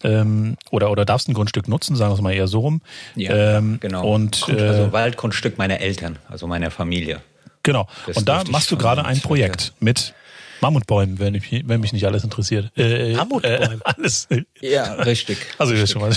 ähm, 0.03 0.57
oder, 0.69 0.91
oder 0.91 1.03
darfst 1.03 1.27
ein 1.27 1.33
Grundstück 1.33 1.67
nutzen, 1.67 1.95
sagen 1.95 2.11
wir 2.11 2.15
es 2.15 2.21
mal 2.21 2.33
eher 2.33 2.47
so 2.47 2.59
rum. 2.59 2.81
Ja, 3.15 3.57
ähm, 3.57 3.79
genau. 3.79 4.07
Und, 4.07 4.47
äh, 4.47 4.61
also 4.61 4.91
Waldgrundstück 4.91 5.57
meiner 5.57 5.79
Eltern, 5.79 6.19
also 6.29 6.45
meiner 6.45 6.69
Familie. 6.69 7.21
Genau. 7.63 7.87
Das 8.07 8.17
und 8.17 8.27
da 8.27 8.43
machst 8.49 8.71
du 8.71 8.77
gerade 8.77 9.05
ein 9.05 9.19
Projekt 9.21 9.73
mit 9.79 10.13
Mammutbäumen, 10.61 11.19
wenn, 11.19 11.35
ich, 11.35 11.67
wenn 11.67 11.81
mich 11.81 11.91
nicht 11.91 12.05
alles 12.05 12.23
interessiert. 12.23 12.71
Äh, 12.77 13.13
Mammutbäume? 13.13 13.75
Äh, 13.75 13.79
alles. 13.83 14.27
Ja, 14.59 14.93
richtig. 14.93 15.37
Also, 15.57 15.73
richtig. 15.73 15.91
schon 15.91 16.01
mal. 16.01 16.11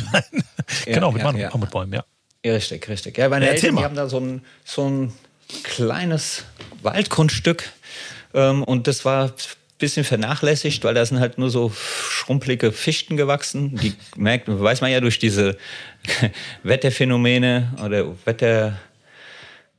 Ja, 0.87 0.95
genau, 0.95 1.13
mit 1.13 1.23
ja, 1.23 1.33
ja. 1.33 1.51
Mammutbäumen, 1.51 1.93
ja. 1.95 2.05
Richtig, 2.45 2.89
richtig. 2.89 3.17
Ja, 3.17 3.29
meine 3.29 3.49
Eltern, 3.49 3.77
die 3.77 3.85
haben 3.85 3.95
da 3.95 4.07
so 4.07 4.21
ein, 4.21 4.45
so 4.65 4.87
ein 4.87 5.13
kleines 5.63 6.45
Waldgrundstück 6.83 7.71
ähm, 8.35 8.63
und 8.63 8.87
das 8.87 9.05
war 9.07 9.29
ein 9.29 9.33
bisschen 9.79 10.05
vernachlässigt, 10.05 10.85
weil 10.85 10.95
da 10.95 11.07
sind 11.07 11.21
halt 11.21 11.39
nur 11.39 11.49
so 11.49 11.71
schrumpelige 11.71 12.73
Fichten 12.73 13.17
gewachsen. 13.17 13.77
Die 13.77 13.95
merkt, 14.17 14.49
weiß 14.49 14.83
man 14.83 14.91
ja 14.91 15.01
durch 15.01 15.19
diese 15.19 15.57
Wetterphänomene 16.63 17.73
oder 17.83 18.15
Wetter 18.27 18.79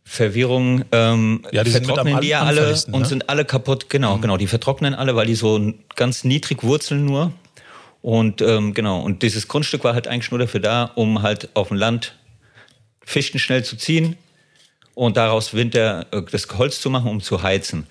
Verwirrung 0.08 0.86
ähm, 0.92 1.42
Ja, 1.52 1.64
die 1.64 1.72
vertrocknen 1.72 2.22
die 2.22 2.28
ja 2.28 2.44
alle 2.44 2.74
und 2.92 3.02
ne? 3.02 3.06
sind 3.06 3.28
alle 3.28 3.44
kaputt. 3.44 3.90
Genau, 3.90 4.20
genau. 4.20 4.38
Die 4.38 4.48
vertrocknen 4.48 4.94
alle, 4.94 5.16
weil 5.16 5.26
die 5.26 5.36
so 5.36 5.74
ganz 5.96 6.24
niedrig 6.24 6.64
wurzeln 6.64 7.04
nur. 7.04 7.34
Und 8.04 8.40
ähm, 8.42 8.76
genau, 8.76 9.02
und 9.02 9.24
dieses 9.24 9.48
Grundstück 9.48 9.84
war 9.84 9.96
halt 9.96 10.08
eigentlich 10.08 10.30
nur 10.30 10.40
dafür 10.40 10.60
da, 10.60 10.92
um 10.94 11.24
halt 11.24 11.50
auf 11.56 11.70
dem 11.70 11.78
Land 11.78 12.16
Fichten 13.04 13.40
schnell 13.40 13.64
zu 13.64 13.78
ziehen 13.78 14.16
und 14.94 15.18
daraus 15.18 15.56
Winter 15.56 16.06
äh, 16.12 16.22
das 16.32 16.48
Holz 16.56 16.80
zu 16.80 16.92
machen, 16.92 17.10
um 17.10 17.20
zu 17.20 17.42
heizen. 17.42 17.88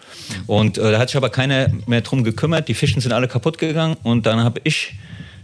Und 0.46 0.78
äh, 0.78 0.92
da 0.92 0.98
hat 1.00 1.08
sich 1.08 1.16
aber 1.16 1.30
keiner 1.30 1.68
mehr 1.86 2.02
drum 2.02 2.22
gekümmert. 2.22 2.68
Die 2.68 2.74
Fichten 2.74 3.00
sind 3.00 3.12
alle 3.12 3.26
kaputt 3.26 3.58
gegangen 3.58 3.96
und 4.04 4.24
dann 4.24 4.44
habe 4.44 4.60
ich 4.62 4.94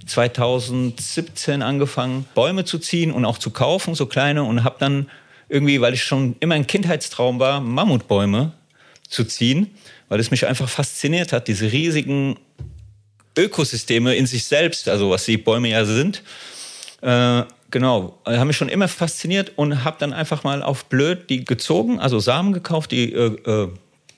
2017 0.06 1.62
angefangen, 1.62 2.26
Bäume 2.34 2.64
zu 2.64 2.78
ziehen 2.78 3.10
und 3.10 3.24
auch 3.24 3.38
zu 3.38 3.50
kaufen, 3.50 3.96
so 3.96 4.06
kleine, 4.06 4.44
und 4.44 4.62
habe 4.62 4.76
dann 4.78 5.10
irgendwie, 5.50 5.80
weil 5.80 5.92
ich 5.94 6.02
schon 6.04 6.36
immer 6.40 6.54
ein 6.54 6.66
Kindheitstraum 6.66 7.38
war, 7.38 7.60
Mammutbäume 7.60 8.52
zu 9.08 9.24
ziehen, 9.24 9.70
weil 10.08 10.20
es 10.20 10.30
mich 10.30 10.46
einfach 10.46 10.68
fasziniert 10.68 11.32
hat, 11.32 11.48
diese 11.48 11.70
riesigen 11.70 12.38
Ökosysteme 13.36 14.14
in 14.14 14.26
sich 14.26 14.44
selbst, 14.44 14.88
also 14.88 15.10
was 15.10 15.24
die 15.24 15.36
Bäume 15.36 15.68
ja 15.68 15.84
sind. 15.84 16.22
Äh, 17.02 17.42
genau, 17.70 18.18
äh, 18.26 18.36
haben 18.38 18.46
mich 18.48 18.56
schon 18.56 18.68
immer 18.68 18.88
fasziniert 18.88 19.52
und 19.56 19.84
habe 19.84 19.96
dann 19.98 20.12
einfach 20.12 20.44
mal 20.44 20.62
auf 20.62 20.84
blöd 20.86 21.28
die 21.30 21.44
gezogen, 21.44 21.98
also 22.00 22.18
Samen 22.20 22.52
gekauft, 22.52 22.92
die 22.92 23.12
äh, 23.12 23.26
äh, 23.26 23.68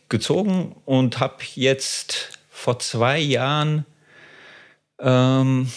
gezogen 0.09 0.75
und 0.85 1.21
habe 1.21 1.37
jetzt 1.55 2.38
vor 2.51 2.79
zwei 2.79 3.18
Jahren 3.18 3.85
ähm, 5.01 5.71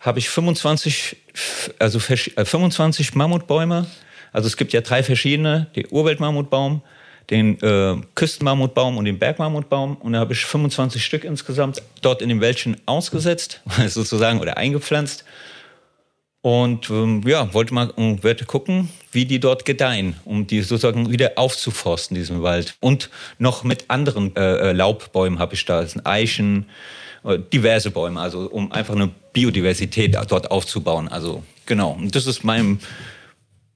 habe 0.00 0.18
ich 0.18 0.28
25, 0.30 1.16
f- 1.34 1.74
also 1.78 1.98
versch- 1.98 2.36
äh, 2.38 2.44
25 2.44 3.14
Mammutbäume. 3.14 3.86
Also 4.38 4.46
es 4.46 4.56
gibt 4.56 4.72
ja 4.72 4.82
drei 4.82 5.02
verschiedene, 5.02 5.66
den 5.74 5.88
Urweltmammutbaum, 5.90 6.82
den 7.28 7.60
äh, 7.60 7.96
Küstenmammutbaum 8.14 8.96
und 8.96 9.04
den 9.04 9.18
Bergmammutbaum. 9.18 9.96
Und 9.96 10.12
da 10.12 10.20
habe 10.20 10.32
ich 10.32 10.44
25 10.44 11.04
Stück 11.04 11.24
insgesamt 11.24 11.82
dort 12.02 12.22
in 12.22 12.28
dem 12.28 12.40
Wäldchen 12.40 12.76
ausgesetzt, 12.86 13.62
sozusagen, 13.88 14.38
oder 14.38 14.56
eingepflanzt. 14.56 15.24
Und 16.40 16.88
ähm, 16.88 17.22
ja, 17.26 17.52
wollte 17.52 17.74
mal 17.74 17.90
und 17.90 18.22
werde 18.22 18.44
gucken, 18.44 18.90
wie 19.10 19.24
die 19.24 19.40
dort 19.40 19.64
gedeihen, 19.64 20.14
um 20.24 20.46
die 20.46 20.62
sozusagen 20.62 21.10
wieder 21.10 21.32
aufzuforsten, 21.34 22.14
diesen 22.14 22.40
Wald. 22.44 22.76
Und 22.78 23.10
noch 23.40 23.64
mit 23.64 23.86
anderen 23.88 24.36
äh, 24.36 24.70
äh, 24.70 24.72
Laubbäumen 24.72 25.40
habe 25.40 25.54
ich 25.54 25.64
da, 25.64 25.82
das 25.82 25.94
sind 25.94 26.06
Eichen, 26.06 26.66
äh, 27.24 27.40
diverse 27.52 27.90
Bäume, 27.90 28.20
also 28.20 28.48
um 28.48 28.70
einfach 28.70 28.94
eine 28.94 29.10
Biodiversität 29.32 30.16
dort 30.28 30.52
aufzubauen. 30.52 31.08
Also 31.08 31.42
genau. 31.66 31.90
Und 31.90 32.14
das 32.14 32.28
ist 32.28 32.44
mein 32.44 32.78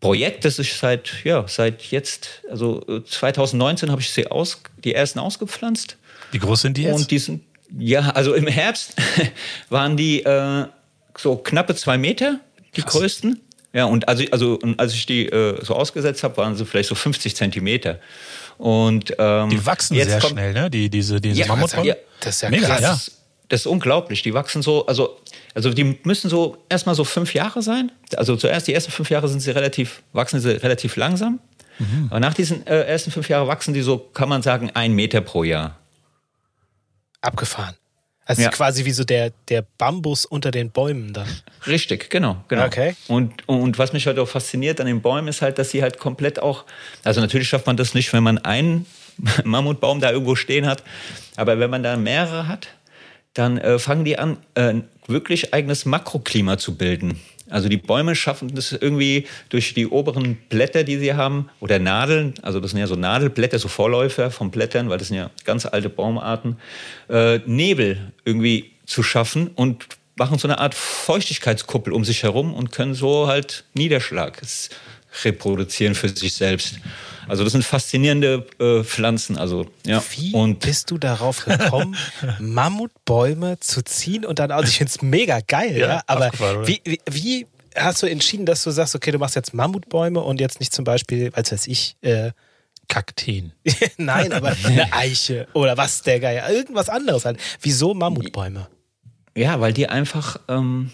Projekt, 0.02 0.44
das 0.44 0.58
ich 0.58 0.74
seit, 0.74 1.10
ja, 1.24 1.44
seit 1.48 1.80
jetzt, 1.84 2.42
also 2.50 2.84
äh, 2.88 3.02
2019 3.04 3.90
habe 3.90 4.00
ich 4.02 4.10
sie 4.10 4.26
aus, 4.26 4.60
die 4.84 4.94
ersten 4.94 5.18
ausgepflanzt. 5.20 5.96
Wie 6.32 6.38
groß 6.38 6.60
sind 6.62 6.76
die 6.76 6.82
jetzt? 6.82 6.96
Und 6.96 7.10
die 7.10 7.18
sind, 7.18 7.42
ja, 7.78 8.10
also 8.10 8.34
im 8.34 8.46
Herbst 8.46 8.94
waren 9.70 9.96
die 9.96 10.22
äh, 10.24 10.66
so 11.16 11.36
knappe 11.36 11.74
zwei 11.74 11.96
Meter, 11.98 12.40
die 12.76 12.82
größten. 12.82 13.40
Ja, 13.74 13.86
und 13.86 14.06
also, 14.08 14.24
also 14.32 14.58
und 14.62 14.78
als 14.78 14.92
ich 14.92 15.06
die 15.06 15.26
äh, 15.30 15.64
so 15.64 15.74
ausgesetzt 15.74 16.22
habe, 16.24 16.36
waren 16.36 16.56
sie 16.56 16.66
vielleicht 16.66 16.90
so 16.90 16.94
50 16.94 17.34
Zentimeter. 17.34 17.98
Und 18.58 19.14
ähm, 19.18 19.48
die 19.48 19.64
wachsen 19.64 19.94
jetzt 19.94 20.10
sehr 20.10 20.18
kommt- 20.20 20.32
schnell, 20.32 20.52
ne? 20.52 20.68
Die, 20.68 20.90
diese, 20.90 21.20
diese 21.22 21.40
Ja, 21.40 21.46
Mammutbäume. 21.46 21.86
ja, 21.86 21.94
das 22.20 22.34
ist 22.36 22.42
ja 22.42 22.50
Mega, 22.50 22.66
krass. 22.66 22.80
ja. 22.82 22.98
Das, 23.48 23.60
ist, 23.60 23.66
unglaublich. 23.66 24.22
Die 24.22 24.34
wachsen 24.34 24.62
so, 24.62 24.86
also, 24.86 25.18
also 25.54 25.72
die 25.72 25.98
müssen 26.04 26.30
so 26.30 26.56
erstmal 26.68 26.94
so 26.94 27.04
fünf 27.04 27.34
Jahre 27.34 27.62
sein. 27.62 27.92
Also 28.16 28.36
zuerst 28.36 28.66
die 28.66 28.74
ersten 28.74 28.92
fünf 28.92 29.10
Jahre 29.10 29.28
sind 29.28 29.40
sie 29.40 29.50
relativ, 29.50 30.02
wachsen 30.12 30.40
sie 30.40 30.50
relativ 30.62 30.96
langsam. 30.96 31.40
Mhm. 31.78 32.06
Aber 32.10 32.20
nach 32.20 32.34
diesen 32.34 32.66
äh, 32.66 32.82
ersten 32.82 33.10
fünf 33.10 33.28
Jahren 33.28 33.48
wachsen 33.48 33.74
die 33.74 33.82
so, 33.82 33.98
kann 33.98 34.28
man 34.28 34.42
sagen, 34.42 34.70
ein 34.74 34.92
Meter 34.92 35.20
pro 35.20 35.44
Jahr. 35.44 35.78
Abgefahren. 37.20 37.76
Also 38.24 38.42
Ja. 38.42 38.50
quasi 38.50 38.84
wie 38.84 38.92
so 38.92 39.04
der, 39.04 39.32
der 39.48 39.62
Bambus 39.78 40.24
unter 40.24 40.50
den 40.50 40.70
Bäumen 40.70 41.12
dann. 41.12 41.28
Richtig, 41.66 42.08
genau, 42.08 42.44
genau. 42.48 42.66
Okay. 42.66 42.94
Und, 43.08 43.46
und 43.48 43.78
was 43.78 43.92
mich 43.92 44.06
halt 44.06 44.18
auch 44.18 44.28
fasziniert 44.28 44.80
an 44.80 44.86
den 44.86 45.02
Bäumen 45.02 45.28
ist 45.28 45.42
halt, 45.42 45.58
dass 45.58 45.70
sie 45.70 45.82
halt 45.82 45.98
komplett 45.98 46.40
auch, 46.40 46.64
also 47.04 47.20
natürlich 47.20 47.48
schafft 47.48 47.66
man 47.66 47.76
das 47.76 47.94
nicht, 47.94 48.12
wenn 48.12 48.22
man 48.22 48.38
einen 48.38 48.86
Mammutbaum 49.44 50.00
da 50.00 50.10
irgendwo 50.12 50.36
stehen 50.36 50.66
hat, 50.66 50.82
aber 51.36 51.58
wenn 51.58 51.70
man 51.70 51.82
da 51.82 51.96
mehrere 51.96 52.46
hat, 52.48 52.68
dann 53.34 53.58
äh, 53.58 53.78
fangen 53.78 54.04
die 54.04 54.18
an, 54.18 54.36
äh, 54.54 54.74
wirklich 55.06 55.54
eigenes 55.54 55.84
Makroklima 55.84 56.58
zu 56.58 56.76
bilden. 56.76 57.18
Also 57.50 57.68
die 57.68 57.76
Bäume 57.76 58.14
schaffen 58.14 58.54
das 58.54 58.72
irgendwie 58.72 59.26
durch 59.50 59.74
die 59.74 59.86
oberen 59.86 60.36
Blätter, 60.48 60.84
die 60.84 60.96
sie 60.96 61.14
haben, 61.14 61.50
oder 61.60 61.78
Nadeln, 61.78 62.34
also 62.40 62.60
das 62.60 62.70
sind 62.70 62.80
ja 62.80 62.86
so 62.86 62.96
Nadelblätter, 62.96 63.58
so 63.58 63.68
Vorläufer 63.68 64.30
von 64.30 64.50
Blättern, 64.50 64.88
weil 64.88 64.98
das 64.98 65.08
sind 65.08 65.18
ja 65.18 65.30
ganz 65.44 65.66
alte 65.66 65.90
Baumarten, 65.90 66.56
äh, 67.10 67.40
Nebel 67.44 68.12
irgendwie 68.24 68.72
zu 68.86 69.02
schaffen 69.02 69.48
und 69.48 69.86
machen 70.16 70.38
so 70.38 70.48
eine 70.48 70.58
Art 70.58 70.74
Feuchtigkeitskuppel 70.74 71.92
um 71.92 72.04
sich 72.04 72.22
herum 72.22 72.54
und 72.54 72.72
können 72.72 72.94
so 72.94 73.26
halt 73.26 73.64
Niederschlag 73.74 74.40
reproduzieren 75.24 75.94
für 75.94 76.08
sich 76.08 76.34
selbst. 76.34 76.76
Also 77.28 77.44
das 77.44 77.52
sind 77.52 77.64
faszinierende 77.64 78.46
äh, 78.58 78.82
Pflanzen. 78.82 79.38
Also 79.38 79.66
ja. 79.86 80.02
Wie 80.16 80.32
und 80.32 80.60
bist 80.60 80.90
du 80.90 80.98
darauf 80.98 81.44
gekommen, 81.44 81.96
Mammutbäume 82.40 83.60
zu 83.60 83.82
ziehen 83.82 84.24
und 84.24 84.38
dann, 84.38 84.50
also 84.50 84.68
ich 84.68 84.78
finde 84.78 84.90
es 84.90 85.02
mega 85.02 85.40
geil, 85.40 85.76
ja, 85.78 85.88
Ja, 85.88 86.02
aber 86.06 86.30
wie, 86.66 86.80
wie, 86.84 87.00
wie 87.10 87.46
hast 87.76 88.02
du 88.02 88.06
entschieden, 88.06 88.46
dass 88.46 88.64
du 88.64 88.70
sagst, 88.70 88.94
okay, 88.94 89.10
du 89.12 89.18
machst 89.18 89.36
jetzt 89.36 89.54
Mammutbäume 89.54 90.20
und 90.20 90.40
jetzt 90.40 90.60
nicht 90.60 90.74
zum 90.74 90.84
Beispiel, 90.84 91.30
als 91.34 91.52
weiß 91.52 91.66
ich, 91.68 91.96
äh, 92.02 92.32
Kakteen. 92.88 93.52
nein, 93.96 94.32
aber 94.32 94.54
eine 94.64 94.92
Eiche 94.92 95.46
oder 95.54 95.76
was 95.76 96.02
der 96.02 96.20
Geier, 96.20 96.50
irgendwas 96.50 96.88
anderes 96.88 97.24
halt. 97.24 97.38
Wieso 97.60 97.94
Mammutbäume? 97.94 98.68
Ja, 99.34 99.60
weil 99.60 99.72
die 99.72 99.88
einfach, 99.88 100.38
ähm, 100.48 100.90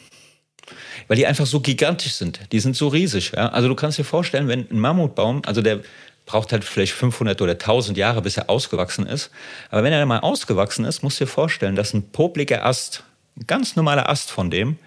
weil 1.07 1.17
die 1.17 1.27
einfach 1.27 1.47
so 1.47 1.61
gigantisch 1.61 2.15
sind. 2.15 2.41
Die 2.53 2.61
sind 2.61 2.77
so 2.77 2.89
riesig. 2.89 3.33
Ja? 3.35 3.49
Also 3.49 3.69
du 3.69 3.75
kannst 3.75 3.99
dir 3.99 4.05
vorstellen, 4.05 4.49
wenn 4.49 4.71
ein 4.71 4.79
Mammutbaum, 4.79 5.43
also 5.47 5.63
der 5.63 5.81
braucht 6.27 6.53
halt 6.53 6.63
vielleicht 6.63 6.93
500 6.93 7.41
oder 7.41 7.53
1000 7.53 7.97
Jahre, 7.97 8.23
bis 8.23 8.37
er 8.37 8.51
ausgewachsen 8.51 9.07
ist. 9.07 9.31
Aber 9.71 9.83
wenn 9.83 9.93
er 9.93 10.05
mal 10.07 10.21
ausgewachsen 10.21 10.85
ist, 10.85 11.03
musst 11.03 11.21
du 11.21 11.25
dir 11.25 11.31
vorstellen, 11.31 11.75
dass 11.75 11.95
ein 11.95 12.11
popliger 12.11 12.65
Ast, 12.65 13.03
ein 13.37 13.47
ganz 13.47 13.77
normaler 13.77 14.09
Ast 14.09 14.31
von 14.31 14.51
dem, 14.51 14.79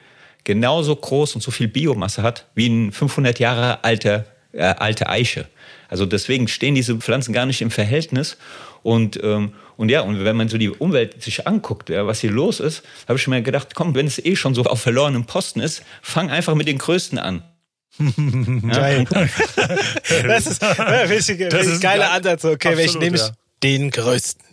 genauso 0.44 0.96
groß 0.96 1.36
und 1.36 1.42
so 1.42 1.52
viel 1.52 1.68
Biomasse 1.68 2.24
hat 2.24 2.46
wie 2.56 2.68
ein 2.68 2.92
500 2.92 3.40
Jahre 3.40 3.84
alter, 3.84 4.26
äh, 4.54 4.64
alte 4.64 5.10
Eiche. 5.10 5.48
Also 5.90 6.06
deswegen 6.06 6.48
stehen 6.48 6.76
diese 6.76 6.96
Pflanzen 6.98 7.34
gar 7.34 7.46
nicht 7.46 7.62
im 7.62 7.72
Verhältnis. 7.72 8.38
Und, 8.84 9.22
ähm, 9.24 9.54
und 9.82 9.90
ja, 9.90 10.02
und 10.02 10.24
wenn 10.24 10.36
man 10.36 10.48
so 10.48 10.58
die 10.58 10.70
Umwelt 10.70 11.22
sich 11.24 11.48
anguckt, 11.48 11.90
ja, 11.90 12.06
was 12.06 12.20
hier 12.22 12.30
los 12.32 12.60
ist, 12.60 12.84
habe 13.08 13.18
ich 13.18 13.28
mir 13.28 13.42
gedacht, 13.42 13.74
komm, 13.76 13.96
wenn 13.96 14.06
es 14.08 14.24
eh 14.24 14.36
schon 14.36 14.54
so 14.54 14.64
auf 14.64 14.80
verlorenem 14.82 15.26
Posten 15.26 15.60
ist, 15.60 15.84
fang 16.04 16.30
einfach 16.30 16.54
mit 16.56 16.68
den 16.68 16.78
Größten 16.78 17.18
an. 17.18 17.44
Geil. 18.00 19.06
das 20.28 20.46
ist 20.48 20.64
ein 20.64 21.50
Das 21.50 21.66
ist 21.68 21.82
geiler 21.82 22.06
geil. 22.06 22.16
Ansatz. 22.18 22.46
Okay, 22.46 22.70
welchen 22.78 22.98
Absolut, 22.98 23.02
nehme 23.04 23.16
ich? 23.18 23.22
ja. 23.24 23.30
Den 23.64 23.92
größten. 23.92 24.46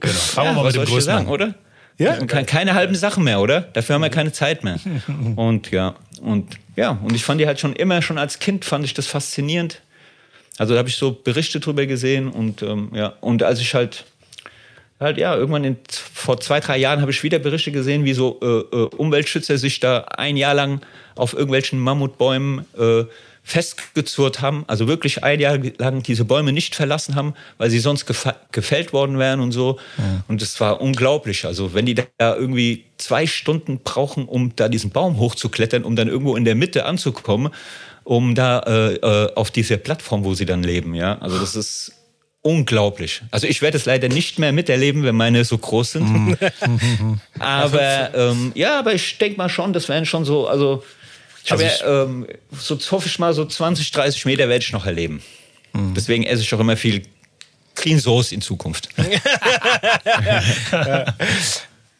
Genau. 0.00 0.12
Fangen 0.14 0.46
wir 0.48 0.50
Ja, 0.50 0.56
mal 0.56 0.64
was 0.64 0.74
mit 0.76 0.82
dem 0.86 0.90
größten 0.92 1.14
sagen, 1.14 1.26
an. 1.26 1.32
oder? 1.32 1.54
Ja. 1.98 2.14
Und 2.18 2.26
ke- 2.28 2.44
keine 2.44 2.74
halben 2.74 2.94
Sachen 2.94 3.24
mehr, 3.24 3.40
oder? 3.40 3.60
Dafür 3.60 3.94
haben 3.94 4.02
wir 4.02 4.08
keine 4.10 4.32
Zeit 4.32 4.64
mehr. 4.64 4.80
Und 5.36 5.70
ja, 5.70 5.94
und 6.22 6.56
ja, 6.76 6.98
und 7.02 7.14
ich 7.14 7.24
fand 7.24 7.40
die 7.40 7.46
halt 7.46 7.60
schon 7.60 7.74
immer, 7.74 8.00
schon 8.02 8.16
als 8.18 8.38
Kind 8.38 8.64
fand 8.64 8.84
ich 8.86 8.94
das 8.94 9.06
faszinierend. 9.06 9.82
Also 10.58 10.72
da 10.74 10.78
habe 10.78 10.88
ich 10.88 10.96
so 10.96 11.12
Berichte 11.12 11.60
drüber 11.60 11.86
gesehen 11.86 12.28
und 12.28 12.62
ähm, 12.62 12.90
ja, 12.94 13.08
und 13.20 13.42
als 13.42 13.60
ich 13.60 13.74
halt 13.74 14.04
halt 15.00 15.18
ja 15.18 15.34
irgendwann 15.34 15.64
in, 15.64 15.76
vor 15.90 16.38
zwei 16.40 16.60
drei 16.60 16.76
Jahren 16.76 17.00
habe 17.00 17.10
ich 17.10 17.22
wieder 17.22 17.38
Berichte 17.38 17.72
gesehen, 17.72 18.04
wie 18.04 18.12
so 18.12 18.38
äh, 18.42 18.76
äh, 18.76 18.84
Umweltschützer 18.96 19.58
sich 19.58 19.80
da 19.80 20.00
ein 20.16 20.36
Jahr 20.36 20.54
lang 20.54 20.82
auf 21.16 21.32
irgendwelchen 21.32 21.80
Mammutbäumen 21.80 22.66
äh, 22.78 23.04
festgezurrt 23.42 24.42
haben, 24.42 24.64
also 24.68 24.86
wirklich 24.86 25.24
ein 25.24 25.40
Jahr 25.40 25.58
lang 25.78 26.02
diese 26.02 26.24
Bäume 26.24 26.52
nicht 26.52 26.74
verlassen 26.74 27.14
haben, 27.14 27.34
weil 27.58 27.70
sie 27.70 27.78
sonst 27.78 28.06
gefällt 28.52 28.92
worden 28.92 29.18
wären 29.18 29.40
und 29.40 29.52
so. 29.52 29.80
Und 30.28 30.42
das 30.42 30.60
war 30.60 30.80
unglaublich. 30.80 31.46
Also 31.46 31.72
wenn 31.74 31.86
die 31.86 31.94
da 31.94 32.36
irgendwie 32.36 32.84
zwei 32.98 33.26
Stunden 33.26 33.80
brauchen, 33.82 34.26
um 34.26 34.54
da 34.56 34.68
diesen 34.68 34.90
Baum 34.90 35.18
hochzuklettern, 35.18 35.84
um 35.84 35.96
dann 35.96 36.06
irgendwo 36.06 36.36
in 36.36 36.44
der 36.44 36.54
Mitte 36.54 36.84
anzukommen, 36.84 37.52
um 38.04 38.34
da 38.34 38.60
äh, 38.60 38.94
äh, 38.96 39.34
auf 39.34 39.50
diese 39.50 39.78
Plattform, 39.78 40.24
wo 40.24 40.34
sie 40.34 40.46
dann 40.46 40.62
leben, 40.62 40.94
ja. 40.94 41.18
Also 41.18 41.38
das 41.38 41.56
ist 41.56 41.92
unglaublich. 42.42 43.22
Also 43.30 43.46
ich 43.46 43.60
werde 43.62 43.76
es 43.76 43.84
leider 43.84 44.08
nicht 44.08 44.38
mehr 44.38 44.52
miterleben, 44.52 45.02
wenn 45.04 45.14
meine 45.16 45.44
so 45.44 45.58
groß 45.58 45.92
sind. 45.92 46.38
aber 47.38 48.14
ähm, 48.14 48.52
ja, 48.54 48.78
aber 48.78 48.94
ich 48.94 49.18
denke 49.18 49.36
mal 49.38 49.48
schon, 49.48 49.72
das 49.72 49.88
wären 49.88 50.06
schon 50.06 50.24
so, 50.24 50.48
also 50.48 50.82
ich 51.44 51.52
Also 51.52 51.64
ich- 51.64 51.80
ja, 51.80 52.02
ähm, 52.04 52.26
so 52.58 52.78
hoffe 52.90 53.08
ich 53.08 53.18
mal, 53.18 53.32
so 53.34 53.44
20, 53.44 53.90
30 53.92 54.24
Meter 54.24 54.48
werde 54.48 54.64
ich 54.64 54.72
noch 54.72 54.86
erleben. 54.86 55.22
Deswegen 55.72 56.24
esse 56.24 56.42
ich 56.42 56.52
auch 56.54 56.58
immer 56.60 56.76
viel 56.76 57.02
Clean 57.76 58.00
Sauce 58.00 58.32
in 58.32 58.40
Zukunft. 58.40 58.88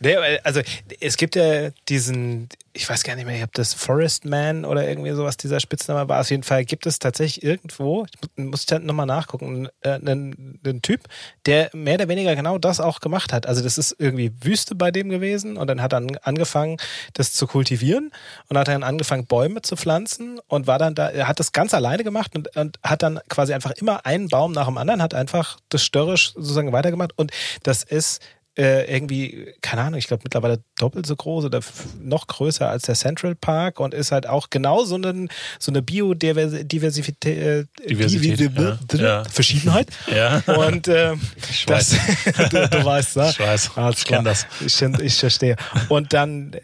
Nee, 0.03 0.17
also 0.45 0.63
es 1.01 1.19
gibt 1.19 1.37
ja 1.37 1.69
diesen, 1.91 2.49
ich 2.73 2.89
weiß 2.89 3.03
gar 3.03 3.17
nicht 3.17 3.27
mehr, 3.27 3.45
ob 3.45 3.53
das 3.53 3.75
Forest 3.75 4.25
Man 4.25 4.65
oder 4.65 4.89
irgendwie 4.89 5.11
sowas 5.11 5.37
dieser 5.37 5.61
Spitzname 5.61 6.09
war. 6.09 6.23
Auf 6.23 6.31
jeden 6.31 6.43
Fall 6.43 6.65
gibt 6.65 6.87
es 6.87 6.99
tatsächlich 6.99 7.45
irgendwo, 7.45 8.07
ich 8.07 8.43
muss 8.43 8.65
ich 8.65 8.79
nochmal 8.79 9.05
nachgucken, 9.05 9.69
äh, 9.83 9.91
einen, 9.91 10.59
einen 10.65 10.81
Typ, 10.81 11.03
der 11.45 11.69
mehr 11.75 11.97
oder 11.97 12.09
weniger 12.09 12.35
genau 12.35 12.57
das 12.57 12.81
auch 12.81 13.01
gemacht 13.01 13.35
hat. 13.35 13.45
Also 13.45 13.63
das 13.63 13.77
ist 13.77 13.95
irgendwie 13.99 14.33
Wüste 14.41 14.75
bei 14.75 14.91
dem 14.91 15.11
gewesen 15.11 15.59
und 15.59 15.67
dann 15.67 15.83
hat 15.83 15.93
er 15.93 16.03
angefangen, 16.23 16.79
das 17.13 17.35
zu 17.35 17.47
kultivieren 17.47 18.11
und 18.49 18.57
hat 18.57 18.69
dann 18.69 18.83
angefangen, 18.83 19.27
Bäume 19.27 19.61
zu 19.61 19.77
pflanzen 19.77 20.41
und 20.49 20.67
war 20.67 20.79
dann 20.79 20.95
da, 20.95 21.11
er 21.11 21.29
hat 21.29 21.41
das 21.41 21.53
ganz 21.53 21.75
alleine 21.75 22.05
gemacht 22.05 22.35
und, 22.35 22.57
und 22.57 22.79
hat 22.83 23.03
dann 23.03 23.21
quasi 23.29 23.53
einfach 23.53 23.73
immer 23.73 24.07
einen 24.07 24.29
Baum 24.29 24.53
nach 24.53 24.65
dem 24.67 24.79
anderen, 24.79 25.03
hat 25.03 25.13
einfach 25.13 25.59
das 25.69 25.85
störrisch 25.85 26.33
sozusagen 26.33 26.73
weitergemacht 26.73 27.13
und 27.19 27.33
das 27.65 27.83
ist 27.83 28.23
äh, 28.61 28.95
irgendwie, 28.95 29.55
keine 29.63 29.83
Ahnung, 29.83 29.99
ich 29.99 30.07
glaube 30.07 30.23
mittlerweile 30.25 30.63
doppelt 30.77 31.07
so 31.07 31.17
groß 31.17 31.47
oder 31.47 31.61
noch 31.99 32.27
größer 32.27 32.69
als 32.69 32.83
der 32.83 32.95
Central 32.95 33.35
Park 33.35 33.81
und 33.81 33.95
ist 33.95 34.13
halt 34.13 34.27
auch 34.27 34.51
genau 34.51 34.85
so, 34.85 34.97
eine, 34.97 35.29
so 35.59 35.73
eine 35.73 35.81
Biodiversität, 35.81 37.25
äh, 37.25 37.65
Diversität 37.89 38.53
ja. 38.53 38.79
ja. 38.93 39.25
Verschiedenheit. 39.25 39.89
Ja. 40.11 40.43
Und 40.47 40.89
äh, 40.89 41.15
ich 41.49 41.67
das, 41.67 41.91
du, 42.51 42.69
du, 42.69 42.85
weißt, 42.85 43.17
ne? 43.17 43.31
Ich 43.31 43.39
weiß, 43.39 43.71
ich 43.97 44.05
kenne 44.05 44.25
das. 44.25 44.47
Ich, 44.65 44.83
ich 44.83 45.15
verstehe. 45.15 45.57
Und 45.89 46.13
dann 46.13 46.55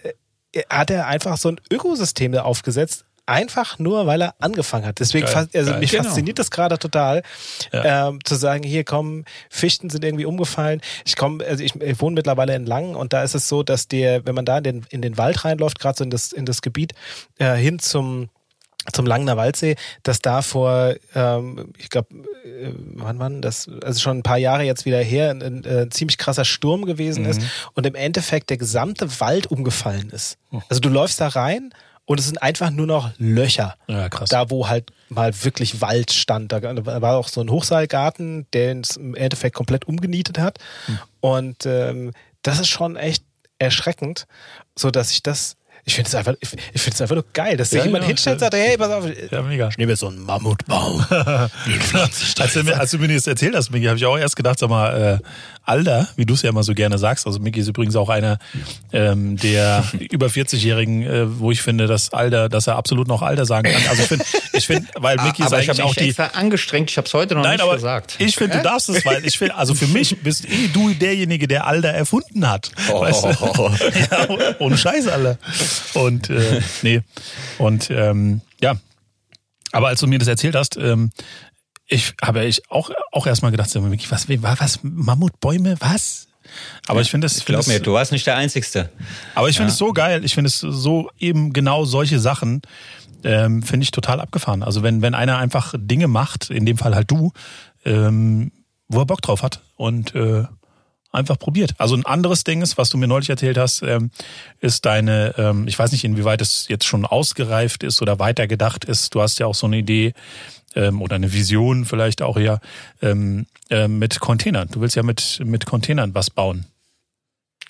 äh, 0.52 0.62
hat 0.68 0.90
er 0.90 1.06
einfach 1.06 1.36
so 1.36 1.50
ein 1.50 1.60
Ökosystem 1.70 2.32
da 2.32 2.42
aufgesetzt, 2.42 3.05
einfach 3.26 3.78
nur, 3.78 4.06
weil 4.06 4.22
er 4.22 4.34
angefangen 4.38 4.86
hat. 4.86 5.00
Deswegen, 5.00 5.26
geil, 5.26 5.48
also 5.52 5.70
geil. 5.70 5.80
mich 5.80 5.90
genau. 5.90 6.04
fasziniert 6.04 6.38
das 6.38 6.50
gerade 6.50 6.78
total, 6.78 7.22
ja. 7.72 8.08
ähm, 8.08 8.20
zu 8.24 8.36
sagen, 8.36 8.62
hier 8.62 8.84
kommen, 8.84 9.24
Fichten 9.50 9.90
sind 9.90 10.04
irgendwie 10.04 10.24
umgefallen. 10.24 10.80
Ich 11.04 11.16
komme, 11.16 11.44
also 11.44 11.62
ich, 11.62 11.74
ich, 11.74 12.00
wohne 12.00 12.14
mittlerweile 12.14 12.54
in 12.54 12.66
Langen 12.66 12.94
und 12.94 13.12
da 13.12 13.22
ist 13.22 13.34
es 13.34 13.48
so, 13.48 13.62
dass 13.62 13.88
der, 13.88 14.24
wenn 14.26 14.34
man 14.34 14.44
da 14.44 14.58
in 14.58 14.64
den, 14.64 14.86
in 14.90 15.02
den 15.02 15.18
Wald 15.18 15.44
reinläuft, 15.44 15.78
gerade 15.78 15.98
so 15.98 16.04
in 16.04 16.10
das, 16.10 16.32
in 16.32 16.46
das 16.46 16.62
Gebiet, 16.62 16.92
äh, 17.38 17.54
hin 17.54 17.78
zum 17.78 18.28
zum 18.92 19.04
Langener 19.04 19.36
Waldsee, 19.36 19.74
dass 20.04 20.20
da 20.20 20.42
vor, 20.42 20.94
ähm, 21.14 21.72
ich 21.76 21.90
glaube, 21.90 22.08
äh, 22.44 22.72
wann 22.94 23.18
wann 23.18 23.42
das, 23.42 23.68
also 23.82 23.98
schon 23.98 24.18
ein 24.18 24.22
paar 24.22 24.38
Jahre 24.38 24.62
jetzt 24.62 24.84
wieder 24.84 25.00
her, 25.00 25.30
ein, 25.30 25.42
ein, 25.42 25.66
ein 25.66 25.90
ziemlich 25.90 26.18
krasser 26.18 26.44
Sturm 26.44 26.84
gewesen 26.84 27.24
mhm. 27.24 27.30
ist 27.30 27.40
und 27.74 27.84
im 27.84 27.96
Endeffekt 27.96 28.48
der 28.48 28.58
gesamte 28.58 29.20
Wald 29.20 29.48
umgefallen 29.48 30.10
ist. 30.10 30.38
Oh. 30.52 30.60
Also 30.68 30.80
du 30.80 30.88
läufst 30.88 31.20
da 31.20 31.26
rein 31.28 31.72
und 32.06 32.20
es 32.20 32.26
sind 32.26 32.40
einfach 32.40 32.70
nur 32.70 32.86
noch 32.86 33.10
Löcher. 33.18 33.76
Ja, 33.88 34.08
krass. 34.08 34.30
Da, 34.30 34.48
wo 34.50 34.68
halt 34.68 34.92
mal 35.08 35.32
wirklich 35.44 35.80
Wald 35.80 36.12
stand. 36.12 36.52
Da 36.52 36.62
war 37.02 37.16
auch 37.16 37.28
so 37.28 37.40
ein 37.40 37.50
Hochseilgarten, 37.50 38.46
der 38.52 38.76
es 38.78 38.96
im 38.96 39.14
Endeffekt 39.14 39.54
komplett 39.54 39.86
umgenietet 39.86 40.38
hat. 40.38 40.58
Hm. 40.86 40.98
Und 41.20 41.66
ähm, 41.66 42.12
das 42.42 42.60
ist 42.60 42.68
schon 42.68 42.96
echt 42.96 43.24
erschreckend, 43.58 44.26
so 44.76 44.90
dass 44.90 45.10
ich 45.10 45.22
das 45.22 45.56
ich 45.88 45.94
finde 45.94 46.08
es 46.08 46.14
einfach, 46.16 46.34
ich, 46.40 46.52
ich 46.72 46.82
finde 46.82 46.96
es 46.96 47.00
einfach 47.00 47.14
nur 47.14 47.24
geil, 47.32 47.56
dass 47.56 47.70
sich 47.70 47.78
ja, 47.78 47.84
jemand 47.84 48.02
ja, 48.02 48.08
hinstellt 48.08 48.34
und 48.34 48.40
sagt, 48.40 48.54
hey, 48.54 48.76
pass 48.76 48.90
auf, 48.90 49.04
ja, 49.30 49.42
mega. 49.42 49.68
ich 49.68 49.78
nehme 49.78 49.92
jetzt 49.92 50.00
so 50.00 50.08
einen 50.08 50.18
Mammutbaum. 50.18 51.06
als, 51.10 52.52
du 52.54 52.64
mir, 52.64 52.80
als 52.80 52.90
du 52.90 52.98
mir 52.98 53.06
das 53.06 53.28
erzählt 53.28 53.54
hast, 53.54 53.70
Miki, 53.70 53.86
habe 53.86 53.96
ich 53.96 54.04
auch 54.04 54.18
erst 54.18 54.34
gedacht, 54.34 54.58
sag 54.58 54.68
mal, 54.68 55.20
äh, 55.22 55.26
Alter, 55.66 56.08
wie 56.16 56.24
du 56.24 56.34
es 56.34 56.42
ja 56.42 56.50
immer 56.50 56.62
so 56.62 56.74
gerne 56.74 56.98
sagst. 56.98 57.26
Also 57.26 57.40
Miki 57.40 57.60
ist 57.60 57.68
übrigens 57.68 57.96
auch 57.96 58.08
einer 58.08 58.38
ähm, 58.92 59.36
der 59.36 59.84
über 60.10 60.26
40-Jährigen, 60.26 61.02
äh, 61.02 61.38
wo 61.40 61.50
ich 61.50 61.62
finde, 61.62 61.86
dass 61.86 62.12
Alter, 62.12 62.48
dass 62.48 62.66
er 62.66 62.76
absolut 62.76 63.08
noch 63.08 63.22
Alter 63.22 63.46
sagen 63.46 63.70
kann. 63.70 63.82
Also 63.88 64.02
ich 64.02 64.08
finde, 64.08 64.24
ich 64.52 64.66
finde, 64.66 64.88
weil 64.94 65.16
Miki 65.24 65.42
ist 65.42 65.52
eigentlich 65.52 65.82
auch 65.82 65.94
die. 65.94 66.08
Extra 66.08 66.26
angestrengt, 66.28 66.90
ich 66.90 66.96
habe 66.96 67.06
es 67.06 67.14
heute 67.14 67.34
noch 67.34 67.42
Nein, 67.42 67.54
nicht 67.54 67.62
aber 67.62 67.74
gesagt. 67.74 68.16
Ich 68.18 68.36
finde, 68.36 68.58
du 68.58 68.62
darfst 68.62 68.88
es, 68.88 69.04
weil 69.04 69.24
ich 69.26 69.38
finde, 69.38 69.56
also 69.56 69.74
für 69.74 69.88
mich 69.88 70.16
bist 70.22 70.44
eh 70.48 70.68
du 70.72 70.94
derjenige, 70.94 71.48
der 71.48 71.66
Alter 71.66 71.88
erfunden 71.88 72.48
hat. 72.48 72.70
Oh. 72.92 73.00
Weißt 73.00 73.24
du? 73.24 73.28
ja, 73.28 74.56
ohne 74.58 74.78
Scheiß, 74.78 75.08
Alter. 75.08 75.38
Und 75.94 76.30
äh, 76.30 76.60
nee. 76.82 77.02
Und 77.58 77.90
ähm, 77.90 78.40
ja. 78.60 78.76
Aber 79.72 79.88
als 79.88 80.00
du 80.00 80.06
mir 80.06 80.18
das 80.18 80.28
erzählt 80.28 80.54
hast, 80.54 80.76
ähm, 80.76 81.10
ich 81.88 82.14
habe 82.22 82.44
ich 82.44 82.68
auch, 82.70 82.90
auch 83.12 83.26
erstmal 83.26 83.50
gedacht, 83.50 83.70
was, 83.74 84.28
was, 84.28 84.80
Mammutbäume, 84.82 85.76
was? 85.80 86.28
Aber 86.86 87.00
ich 87.00 87.10
finde 87.10 87.26
es. 87.26 87.44
Glaub 87.44 87.66
mir, 87.66 87.80
du 87.80 87.92
warst 87.92 88.12
nicht 88.12 88.26
der 88.26 88.36
Einzigste. 88.36 88.90
Aber 89.34 89.48
ich 89.48 89.56
finde 89.56 89.72
es 89.72 89.78
so 89.78 89.92
geil. 89.92 90.24
Ich 90.24 90.34
finde 90.34 90.48
es 90.48 90.60
so 90.60 91.10
eben 91.18 91.52
genau 91.52 91.84
solche 91.84 92.20
Sachen, 92.20 92.62
ähm, 93.24 93.62
finde 93.62 93.84
ich 93.84 93.90
total 93.90 94.20
abgefahren. 94.20 94.62
Also 94.62 94.82
wenn, 94.82 95.02
wenn 95.02 95.14
einer 95.14 95.38
einfach 95.38 95.74
Dinge 95.76 96.08
macht, 96.08 96.50
in 96.50 96.66
dem 96.66 96.78
Fall 96.78 96.94
halt 96.94 97.10
du, 97.10 97.32
ähm, 97.84 98.52
wo 98.88 99.00
er 99.00 99.06
Bock 99.06 99.22
drauf 99.22 99.42
hat 99.42 99.60
und 99.76 100.14
äh, 100.14 100.44
einfach 101.10 101.38
probiert. 101.38 101.74
Also 101.78 101.96
ein 101.96 102.06
anderes 102.06 102.44
Ding 102.44 102.62
ist, 102.62 102.78
was 102.78 102.90
du 102.90 102.98
mir 102.98 103.08
neulich 103.08 103.30
erzählt 103.30 103.58
hast, 103.58 103.82
ähm, 103.82 104.10
ist 104.60 104.84
deine, 104.84 105.34
ähm, 105.38 105.66
ich 105.66 105.78
weiß 105.78 105.92
nicht, 105.92 106.04
inwieweit 106.04 106.40
es 106.40 106.68
jetzt 106.68 106.84
schon 106.84 107.04
ausgereift 107.04 107.82
ist 107.82 108.02
oder 108.02 108.18
weitergedacht 108.18 108.84
ist. 108.84 109.14
Du 109.14 109.22
hast 109.22 109.38
ja 109.38 109.46
auch 109.46 109.54
so 109.54 109.66
eine 109.66 109.78
Idee 109.78 110.12
ähm, 110.76 111.02
oder 111.02 111.16
eine 111.16 111.32
Vision 111.32 111.84
vielleicht 111.84 112.22
auch 112.22 112.38
ja 112.38 112.60
ähm, 113.02 113.46
äh, 113.70 113.88
mit 113.88 114.20
Containern. 114.20 114.68
Du 114.70 114.80
willst 114.80 114.94
ja 114.94 115.02
mit, 115.02 115.40
mit 115.44 115.66
Containern 115.66 116.14
was 116.14 116.30
bauen. 116.30 116.66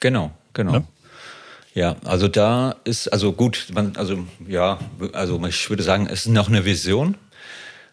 Genau, 0.01 0.31
genau. 0.53 0.73
Ne? 0.73 0.85
Ja, 1.75 1.97
also 2.05 2.29
da 2.29 2.77
ist, 2.85 3.09
also 3.09 3.33
gut, 3.33 3.69
man, 3.73 3.97
also 3.97 4.27
ja, 4.47 4.79
also 5.13 5.45
ich 5.47 5.69
würde 5.69 5.83
sagen, 5.83 6.07
es 6.07 6.27
ist 6.27 6.33
noch 6.33 6.49
eine 6.49 6.65
Vision, 6.65 7.17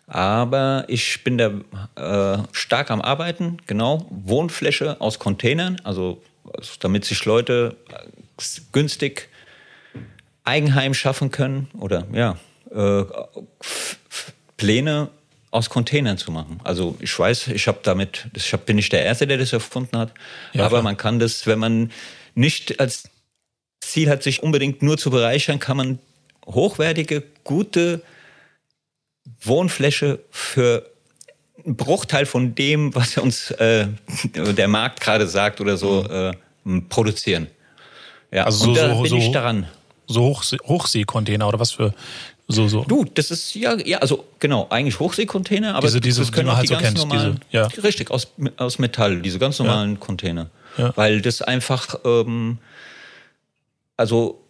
aber 0.08 0.86
ich 0.88 1.24
bin 1.24 1.38
da 1.38 1.52
äh, 1.96 2.44
stark 2.54 2.92
am 2.92 3.02
Arbeiten, 3.02 3.58
genau. 3.68 4.06
Wohnfläche 4.10 5.00
aus 5.02 5.20
Containern, 5.20 5.82
also, 5.84 6.22
also 6.46 6.72
damit 6.80 7.04
sich 7.04 7.26
Leute 7.26 7.76
äh, 7.90 8.62
günstig 8.72 9.30
Eigenheim 10.46 10.94
schaffen 10.94 11.32
können 11.32 11.70
oder 11.78 12.06
ja, 12.14 12.38
äh, 12.72 13.04
Pläne 14.64 15.10
aus 15.52 15.70
Containern 15.70 16.18
zu 16.18 16.32
machen. 16.32 16.62
Also 16.64 16.96
ich 17.02 17.20
weiß, 17.20 17.50
ich 17.50 17.68
habe 17.68 17.80
damit, 17.84 18.28
ich 18.34 18.54
hab, 18.54 18.66
bin 18.66 18.78
nicht 18.78 18.94
der 18.94 19.04
Erste, 19.04 19.28
der 19.28 19.38
das 19.38 19.52
erfunden 19.52 19.98
hat, 19.98 20.14
ja, 20.54 20.62
aber 20.62 20.78
klar. 20.78 20.84
man 20.84 20.96
kann 20.96 21.20
das, 21.20 21.46
wenn 21.46 21.60
man 21.60 21.92
nicht 22.34 22.80
als 22.80 23.10
Ziel 23.82 24.10
hat, 24.10 24.24
sich 24.24 24.42
unbedingt 24.42 24.82
nur 24.82 24.98
zu 24.98 25.12
bereichern, 25.12 25.60
kann 25.60 25.76
man 25.76 26.00
hochwertige, 26.46 27.24
gute 27.44 28.02
Wohnfläche 29.42 30.20
für 30.32 30.90
einen 31.66 31.76
Bruchteil 31.76 32.26
von 32.26 32.56
dem, 32.56 32.96
was 32.96 33.18
uns 33.18 33.52
äh, 33.52 33.88
der 34.34 34.70
Markt 34.70 35.02
gerade 35.02 35.28
sagt 35.28 35.60
oder 35.60 35.76
so, 35.76 36.04
mhm. 36.64 36.78
äh, 36.78 36.82
produzieren. 36.88 37.48
Ja, 38.32 38.46
also 38.46 38.66
so, 38.66 38.74
da 38.74 38.94
bin 38.94 39.06
so, 39.08 39.18
ich 39.18 39.30
daran. 39.32 39.68
So 40.08 40.22
Hochsee 40.22 40.58
Hochseekontainer 40.66 41.48
oder 41.48 41.60
was 41.60 41.72
für 41.72 41.94
so, 42.48 42.68
so. 42.68 42.84
Du, 42.84 43.06
das 43.06 43.32
ist 43.32 43.56
ja, 43.56 43.76
ja, 43.86 44.00
also 44.00 44.26
genau, 44.40 44.68
eigentlich 44.70 45.00
Hochseekontainer, 45.00 45.76
aber 45.76 45.88
diese, 45.88 46.02
diese, 46.02 46.22
das 46.22 46.32
können 46.32 46.48
die 46.48 46.52
auch 46.52 46.58
halt 46.58 46.70
die 46.70 46.74
so 46.74 46.74
ganz 46.74 46.86
kennst, 46.86 47.08
normalen, 47.08 47.40
diese, 47.52 47.58
ja. 47.58 47.84
richtig, 47.84 48.12
aus, 48.12 48.28
aus 48.58 48.80
Metall, 48.80 49.22
diese 49.22 49.40
ganz 49.40 49.60
normalen 49.60 49.94
ja. 49.94 50.00
Container. 50.00 50.50
Ja. 50.78 50.92
Weil 50.96 51.22
das 51.22 51.42
einfach, 51.42 52.00
ähm, 52.04 52.58
also 53.96 54.44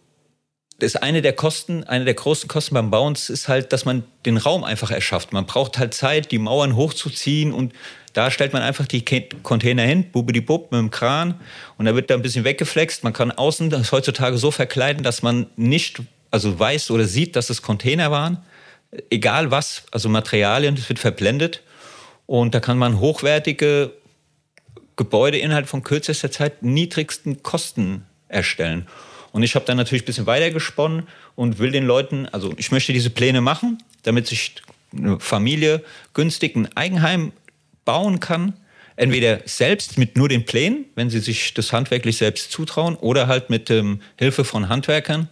das 0.78 0.96
eine 0.96 1.22
der 1.22 1.32
Kosten, 1.32 1.84
eine 1.84 2.04
der 2.04 2.14
großen 2.14 2.48
Kosten 2.48 2.74
beim 2.74 2.90
Bauen 2.90 3.14
ist 3.14 3.48
halt, 3.48 3.72
dass 3.72 3.84
man 3.84 4.02
den 4.26 4.36
Raum 4.36 4.64
einfach 4.64 4.90
erschafft. 4.90 5.32
Man 5.32 5.46
braucht 5.46 5.78
halt 5.78 5.94
Zeit, 5.94 6.32
die 6.32 6.38
Mauern 6.38 6.74
hochzuziehen 6.74 7.52
und 7.52 7.72
da 8.12 8.30
stellt 8.30 8.52
man 8.52 8.62
einfach 8.62 8.86
die 8.86 9.04
Container 9.42 9.82
hin, 9.82 10.10
bubidi-bub 10.10 10.72
mit 10.72 10.78
dem 10.78 10.90
Kran 10.90 11.40
und 11.78 11.86
da 11.86 11.94
wird 11.94 12.10
da 12.10 12.14
ein 12.14 12.22
bisschen 12.22 12.44
weggeflext. 12.44 13.04
Man 13.04 13.12
kann 13.12 13.30
außen 13.30 13.70
das 13.70 13.92
heutzutage 13.92 14.36
so 14.38 14.50
verkleiden, 14.50 15.02
dass 15.02 15.22
man 15.22 15.46
nicht, 15.56 16.00
also 16.34 16.58
weiß 16.58 16.90
oder 16.90 17.04
sieht, 17.04 17.36
dass 17.36 17.48
es 17.48 17.62
Container 17.62 18.10
waren. 18.10 18.38
Egal 19.08 19.52
was, 19.52 19.84
also 19.92 20.08
Materialien, 20.08 20.74
das 20.74 20.88
wird 20.88 20.98
verblendet 20.98 21.62
und 22.26 22.56
da 22.56 22.60
kann 22.60 22.76
man 22.76 22.98
hochwertige 22.98 23.92
Gebäude 24.96 25.38
innerhalb 25.38 25.68
von 25.68 25.84
kürzester 25.84 26.32
Zeit 26.32 26.64
niedrigsten 26.64 27.44
Kosten 27.44 28.04
erstellen. 28.26 28.88
Und 29.30 29.44
ich 29.44 29.54
habe 29.54 29.64
dann 29.64 29.76
natürlich 29.76 30.02
ein 30.02 30.06
bisschen 30.06 30.26
weiter 30.26 30.50
gesponnen 30.50 31.06
und 31.36 31.60
will 31.60 31.70
den 31.70 31.86
Leuten, 31.86 32.26
also 32.26 32.52
ich 32.56 32.72
möchte 32.72 32.92
diese 32.92 33.10
Pläne 33.10 33.40
machen, 33.40 33.80
damit 34.02 34.26
sich 34.26 34.56
eine 34.92 35.20
Familie 35.20 35.84
günstig 36.14 36.56
ein 36.56 36.68
Eigenheim 36.76 37.30
bauen 37.84 38.18
kann. 38.18 38.54
Entweder 38.96 39.40
selbst 39.44 39.98
mit 39.98 40.16
nur 40.16 40.28
den 40.28 40.44
Plänen, 40.44 40.86
wenn 40.96 41.10
sie 41.10 41.20
sich 41.20 41.54
das 41.54 41.72
handwerklich 41.72 42.16
selbst 42.16 42.50
zutrauen, 42.50 42.96
oder 42.96 43.28
halt 43.28 43.50
mit 43.50 43.70
ähm, 43.70 44.00
Hilfe 44.18 44.44
von 44.44 44.68
Handwerkern. 44.68 45.28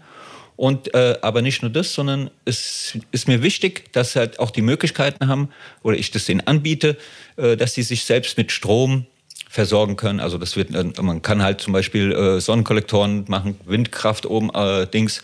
Und 0.63 0.95
äh, 0.95 1.19
aber 1.23 1.43
nicht 1.43 1.63
nur 1.63 1.73
das, 1.73 1.93
sondern 1.93 2.31
es 2.45 2.97
ist 3.11 3.27
mir 3.27 3.43
wichtig, 3.43 3.93
dass 3.93 4.13
sie 4.13 4.21
halt 4.21 4.39
auch 4.39 4.53
die 4.53 4.63
Möglichkeiten 4.63 5.27
haben, 5.27 5.49
oder 5.83 5.97
ich 5.97 6.13
das 6.13 6.27
denen 6.27 6.41
anbiete, 6.47 6.97
äh, 7.37 7.57
dass 7.57 7.75
sie 7.75 7.83
sich 7.83 8.05
selbst 8.05 8.39
mit 8.39 8.53
Strom 8.53 9.07
versorgen 9.51 9.97
können. 9.97 10.21
Also 10.21 10.39
das 10.39 10.55
wird, 10.55 10.73
äh, 10.73 10.85
man 11.03 11.21
kann 11.21 11.43
halt 11.43 11.61
zum 11.61 11.73
Beispiel 11.73 12.13
äh, 12.13 12.41
Sonnenkollektoren 12.41 13.25
machen, 13.27 13.59
Windkraft 13.65 14.25
oben, 14.25 14.55
äh, 14.55 14.87
Dings. 14.87 15.23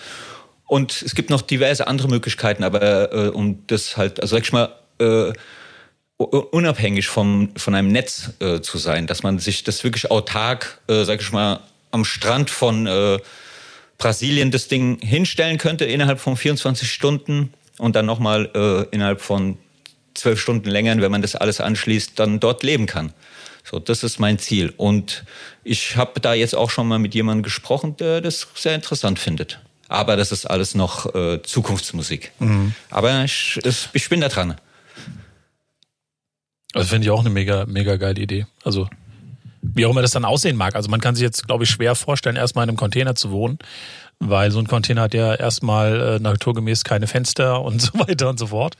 Und 0.66 1.02
es 1.02 1.14
gibt 1.14 1.30
noch 1.30 1.42
diverse 1.42 1.86
andere 1.86 2.08
Möglichkeiten, 2.08 2.64
aber 2.64 3.12
äh, 3.12 3.28
um 3.28 3.64
das 3.68 3.96
halt, 3.96 4.20
also 4.20 4.34
sag 4.34 4.42
ich 4.42 4.52
mal, 4.52 4.74
unabhängig 6.18 7.06
vom, 7.06 7.50
von 7.56 7.76
einem 7.76 7.92
Netz 7.92 8.32
zu 8.62 8.76
sein, 8.76 9.06
dass 9.06 9.22
man 9.22 9.38
sich 9.38 9.62
das 9.62 9.84
wirklich 9.84 10.10
autark, 10.10 10.80
sag 10.88 11.20
ich 11.20 11.30
mal, 11.30 11.60
am 11.92 12.04
Strand 12.04 12.50
von 12.50 13.20
Brasilien 13.98 14.50
das 14.50 14.68
Ding 14.68 15.00
hinstellen 15.00 15.58
könnte 15.58 15.84
innerhalb 15.84 16.20
von 16.20 16.36
24 16.36 16.90
Stunden 16.90 17.52
und 17.78 17.96
dann 17.96 18.06
nochmal 18.06 18.50
äh, 18.54 18.94
innerhalb 18.94 19.20
von 19.20 19.58
zwölf 20.14 20.40
Stunden 20.40 20.68
länger, 20.68 21.00
wenn 21.00 21.10
man 21.10 21.22
das 21.22 21.34
alles 21.34 21.60
anschließt, 21.60 22.18
dann 22.18 22.40
dort 22.40 22.62
leben 22.62 22.86
kann. 22.86 23.12
So, 23.64 23.78
das 23.78 24.02
ist 24.02 24.18
mein 24.18 24.38
Ziel. 24.38 24.72
Und 24.76 25.24
ich 25.62 25.96
habe 25.96 26.20
da 26.20 26.32
jetzt 26.34 26.54
auch 26.54 26.70
schon 26.70 26.88
mal 26.88 26.98
mit 26.98 27.14
jemandem 27.14 27.42
gesprochen, 27.42 27.96
der 27.96 28.20
das 28.20 28.46
sehr 28.54 28.74
interessant 28.74 29.18
findet. 29.18 29.60
Aber 29.88 30.16
das 30.16 30.32
ist 30.32 30.46
alles 30.46 30.74
noch 30.74 31.14
äh, 31.14 31.42
Zukunftsmusik. 31.42 32.32
Mhm. 32.38 32.74
Aber 32.90 33.24
ich, 33.24 33.58
ich, 33.64 33.88
ich 33.92 34.08
bin 34.08 34.20
da 34.20 34.28
dran. 34.28 34.56
Also 36.74 36.88
finde 36.88 37.06
ich 37.06 37.10
auch 37.10 37.20
eine 37.20 37.30
mega, 37.30 37.66
mega 37.66 37.96
geile 37.96 38.20
Idee. 38.20 38.46
Also 38.62 38.88
wie 39.74 39.86
auch 39.86 39.90
immer 39.90 40.02
das 40.02 40.12
dann 40.12 40.24
aussehen 40.24 40.56
mag. 40.56 40.74
Also 40.74 40.90
man 40.90 41.00
kann 41.00 41.14
sich 41.14 41.22
jetzt, 41.22 41.46
glaube 41.46 41.64
ich, 41.64 41.70
schwer 41.70 41.94
vorstellen, 41.94 42.36
erstmal 42.36 42.64
in 42.64 42.70
einem 42.70 42.76
Container 42.76 43.14
zu 43.14 43.30
wohnen, 43.30 43.58
weil 44.18 44.50
so 44.50 44.58
ein 44.58 44.66
Container 44.66 45.02
hat 45.02 45.14
ja 45.14 45.34
erstmal 45.34 46.16
äh, 46.16 46.18
naturgemäß 46.18 46.84
keine 46.84 47.06
Fenster 47.06 47.62
und 47.64 47.80
so 47.80 47.98
weiter 47.98 48.28
und 48.28 48.38
so 48.38 48.48
fort. 48.48 48.74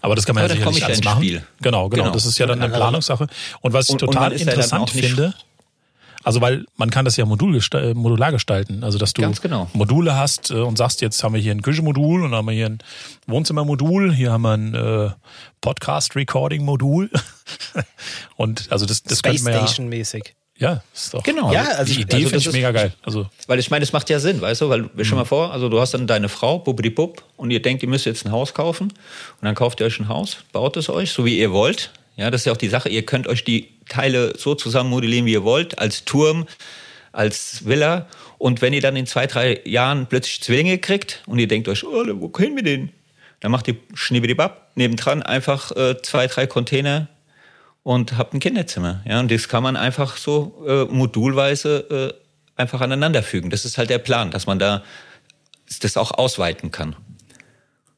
Aber 0.00 0.14
das 0.14 0.26
kann 0.26 0.34
man 0.34 0.44
ja 0.44 0.54
sicherlich 0.54 0.84
alles 0.84 1.04
machen. 1.04 1.22
Spiel. 1.22 1.42
Genau, 1.62 1.88
genau, 1.88 2.04
genau. 2.04 2.14
Das 2.14 2.26
ist 2.26 2.38
ja 2.38 2.46
dann 2.46 2.60
eine 2.60 2.72
Planungssache. 2.72 3.26
Und 3.60 3.72
was 3.72 3.86
ich 3.88 3.92
und, 3.92 3.98
total 3.98 4.32
und 4.32 4.40
interessant 4.40 4.90
finde, 4.90 5.34
also 6.24 6.40
weil 6.40 6.64
man 6.76 6.90
kann 6.90 7.04
das 7.04 7.16
ja 7.16 7.26
modul 7.26 7.60
äh, 7.74 7.94
modular 7.94 8.32
gestalten. 8.32 8.82
Also 8.82 8.98
dass 8.98 9.12
du 9.12 9.30
genau. 9.42 9.68
Module 9.74 10.16
hast 10.16 10.50
äh, 10.50 10.54
und 10.54 10.76
sagst, 10.76 11.02
jetzt 11.02 11.22
haben 11.22 11.34
wir 11.34 11.40
hier 11.40 11.52
ein 11.52 11.62
Küchenmodul 11.62 12.24
und 12.24 12.34
haben 12.34 12.46
wir 12.46 12.54
hier 12.54 12.66
ein 12.66 12.78
Wohnzimmermodul, 13.26 14.12
hier 14.12 14.32
haben 14.32 14.42
wir 14.42 14.54
ein 14.54 14.74
äh, 14.74 15.10
Podcast-Recording-Modul. 15.60 17.10
und 18.36 18.72
also 18.72 18.86
das, 18.86 19.02
das 19.02 19.18
Space 19.18 19.42
Station-mäßig. 19.42 20.34
Ja, 20.56 20.82
ist 20.94 21.12
doch. 21.12 21.22
Genau. 21.24 21.52
Ja, 21.52 21.64
also 21.64 21.92
die 21.92 22.02
Idee 22.02 22.16
also 22.16 22.28
finde 22.28 22.48
ich 22.48 22.52
mega 22.52 22.70
geil. 22.70 22.94
Also 23.02 23.26
weil 23.48 23.58
ich 23.58 23.70
meine, 23.70 23.80
das 23.80 23.92
macht 23.92 24.08
ja 24.08 24.20
Sinn, 24.20 24.40
weißt 24.40 24.60
du, 24.60 24.68
weil 24.68 24.88
wir 24.94 25.04
schon 25.04 25.18
mal 25.18 25.24
vor, 25.24 25.52
also 25.52 25.68
du 25.68 25.80
hast 25.80 25.94
dann 25.94 26.06
deine 26.06 26.28
Frau, 26.28 26.58
Bub, 26.58 27.22
und 27.36 27.50
ihr 27.50 27.60
denkt, 27.60 27.82
ihr 27.82 27.88
müsst 27.88 28.06
jetzt 28.06 28.24
ein 28.24 28.32
Haus 28.32 28.54
kaufen 28.54 28.84
und 28.84 29.42
dann 29.42 29.56
kauft 29.56 29.80
ihr 29.80 29.86
euch 29.86 29.98
ein 29.98 30.08
Haus, 30.08 30.38
baut 30.52 30.76
es 30.76 30.88
euch, 30.88 31.10
so 31.10 31.24
wie 31.24 31.38
ihr 31.38 31.50
wollt. 31.50 31.90
Ja, 32.16 32.30
das 32.30 32.42
ist 32.42 32.44
ja 32.44 32.52
auch 32.52 32.56
die 32.56 32.68
Sache. 32.68 32.88
Ihr 32.88 33.04
könnt 33.04 33.26
euch 33.26 33.42
die 33.42 33.73
Teile 33.88 34.34
so 34.36 34.54
zusammen 34.54 34.90
modellieren, 34.90 35.26
wie 35.26 35.32
ihr 35.32 35.44
wollt, 35.44 35.78
als 35.78 36.04
Turm, 36.04 36.46
als 37.12 37.64
Villa. 37.66 38.06
Und 38.38 38.62
wenn 38.62 38.72
ihr 38.72 38.80
dann 38.80 38.96
in 38.96 39.06
zwei, 39.06 39.26
drei 39.26 39.60
Jahren 39.64 40.06
plötzlich 40.06 40.42
Zwillinge 40.42 40.78
kriegt 40.78 41.22
und 41.26 41.38
ihr 41.38 41.48
denkt 41.48 41.68
euch, 41.68 41.84
oh, 41.84 42.04
wo 42.14 42.28
können 42.28 42.56
wir 42.56 42.62
den? 42.62 42.90
Dann 43.40 43.50
macht 43.50 43.68
ihr 43.68 43.76
Schnibbidibab, 43.94 44.72
nebendran 44.74 45.22
einfach 45.22 45.70
äh, 45.72 46.00
zwei, 46.02 46.26
drei 46.26 46.46
Container 46.46 47.08
und 47.82 48.16
habt 48.16 48.34
ein 48.34 48.40
Kinderzimmer. 48.40 49.02
Ja, 49.06 49.20
und 49.20 49.30
das 49.30 49.48
kann 49.48 49.62
man 49.62 49.76
einfach 49.76 50.16
so 50.16 50.64
äh, 50.66 50.84
modulweise 50.86 52.14
äh, 52.16 52.60
einfach 52.60 52.80
aneinanderfügen. 52.80 53.50
Das 53.50 53.64
ist 53.64 53.78
halt 53.78 53.90
der 53.90 53.98
Plan, 53.98 54.30
dass 54.30 54.46
man 54.46 54.58
da 54.58 54.82
das 55.80 55.96
auch 55.96 56.10
ausweiten 56.12 56.70
kann. 56.70 56.96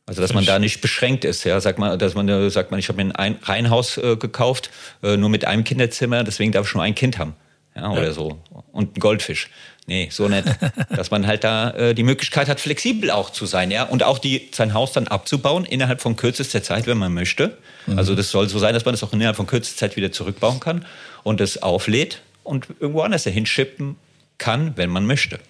Also 0.07 0.22
dass 0.22 0.32
man 0.32 0.44
da 0.44 0.61
nicht 0.61 0.80
beschränkt 0.80 1.24
ist, 1.24 1.42
ja, 1.42 1.61
sagt 1.61 1.80
man, 1.80 1.98
dass 1.98 2.14
man 2.14 2.50
sagt 2.50 2.70
man, 2.70 2.78
ich 2.78 2.88
habe 2.88 3.02
mir 3.02 3.18
ein 3.18 3.38
Reihenhaus 3.42 3.98
äh, 3.98 4.16
gekauft, 4.16 4.70
äh, 5.02 5.16
nur 5.16 5.28
mit 5.28 5.44
einem 5.44 5.64
Kinderzimmer, 5.64 6.22
deswegen 6.22 6.52
darf 6.52 6.68
ich 6.68 6.74
nur 6.74 6.84
ein 6.84 6.94
Kind 6.94 7.18
haben, 7.18 7.34
ja, 7.74 7.90
oder 7.90 8.04
ja. 8.04 8.12
so 8.12 8.38
und 8.70 8.96
ein 8.96 9.00
Goldfisch. 9.00 9.50
Nee, 9.88 10.09
so 10.11 10.28
nicht. 10.28 10.44
dass 10.90 11.11
man 11.11 11.26
halt 11.26 11.44
da 11.44 11.70
äh, 11.70 11.94
die 11.94 12.04
Möglichkeit 12.04 12.48
hat, 12.48 12.61
flexibel 12.61 13.11
auch 13.11 13.30
zu 13.30 13.46
sein, 13.46 13.72
ja, 13.72 13.82
und 13.82 14.04
auch 14.04 14.18
die 14.18 14.48
sein 14.52 14.74
Haus 14.74 14.92
dann 14.92 15.09
abzubauen 15.09 15.64
innerhalb 15.64 16.00
von 16.00 16.14
kürzester 16.14 16.62
Zeit, 16.62 16.86
wenn 16.86 16.98
man 16.98 17.12
möchte. 17.12 17.59
Mhm. 17.86 17.98
Also 17.98 18.14
das 18.14 18.30
soll 18.30 18.48
so 18.48 18.61
sein, 18.61 18.74
dass 18.74 18.84
man 18.84 18.94
das 18.94 19.02
auch 19.02 19.12
innerhalb 19.12 19.36
von 19.36 19.46
kürzester 19.46 19.78
Zeit 19.78 19.96
wieder 19.96 20.12
zurückbauen 20.12 20.61
kann 20.61 20.84
und 21.24 21.40
es 21.40 21.62
auflädt 21.62 22.22
und 22.44 22.68
irgendwo 22.78 23.02
anders 23.02 23.24
hinschippen 23.24 23.96
kann, 24.38 24.76
wenn 24.76 24.90
man 24.90 25.07
möchte. 25.07 25.40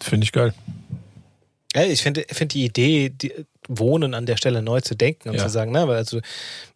Finde 0.00 0.24
ich 0.24 0.32
geil. 0.32 0.54
Ja, 1.74 1.84
ich 1.84 2.02
finde 2.02 2.24
find 2.30 2.54
die 2.54 2.64
Idee, 2.64 3.10
die, 3.10 3.46
Wohnen 3.68 4.14
an 4.14 4.26
der 4.26 4.36
Stelle 4.36 4.62
neu 4.62 4.80
zu 4.80 4.96
denken 4.96 5.28
und 5.28 5.36
ja. 5.36 5.42
zu 5.42 5.50
sagen, 5.50 5.72
ne, 5.72 5.82
also 5.84 6.20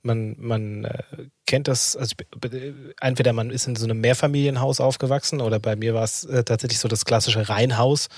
man, 0.03 0.37
man 0.39 0.85
äh, 0.85 1.03
kennt 1.47 1.67
das, 1.67 1.97
also 1.97 2.15
entweder 3.01 3.33
man 3.33 3.51
ist 3.51 3.67
in 3.67 3.77
so 3.77 3.85
einem 3.85 4.01
Mehrfamilienhaus 4.01 4.81
aufgewachsen 4.81 5.41
oder 5.41 5.59
bei 5.59 5.75
mir 5.75 5.95
war 5.95 6.05
es 6.05 6.25
äh, 6.25 6.45
tatsächlich 6.45 6.79
so 6.79 6.89
das 6.89 7.07
klassische 7.07 7.49
Reihenhaus 7.49 8.09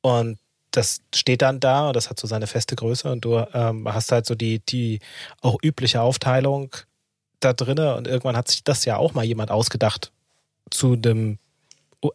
und 0.00 0.38
das 0.72 1.00
steht 1.14 1.42
dann 1.42 1.60
da 1.60 1.88
und 1.88 1.96
das 1.96 2.10
hat 2.10 2.20
so 2.20 2.26
seine 2.26 2.46
feste 2.46 2.76
Größe 2.76 3.10
und 3.10 3.24
du 3.24 3.38
ähm, 3.54 3.86
hast 3.92 4.12
halt 4.12 4.26
so 4.26 4.34
die, 4.34 4.58
die 4.58 4.98
auch 5.40 5.56
übliche 5.62 6.02
Aufteilung 6.02 6.74
da 7.40 7.52
drinne 7.52 7.94
und 7.94 8.08
irgendwann 8.08 8.36
hat 8.36 8.48
sich 8.48 8.64
das 8.64 8.84
ja 8.84 8.96
auch 8.96 9.14
mal 9.14 9.24
jemand 9.24 9.50
ausgedacht 9.50 10.12
zu 10.70 10.96
dem 10.96 11.38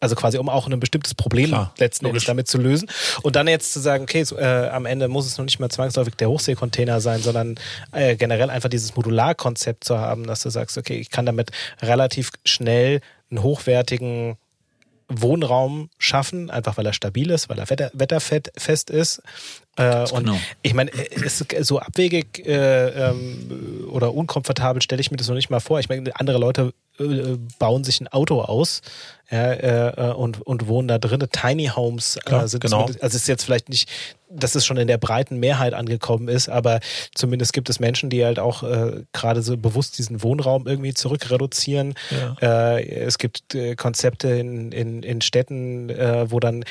also 0.00 0.14
quasi 0.14 0.38
um 0.38 0.48
auch 0.48 0.66
ein 0.66 0.80
bestimmtes 0.80 1.14
Problem 1.14 1.48
Klar, 1.48 1.74
letzten 1.78 2.06
Endes 2.06 2.24
damit 2.24 2.48
zu 2.48 2.58
lösen. 2.58 2.88
Und 3.22 3.36
dann 3.36 3.46
jetzt 3.48 3.72
zu 3.72 3.80
sagen, 3.80 4.04
okay, 4.04 4.24
so, 4.24 4.38
äh, 4.38 4.68
am 4.68 4.86
Ende 4.86 5.08
muss 5.08 5.26
es 5.26 5.36
noch 5.36 5.44
nicht 5.44 5.58
mehr 5.58 5.68
zwangsläufig 5.68 6.14
der 6.14 6.28
Hochseekontainer 6.28 7.00
sein, 7.00 7.20
sondern 7.20 7.56
äh, 7.92 8.16
generell 8.16 8.50
einfach 8.50 8.70
dieses 8.70 8.96
Modularkonzept 8.96 9.84
zu 9.84 9.98
haben, 9.98 10.26
dass 10.26 10.42
du 10.42 10.50
sagst, 10.50 10.78
okay, 10.78 10.96
ich 10.96 11.10
kann 11.10 11.26
damit 11.26 11.50
relativ 11.82 12.30
schnell 12.44 13.00
einen 13.30 13.42
hochwertigen 13.42 14.36
Wohnraum 15.08 15.90
schaffen, 15.98 16.50
einfach 16.50 16.78
weil 16.78 16.86
er 16.86 16.94
stabil 16.94 17.30
ist, 17.30 17.48
weil 17.50 17.58
er 17.58 17.68
wetter, 17.68 17.90
wetterfest 17.92 18.90
ist. 18.90 19.22
Äh, 19.76 20.10
und 20.10 20.24
genau. 20.24 20.38
ich 20.62 20.72
meine, 20.72 20.90
so 21.60 21.78
abwegig 21.78 22.46
äh, 22.46 23.10
ähm, 23.10 23.86
oder 23.90 24.14
unkomfortabel 24.14 24.80
stelle 24.80 25.00
ich 25.00 25.10
mir 25.10 25.18
das 25.18 25.28
noch 25.28 25.34
nicht 25.34 25.50
mal 25.50 25.60
vor. 25.60 25.78
Ich 25.80 25.88
meine, 25.88 26.10
andere 26.18 26.38
Leute 26.38 26.72
äh, 26.98 27.38
bauen 27.58 27.84
sich 27.84 28.00
ein 28.00 28.08
Auto 28.08 28.40
aus 28.40 28.82
ja, 29.30 29.52
äh, 29.52 30.12
und, 30.12 30.42
und 30.42 30.68
wohnen 30.68 30.86
da 30.86 30.98
drin. 30.98 31.26
Tiny 31.32 31.66
Homes 31.74 32.18
Klar, 32.24 32.46
sind 32.46 32.60
genau. 32.60 32.84
also 32.84 32.98
es 33.00 33.14
ist 33.14 33.26
jetzt 33.26 33.44
vielleicht 33.44 33.68
nicht, 33.68 33.88
dass 34.30 34.54
es 34.54 34.66
schon 34.66 34.76
in 34.76 34.86
der 34.86 34.98
breiten 34.98 35.38
Mehrheit 35.38 35.74
angekommen 35.74 36.28
ist, 36.28 36.48
aber 36.48 36.80
zumindest 37.14 37.52
gibt 37.52 37.70
es 37.70 37.80
Menschen, 37.80 38.10
die 38.10 38.24
halt 38.24 38.38
auch 38.38 38.62
äh, 38.62 39.02
gerade 39.12 39.42
so 39.42 39.56
bewusst 39.56 39.98
diesen 39.98 40.22
Wohnraum 40.22 40.66
irgendwie 40.66 40.94
zurückreduzieren. 40.94 41.94
Ja. 42.10 42.76
Äh, 42.76 42.88
es 42.88 43.18
gibt 43.18 43.54
äh, 43.54 43.74
Konzepte 43.76 44.28
in, 44.28 44.72
in, 44.72 45.02
in 45.02 45.20
Städten, 45.20 45.88
äh, 45.90 46.30
wo 46.30 46.38
dann 46.38 46.64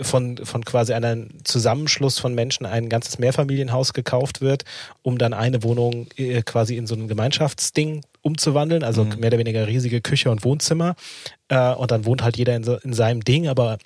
von, 0.00 0.38
von 0.38 0.64
quasi 0.64 0.92
einem 0.92 1.28
Zusammenschluss 1.44 2.18
von 2.18 2.34
Menschen 2.34 2.66
ein 2.66 2.88
ganzes 2.88 3.18
Mehrfamilienhaus 3.18 3.92
gekauft 3.92 4.40
wird, 4.40 4.64
um 5.02 5.18
dann 5.18 5.32
eine 5.32 5.62
Wohnung 5.62 6.08
äh, 6.16 6.42
quasi 6.42 6.76
in 6.76 6.86
so 6.86 6.94
ein 6.94 7.08
Gemeinschaftsding 7.08 8.02
umzuwandeln, 8.22 8.82
also 8.82 9.04
mhm. 9.04 9.20
mehr 9.20 9.28
oder 9.28 9.38
weniger 9.38 9.66
riesige 9.66 10.00
Küche 10.00 10.30
und 10.30 10.44
Wohnzimmer. 10.44 10.96
Äh, 11.48 11.72
und 11.74 11.90
dann 11.90 12.04
wohnt 12.04 12.22
halt 12.22 12.36
jeder 12.36 12.56
in, 12.56 12.64
so, 12.64 12.76
in 12.76 12.92
seinem 12.92 13.24
Ding, 13.24 13.48
aber 13.48 13.78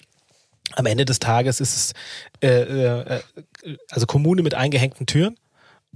am 0.77 0.87
Ende 0.87 1.05
des 1.05 1.19
Tages 1.19 1.61
ist 1.61 1.77
es 1.77 1.93
äh, 2.43 2.63
äh, 2.63 3.21
also 3.91 4.07
Kommune 4.07 4.43
mit 4.43 4.55
eingehängten 4.55 5.07
Türen. 5.07 5.37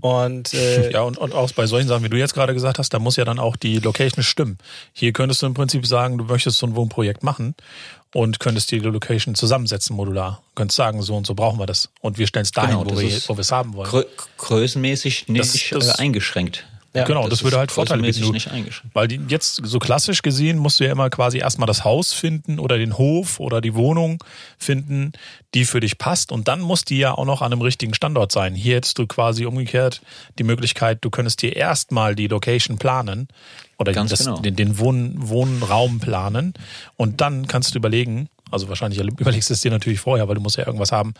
Und, 0.01 0.53
äh, 0.55 0.91
ja, 0.93 1.03
und, 1.03 1.19
und 1.19 1.35
auch 1.35 1.53
bei 1.53 1.67
solchen 1.67 1.89
Sachen, 1.89 2.05
wie 2.05 2.09
du 2.09 2.19
jetzt 2.19 2.35
gerade 2.35 2.53
gesagt 2.53 2.79
hast, 2.79 2.93
da 2.93 2.99
muss 2.99 3.17
ja 3.17 3.25
dann 3.25 3.39
auch 3.39 3.57
die 3.57 3.79
Location 3.79 4.25
stimmen. 4.25 4.59
Hier 4.93 5.13
könntest 5.13 5.43
du 5.43 5.47
im 5.47 5.55
Prinzip 5.55 5.87
sagen, 5.87 6.19
du 6.19 6.25
möchtest 6.25 6.59
so 6.59 6.67
ein 6.67 6.75
Wohnprojekt 6.75 7.23
machen 7.23 7.55
und 8.15 8.39
könntest 8.39 8.71
die 8.71 8.79
Location 8.79 9.35
zusammensetzen 9.35 9.95
modular. 9.95 10.41
Du 10.51 10.61
könntest 10.61 10.77
sagen, 10.77 11.03
so 11.03 11.17
und 11.17 11.27
so 11.27 11.35
brauchen 11.35 11.59
wir 11.59 11.67
das. 11.67 11.91
Und 12.01 12.17
wir 12.17 12.27
stellen 12.27 12.45
es 12.45 12.53
dahin, 12.53 12.79
genau, 12.79 12.91
wo 12.91 12.97
wir 12.97 13.39
es 13.41 13.53
haben 13.53 13.75
wollen. 13.75 13.91
Grö 13.91 14.05
größenmäßig 14.39 15.29
nicht 15.29 15.73
das, 15.73 15.87
das, 15.87 15.99
eingeschränkt. 15.99 16.65
Ja, 16.95 17.05
genau, 17.05 17.23
das, 17.23 17.31
das 17.31 17.45
würde 17.45 17.59
halt 17.59 17.73
Vorteile 17.73 18.03
bieten. 18.03 18.31
Nicht 18.31 18.51
weil 18.93 19.09
die, 19.09 19.21
jetzt 19.29 19.61
so 19.65 19.81
klassisch 19.81 20.23
gesehen 20.23 20.59
musst 20.59 20.79
du 20.79 20.85
ja 20.85 20.93
immer 20.93 21.11
quasi 21.11 21.39
erstmal 21.39 21.67
das 21.67 21.85
Haus 21.85 22.13
finden 22.13 22.61
oder 22.61 22.79
den 22.79 22.97
Hof 22.97 23.41
oder 23.41 23.61
die 23.61 23.75
Wohnung 23.75 24.23
finden, 24.59 25.13
die 25.55 25.65
für 25.65 25.81
dich 25.81 25.99
passt. 25.99 26.31
Und 26.31 26.47
dann 26.47 26.61
muss 26.61 26.85
die 26.85 26.99
ja 26.99 27.13
auch 27.13 27.25
noch 27.25 27.43
an 27.43 27.53
einem 27.53 27.63
richtigen 27.63 27.95
Standort 27.95 28.31
sein. 28.31 28.55
Hier 28.55 28.77
hättest 28.77 28.99
du 28.99 29.09
quasi 29.09 29.45
umgekehrt 29.45 30.03
die 30.39 30.45
Möglichkeit, 30.45 30.99
du 31.01 31.11
könntest 31.11 31.43
dir 31.43 31.57
erstmal 31.57 32.15
die 32.15 32.29
Location 32.29 32.79
planen 32.79 33.27
oder 33.79 33.93
das, 33.93 34.21
genau. 34.21 34.39
den, 34.39 34.55
den 34.55 34.79
Wohn, 34.79 35.15
Wohnraum 35.17 35.99
planen. 35.99 36.55
Und 36.97 37.21
dann 37.21 37.49
kannst 37.49 37.75
du 37.75 37.79
überlegen, 37.79 38.29
also 38.55 38.69
wahrscheinlich 38.69 39.01
überlegst 39.01 39.51
du 39.51 39.55
es 39.55 39.61
dir 39.61 39.71
natürlich 39.71 40.01
vorher, 40.01 40.27
weil 40.29 40.37
du 40.37 40.41
musst 40.41 40.57
ja 40.57 40.67
irgendwas 40.67 40.93
haben, 40.93 41.13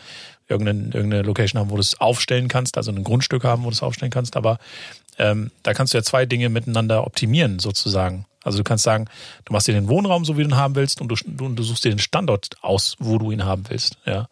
irgendeine, 0.47 0.85
irgendeine 0.85 1.21
Location 1.21 1.59
haben, 1.59 1.69
wo 1.69 1.75
du 1.75 1.81
es 1.81 1.99
aufstellen 2.01 2.47
kannst, 2.47 2.77
also 2.77 2.91
ein 2.91 3.03
Grundstück 3.03 3.43
haben, 3.43 3.63
wo 3.63 3.69
du 3.69 3.73
es 3.73 3.83
aufstellen 3.83 4.11
kannst. 4.11 4.35
Aber 4.35 4.57
ähm, 5.17 5.51
da 5.61 5.73
kannst 5.73 5.93
du 5.93 5.97
ja 5.97 6.03
zwei 6.03 6.25
Dinge 6.25 6.49
miteinander 6.49 7.05
optimieren, 7.05 7.59
sozusagen. 7.59 8.25
Also 8.43 8.59
du 8.59 8.63
kannst 8.63 8.83
sagen, 8.83 9.07
du 9.45 9.53
machst 9.53 9.67
dir 9.67 9.73
den 9.73 9.87
Wohnraum 9.87 10.23
so, 10.25 10.37
wie 10.37 10.43
du 10.43 10.49
ihn 10.49 10.55
haben 10.55 10.75
willst, 10.75 11.01
und 11.01 11.09
du, 11.09 11.15
du, 11.25 11.49
du 11.49 11.63
suchst 11.63 11.83
dir 11.83 11.89
den 11.89 11.99
Standort 11.99 12.49
aus, 12.61 12.95
wo 12.99 13.17
du 13.17 13.31
ihn 13.31 13.45
haben 13.45 13.63
willst. 13.69 13.97
Ja. 14.05 14.27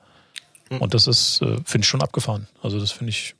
Hm. 0.70 0.82
Und 0.82 0.93
das 0.93 1.08
ist, 1.08 1.41
äh, 1.41 1.58
finde 1.66 1.84
ich 1.84 1.88
schon 1.88 2.01
abgefahren. 2.01 2.47
Also 2.62 2.80
das 2.80 2.91
finde 2.91 3.12
ich. 3.12 3.36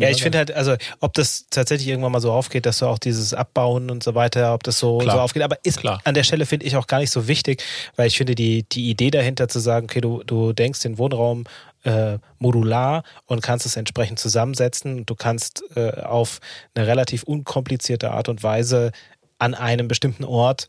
Ja, 0.00 0.08
ich 0.08 0.22
finde 0.22 0.38
halt, 0.38 0.52
also 0.52 0.76
ob 1.00 1.14
das 1.14 1.46
tatsächlich 1.50 1.88
irgendwann 1.88 2.12
mal 2.12 2.20
so 2.20 2.32
aufgeht, 2.32 2.66
dass 2.66 2.78
du 2.78 2.86
auch 2.86 2.98
dieses 2.98 3.34
Abbauen 3.34 3.90
und 3.90 4.02
so 4.02 4.14
weiter, 4.14 4.54
ob 4.54 4.62
das 4.62 4.78
so, 4.78 5.00
so 5.00 5.10
aufgeht, 5.10 5.42
aber 5.42 5.58
ist 5.62 5.78
Klar. 5.78 6.00
an 6.04 6.14
der 6.14 6.22
Stelle 6.22 6.46
finde 6.46 6.66
ich 6.66 6.76
auch 6.76 6.86
gar 6.86 7.00
nicht 7.00 7.10
so 7.10 7.28
wichtig, 7.28 7.62
weil 7.96 8.06
ich 8.06 8.16
finde 8.16 8.34
die, 8.34 8.64
die 8.64 8.90
Idee 8.90 9.10
dahinter 9.10 9.48
zu 9.48 9.58
sagen, 9.58 9.86
okay, 9.86 10.00
du, 10.00 10.22
du 10.24 10.52
denkst 10.52 10.80
den 10.80 10.98
Wohnraum 10.98 11.44
äh, 11.84 12.18
modular 12.38 13.02
und 13.26 13.42
kannst 13.42 13.66
es 13.66 13.76
entsprechend 13.76 14.18
zusammensetzen. 14.18 15.06
Du 15.06 15.14
kannst 15.14 15.64
äh, 15.76 16.02
auf 16.02 16.40
eine 16.74 16.86
relativ 16.86 17.22
unkomplizierte 17.22 18.10
Art 18.10 18.28
und 18.28 18.42
Weise 18.42 18.92
an 19.38 19.54
einem 19.54 19.88
bestimmten 19.88 20.24
Ort 20.24 20.68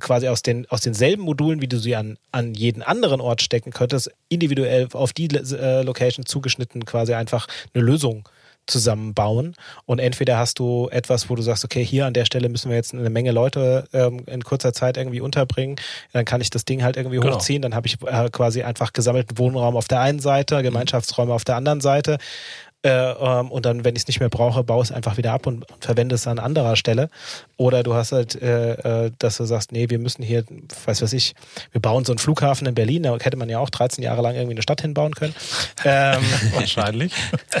quasi 0.00 0.28
aus, 0.28 0.42
den, 0.42 0.66
aus 0.68 0.80
denselben 0.80 1.22
Modulen, 1.22 1.60
wie 1.60 1.68
du 1.68 1.78
sie 1.78 1.96
an, 1.96 2.18
an 2.32 2.54
jeden 2.54 2.82
anderen 2.82 3.20
Ort 3.20 3.42
stecken 3.42 3.72
könntest, 3.72 4.10
individuell 4.28 4.88
auf 4.92 5.12
die 5.12 5.28
äh, 5.28 5.82
Location 5.82 6.26
zugeschnitten 6.26 6.84
quasi 6.84 7.14
einfach 7.14 7.46
eine 7.74 7.84
Lösung 7.84 8.28
zusammenbauen. 8.68 9.54
Und 9.86 9.98
entweder 9.98 10.38
hast 10.38 10.58
du 10.58 10.88
etwas, 10.90 11.28
wo 11.28 11.34
du 11.34 11.42
sagst, 11.42 11.64
okay, 11.64 11.84
hier 11.84 12.06
an 12.06 12.14
der 12.14 12.24
Stelle 12.24 12.48
müssen 12.48 12.68
wir 12.68 12.76
jetzt 12.76 12.94
eine 12.94 13.10
Menge 13.10 13.32
Leute 13.32 13.88
ähm, 13.92 14.22
in 14.26 14.44
kurzer 14.44 14.72
Zeit 14.72 14.96
irgendwie 14.96 15.20
unterbringen. 15.20 15.76
Dann 16.12 16.24
kann 16.24 16.40
ich 16.40 16.50
das 16.50 16.64
Ding 16.64 16.82
halt 16.82 16.96
irgendwie 16.96 17.18
genau. 17.18 17.34
hochziehen. 17.34 17.62
Dann 17.62 17.74
habe 17.74 17.86
ich 17.86 17.96
äh, 18.04 18.28
quasi 18.30 18.62
einfach 18.62 18.92
gesammelten 18.92 19.38
Wohnraum 19.38 19.76
auf 19.76 19.88
der 19.88 20.00
einen 20.00 20.20
Seite, 20.20 20.62
Gemeinschaftsräume 20.62 21.32
auf 21.32 21.44
der 21.44 21.56
anderen 21.56 21.80
Seite. 21.80 22.18
Äh, 22.82 22.90
ähm, 22.90 23.50
und 23.50 23.66
dann, 23.66 23.84
wenn 23.84 23.96
ich 23.96 24.02
es 24.02 24.06
nicht 24.06 24.20
mehr 24.20 24.28
brauche, 24.28 24.62
baue 24.62 24.84
es 24.84 24.92
einfach 24.92 25.16
wieder 25.16 25.32
ab 25.32 25.48
und, 25.48 25.68
und, 25.68 25.84
verwende 25.84 26.14
es 26.14 26.28
an 26.28 26.38
anderer 26.38 26.76
Stelle. 26.76 27.10
Oder 27.56 27.82
du 27.82 27.94
hast 27.94 28.12
halt, 28.12 28.40
äh, 28.40 29.06
äh, 29.06 29.10
dass 29.18 29.36
du 29.36 29.44
sagst, 29.46 29.72
nee, 29.72 29.90
wir 29.90 29.98
müssen 29.98 30.22
hier, 30.22 30.44
weiß 30.84 31.02
was 31.02 31.12
ich, 31.12 31.34
wir 31.72 31.80
bauen 31.80 32.04
so 32.04 32.12
einen 32.12 32.20
Flughafen 32.20 32.68
in 32.68 32.76
Berlin, 32.76 33.02
da 33.02 33.18
hätte 33.18 33.36
man 33.36 33.48
ja 33.48 33.58
auch 33.58 33.70
13 33.70 34.04
Jahre 34.04 34.22
lang 34.22 34.36
irgendwie 34.36 34.54
eine 34.54 34.62
Stadt 34.62 34.80
hinbauen 34.80 35.16
können. 35.16 35.34
Ähm, 35.84 36.22
Wahrscheinlich. 36.54 37.12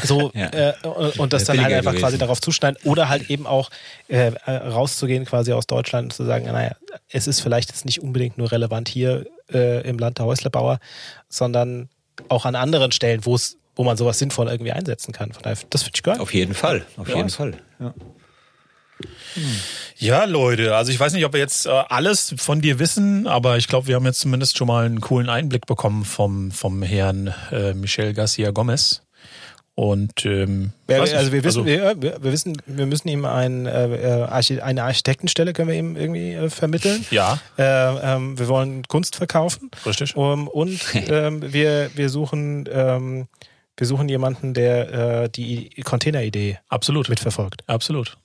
So, 0.04 0.30
ja. 0.34 0.50
äh, 0.52 0.74
und 1.18 1.32
das 1.32 1.44
dann 1.44 1.60
halt 1.60 1.74
einfach 1.74 1.90
gewesen. 1.90 2.04
quasi 2.04 2.18
darauf 2.18 2.40
zuschneiden. 2.40 2.78
Oder 2.84 3.08
halt 3.08 3.28
eben 3.28 3.48
auch 3.48 3.70
äh, 4.08 4.30
äh, 4.46 4.50
rauszugehen 4.52 5.24
quasi 5.24 5.52
aus 5.52 5.66
Deutschland 5.66 6.04
und 6.04 6.12
zu 6.12 6.24
sagen, 6.26 6.46
naja, 6.46 6.76
es 7.10 7.26
ist 7.26 7.40
vielleicht 7.40 7.70
jetzt 7.70 7.84
nicht 7.84 8.02
unbedingt 8.02 8.38
nur 8.38 8.52
relevant 8.52 8.88
hier 8.88 9.26
im 9.50 9.98
Land 9.98 10.18
der 10.18 10.26
Häuslebauer, 10.26 10.78
sondern 11.30 11.88
auch 12.28 12.44
an 12.44 12.54
anderen 12.54 12.92
Stellen, 12.92 13.24
wo 13.24 13.34
es 13.34 13.56
wo 13.78 13.84
man 13.84 13.96
sowas 13.96 14.18
sinnvoll 14.18 14.48
irgendwie 14.48 14.72
einsetzen 14.72 15.12
kann. 15.12 15.32
Von 15.32 15.42
daher, 15.44 15.56
das 15.70 15.84
finde 15.84 15.96
ich 15.96 16.02
geil. 16.02 16.18
Auf 16.18 16.34
jeden 16.34 16.52
Fall, 16.52 16.84
auf 16.96 17.08
ja. 17.08 17.16
jeden 17.16 17.30
Fall. 17.30 17.54
Ja. 17.78 17.94
Ja, 19.96 20.24
Leute, 20.24 20.74
also 20.74 20.90
ich 20.90 20.98
weiß 20.98 21.12
nicht, 21.12 21.24
ob 21.24 21.32
wir 21.32 21.38
jetzt 21.38 21.66
äh, 21.66 21.70
alles 21.70 22.34
von 22.38 22.60
dir 22.60 22.80
wissen, 22.80 23.28
aber 23.28 23.56
ich 23.56 23.68
glaube, 23.68 23.86
wir 23.86 23.94
haben 23.94 24.04
jetzt 24.04 24.18
zumindest 24.18 24.58
schon 24.58 24.66
mal 24.66 24.84
einen 24.84 25.00
coolen 25.00 25.28
Einblick 25.28 25.66
bekommen 25.66 26.04
vom, 26.04 26.50
vom 26.50 26.82
Herrn 26.82 27.32
äh, 27.52 27.74
Michel 27.74 28.14
Garcia 28.14 28.50
Gomez. 28.50 29.02
Und 29.76 30.26
ähm, 30.26 30.72
ja, 30.90 30.98
also 30.98 31.30
wir 31.30 31.44
wissen, 31.44 31.60
also, 31.60 31.66
wir, 31.66 32.02
wir, 32.02 32.32
wissen, 32.32 32.60
wir 32.66 32.86
müssen 32.86 33.06
ihm 33.06 33.24
ein, 33.24 33.66
äh, 33.66 34.24
äh 34.24 34.60
eine 34.60 34.82
Architektenstelle 34.82 35.52
können 35.52 35.68
wir 35.68 35.76
ihm 35.76 35.94
irgendwie 35.94 36.32
äh, 36.32 36.50
vermitteln. 36.50 37.06
Ja. 37.12 37.38
Äh, 37.56 37.62
ähm, 37.62 38.36
wir 38.36 38.48
wollen 38.48 38.82
Kunst 38.88 39.14
verkaufen. 39.14 39.70
Richtig. 39.86 40.16
Um, 40.16 40.48
und 40.48 40.80
ähm, 41.08 41.52
wir, 41.52 41.92
wir 41.94 42.08
suchen 42.08 42.68
ähm, 42.72 43.28
wir 43.78 43.86
suchen 43.86 44.08
jemanden, 44.08 44.54
der 44.54 45.22
äh, 45.24 45.28
die 45.30 45.70
Containeridee 45.84 46.58
absolut 46.68 47.08
mitverfolgt. 47.08 47.62
Absolut. 47.66 48.18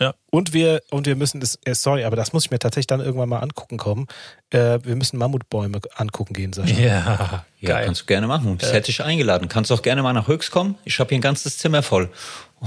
Ja. 0.00 0.12
Und 0.30 0.52
wir, 0.52 0.82
und 0.90 1.06
wir 1.06 1.14
müssen 1.14 1.38
das, 1.38 1.56
äh, 1.64 1.74
sorry, 1.74 2.02
aber 2.04 2.16
das 2.16 2.32
muss 2.32 2.46
ich 2.46 2.50
mir 2.50 2.58
tatsächlich 2.58 2.88
dann 2.88 3.00
irgendwann 3.00 3.28
mal 3.28 3.38
angucken 3.38 3.76
kommen. 3.76 4.08
Äh, 4.50 4.80
wir 4.82 4.96
müssen 4.96 5.18
Mammutbäume 5.18 5.80
angucken 5.94 6.34
gehen, 6.34 6.52
Sascha. 6.52 6.74
Ja, 6.74 7.44
ja 7.60 7.68
geil. 7.68 7.84
kannst 7.86 8.02
du 8.02 8.06
gerne 8.06 8.26
machen. 8.26 8.58
Das 8.58 8.72
äh. 8.72 8.74
hätte 8.74 8.90
ich 8.90 9.04
eingeladen. 9.04 9.48
Kannst 9.48 9.70
auch 9.70 9.82
gerne 9.82 10.02
mal 10.02 10.12
nach 10.12 10.26
Höchst 10.26 10.50
kommen. 10.50 10.74
Ich 10.84 10.98
habe 10.98 11.10
hier 11.10 11.18
ein 11.18 11.22
ganzes 11.22 11.58
Zimmer 11.58 11.82
voll. 11.82 12.10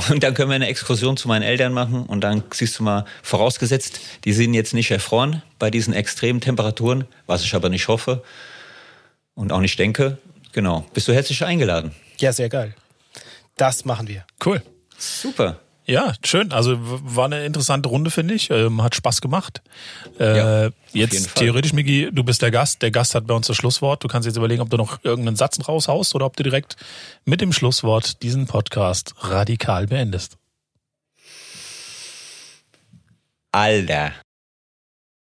Und 0.10 0.24
dann 0.24 0.36
können 0.36 0.50
wir 0.50 0.56
eine 0.56 0.68
Exkursion 0.68 1.18
zu 1.18 1.28
meinen 1.28 1.42
Eltern 1.42 1.74
machen 1.74 2.06
und 2.06 2.22
dann 2.22 2.44
siehst 2.54 2.78
du 2.78 2.84
mal, 2.84 3.06
vorausgesetzt, 3.24 4.00
die 4.26 4.34
sind 4.34 4.54
jetzt 4.54 4.76
nicht 4.76 4.92
erfroren 4.92 5.42
bei 5.58 5.72
diesen 5.72 5.94
extremen 5.94 6.40
Temperaturen, 6.40 7.06
was 7.26 7.44
ich 7.44 7.56
aber 7.56 7.70
nicht 7.70 7.88
hoffe 7.88 8.22
und 9.34 9.52
auch 9.52 9.60
nicht 9.60 9.80
denke. 9.80 10.20
Genau. 10.52 10.86
Bist 10.94 11.08
du 11.08 11.14
herzlich 11.14 11.44
eingeladen. 11.44 11.94
Ja, 12.20 12.34
sehr 12.34 12.50
geil. 12.50 12.76
Das 13.56 13.86
machen 13.86 14.08
wir. 14.08 14.26
Cool. 14.44 14.62
Super. 14.98 15.60
Ja, 15.86 16.14
schön. 16.24 16.52
Also 16.52 16.78
war 16.80 17.26
eine 17.26 17.46
interessante 17.46 17.88
Runde, 17.88 18.12
finde 18.12 18.34
ich. 18.34 18.50
Ähm, 18.50 18.84
hat 18.84 18.94
Spaß 18.94 19.22
gemacht. 19.22 19.62
Äh, 20.20 20.38
ja, 20.66 20.70
jetzt 20.92 21.36
theoretisch, 21.36 21.72
Migi, 21.72 22.10
du 22.12 22.26
bist 22.26 22.42
der 22.42 22.52
Gast. 22.52 22.82
Der 22.82 22.92
Gast 22.92 23.16
hat 23.16 23.26
bei 23.26 23.34
uns 23.34 23.48
das 23.48 23.56
Schlusswort. 23.56 24.04
Du 24.04 24.10
kannst 24.10 24.26
jetzt 24.26 24.36
überlegen, 24.36 24.62
ob 24.62 24.70
du 24.70 24.76
noch 24.76 25.04
irgendeinen 25.04 25.38
Satz 25.38 25.58
raushaust 25.66 26.14
oder 26.14 26.26
ob 26.26 26.36
du 26.36 26.44
direkt 26.44 26.76
mit 27.24 27.40
dem 27.40 27.54
Schlusswort 27.54 28.22
diesen 28.22 28.48
Podcast 28.48 29.16
radikal 29.20 29.88
beendest. 29.88 30.38
Alter. 33.54 34.12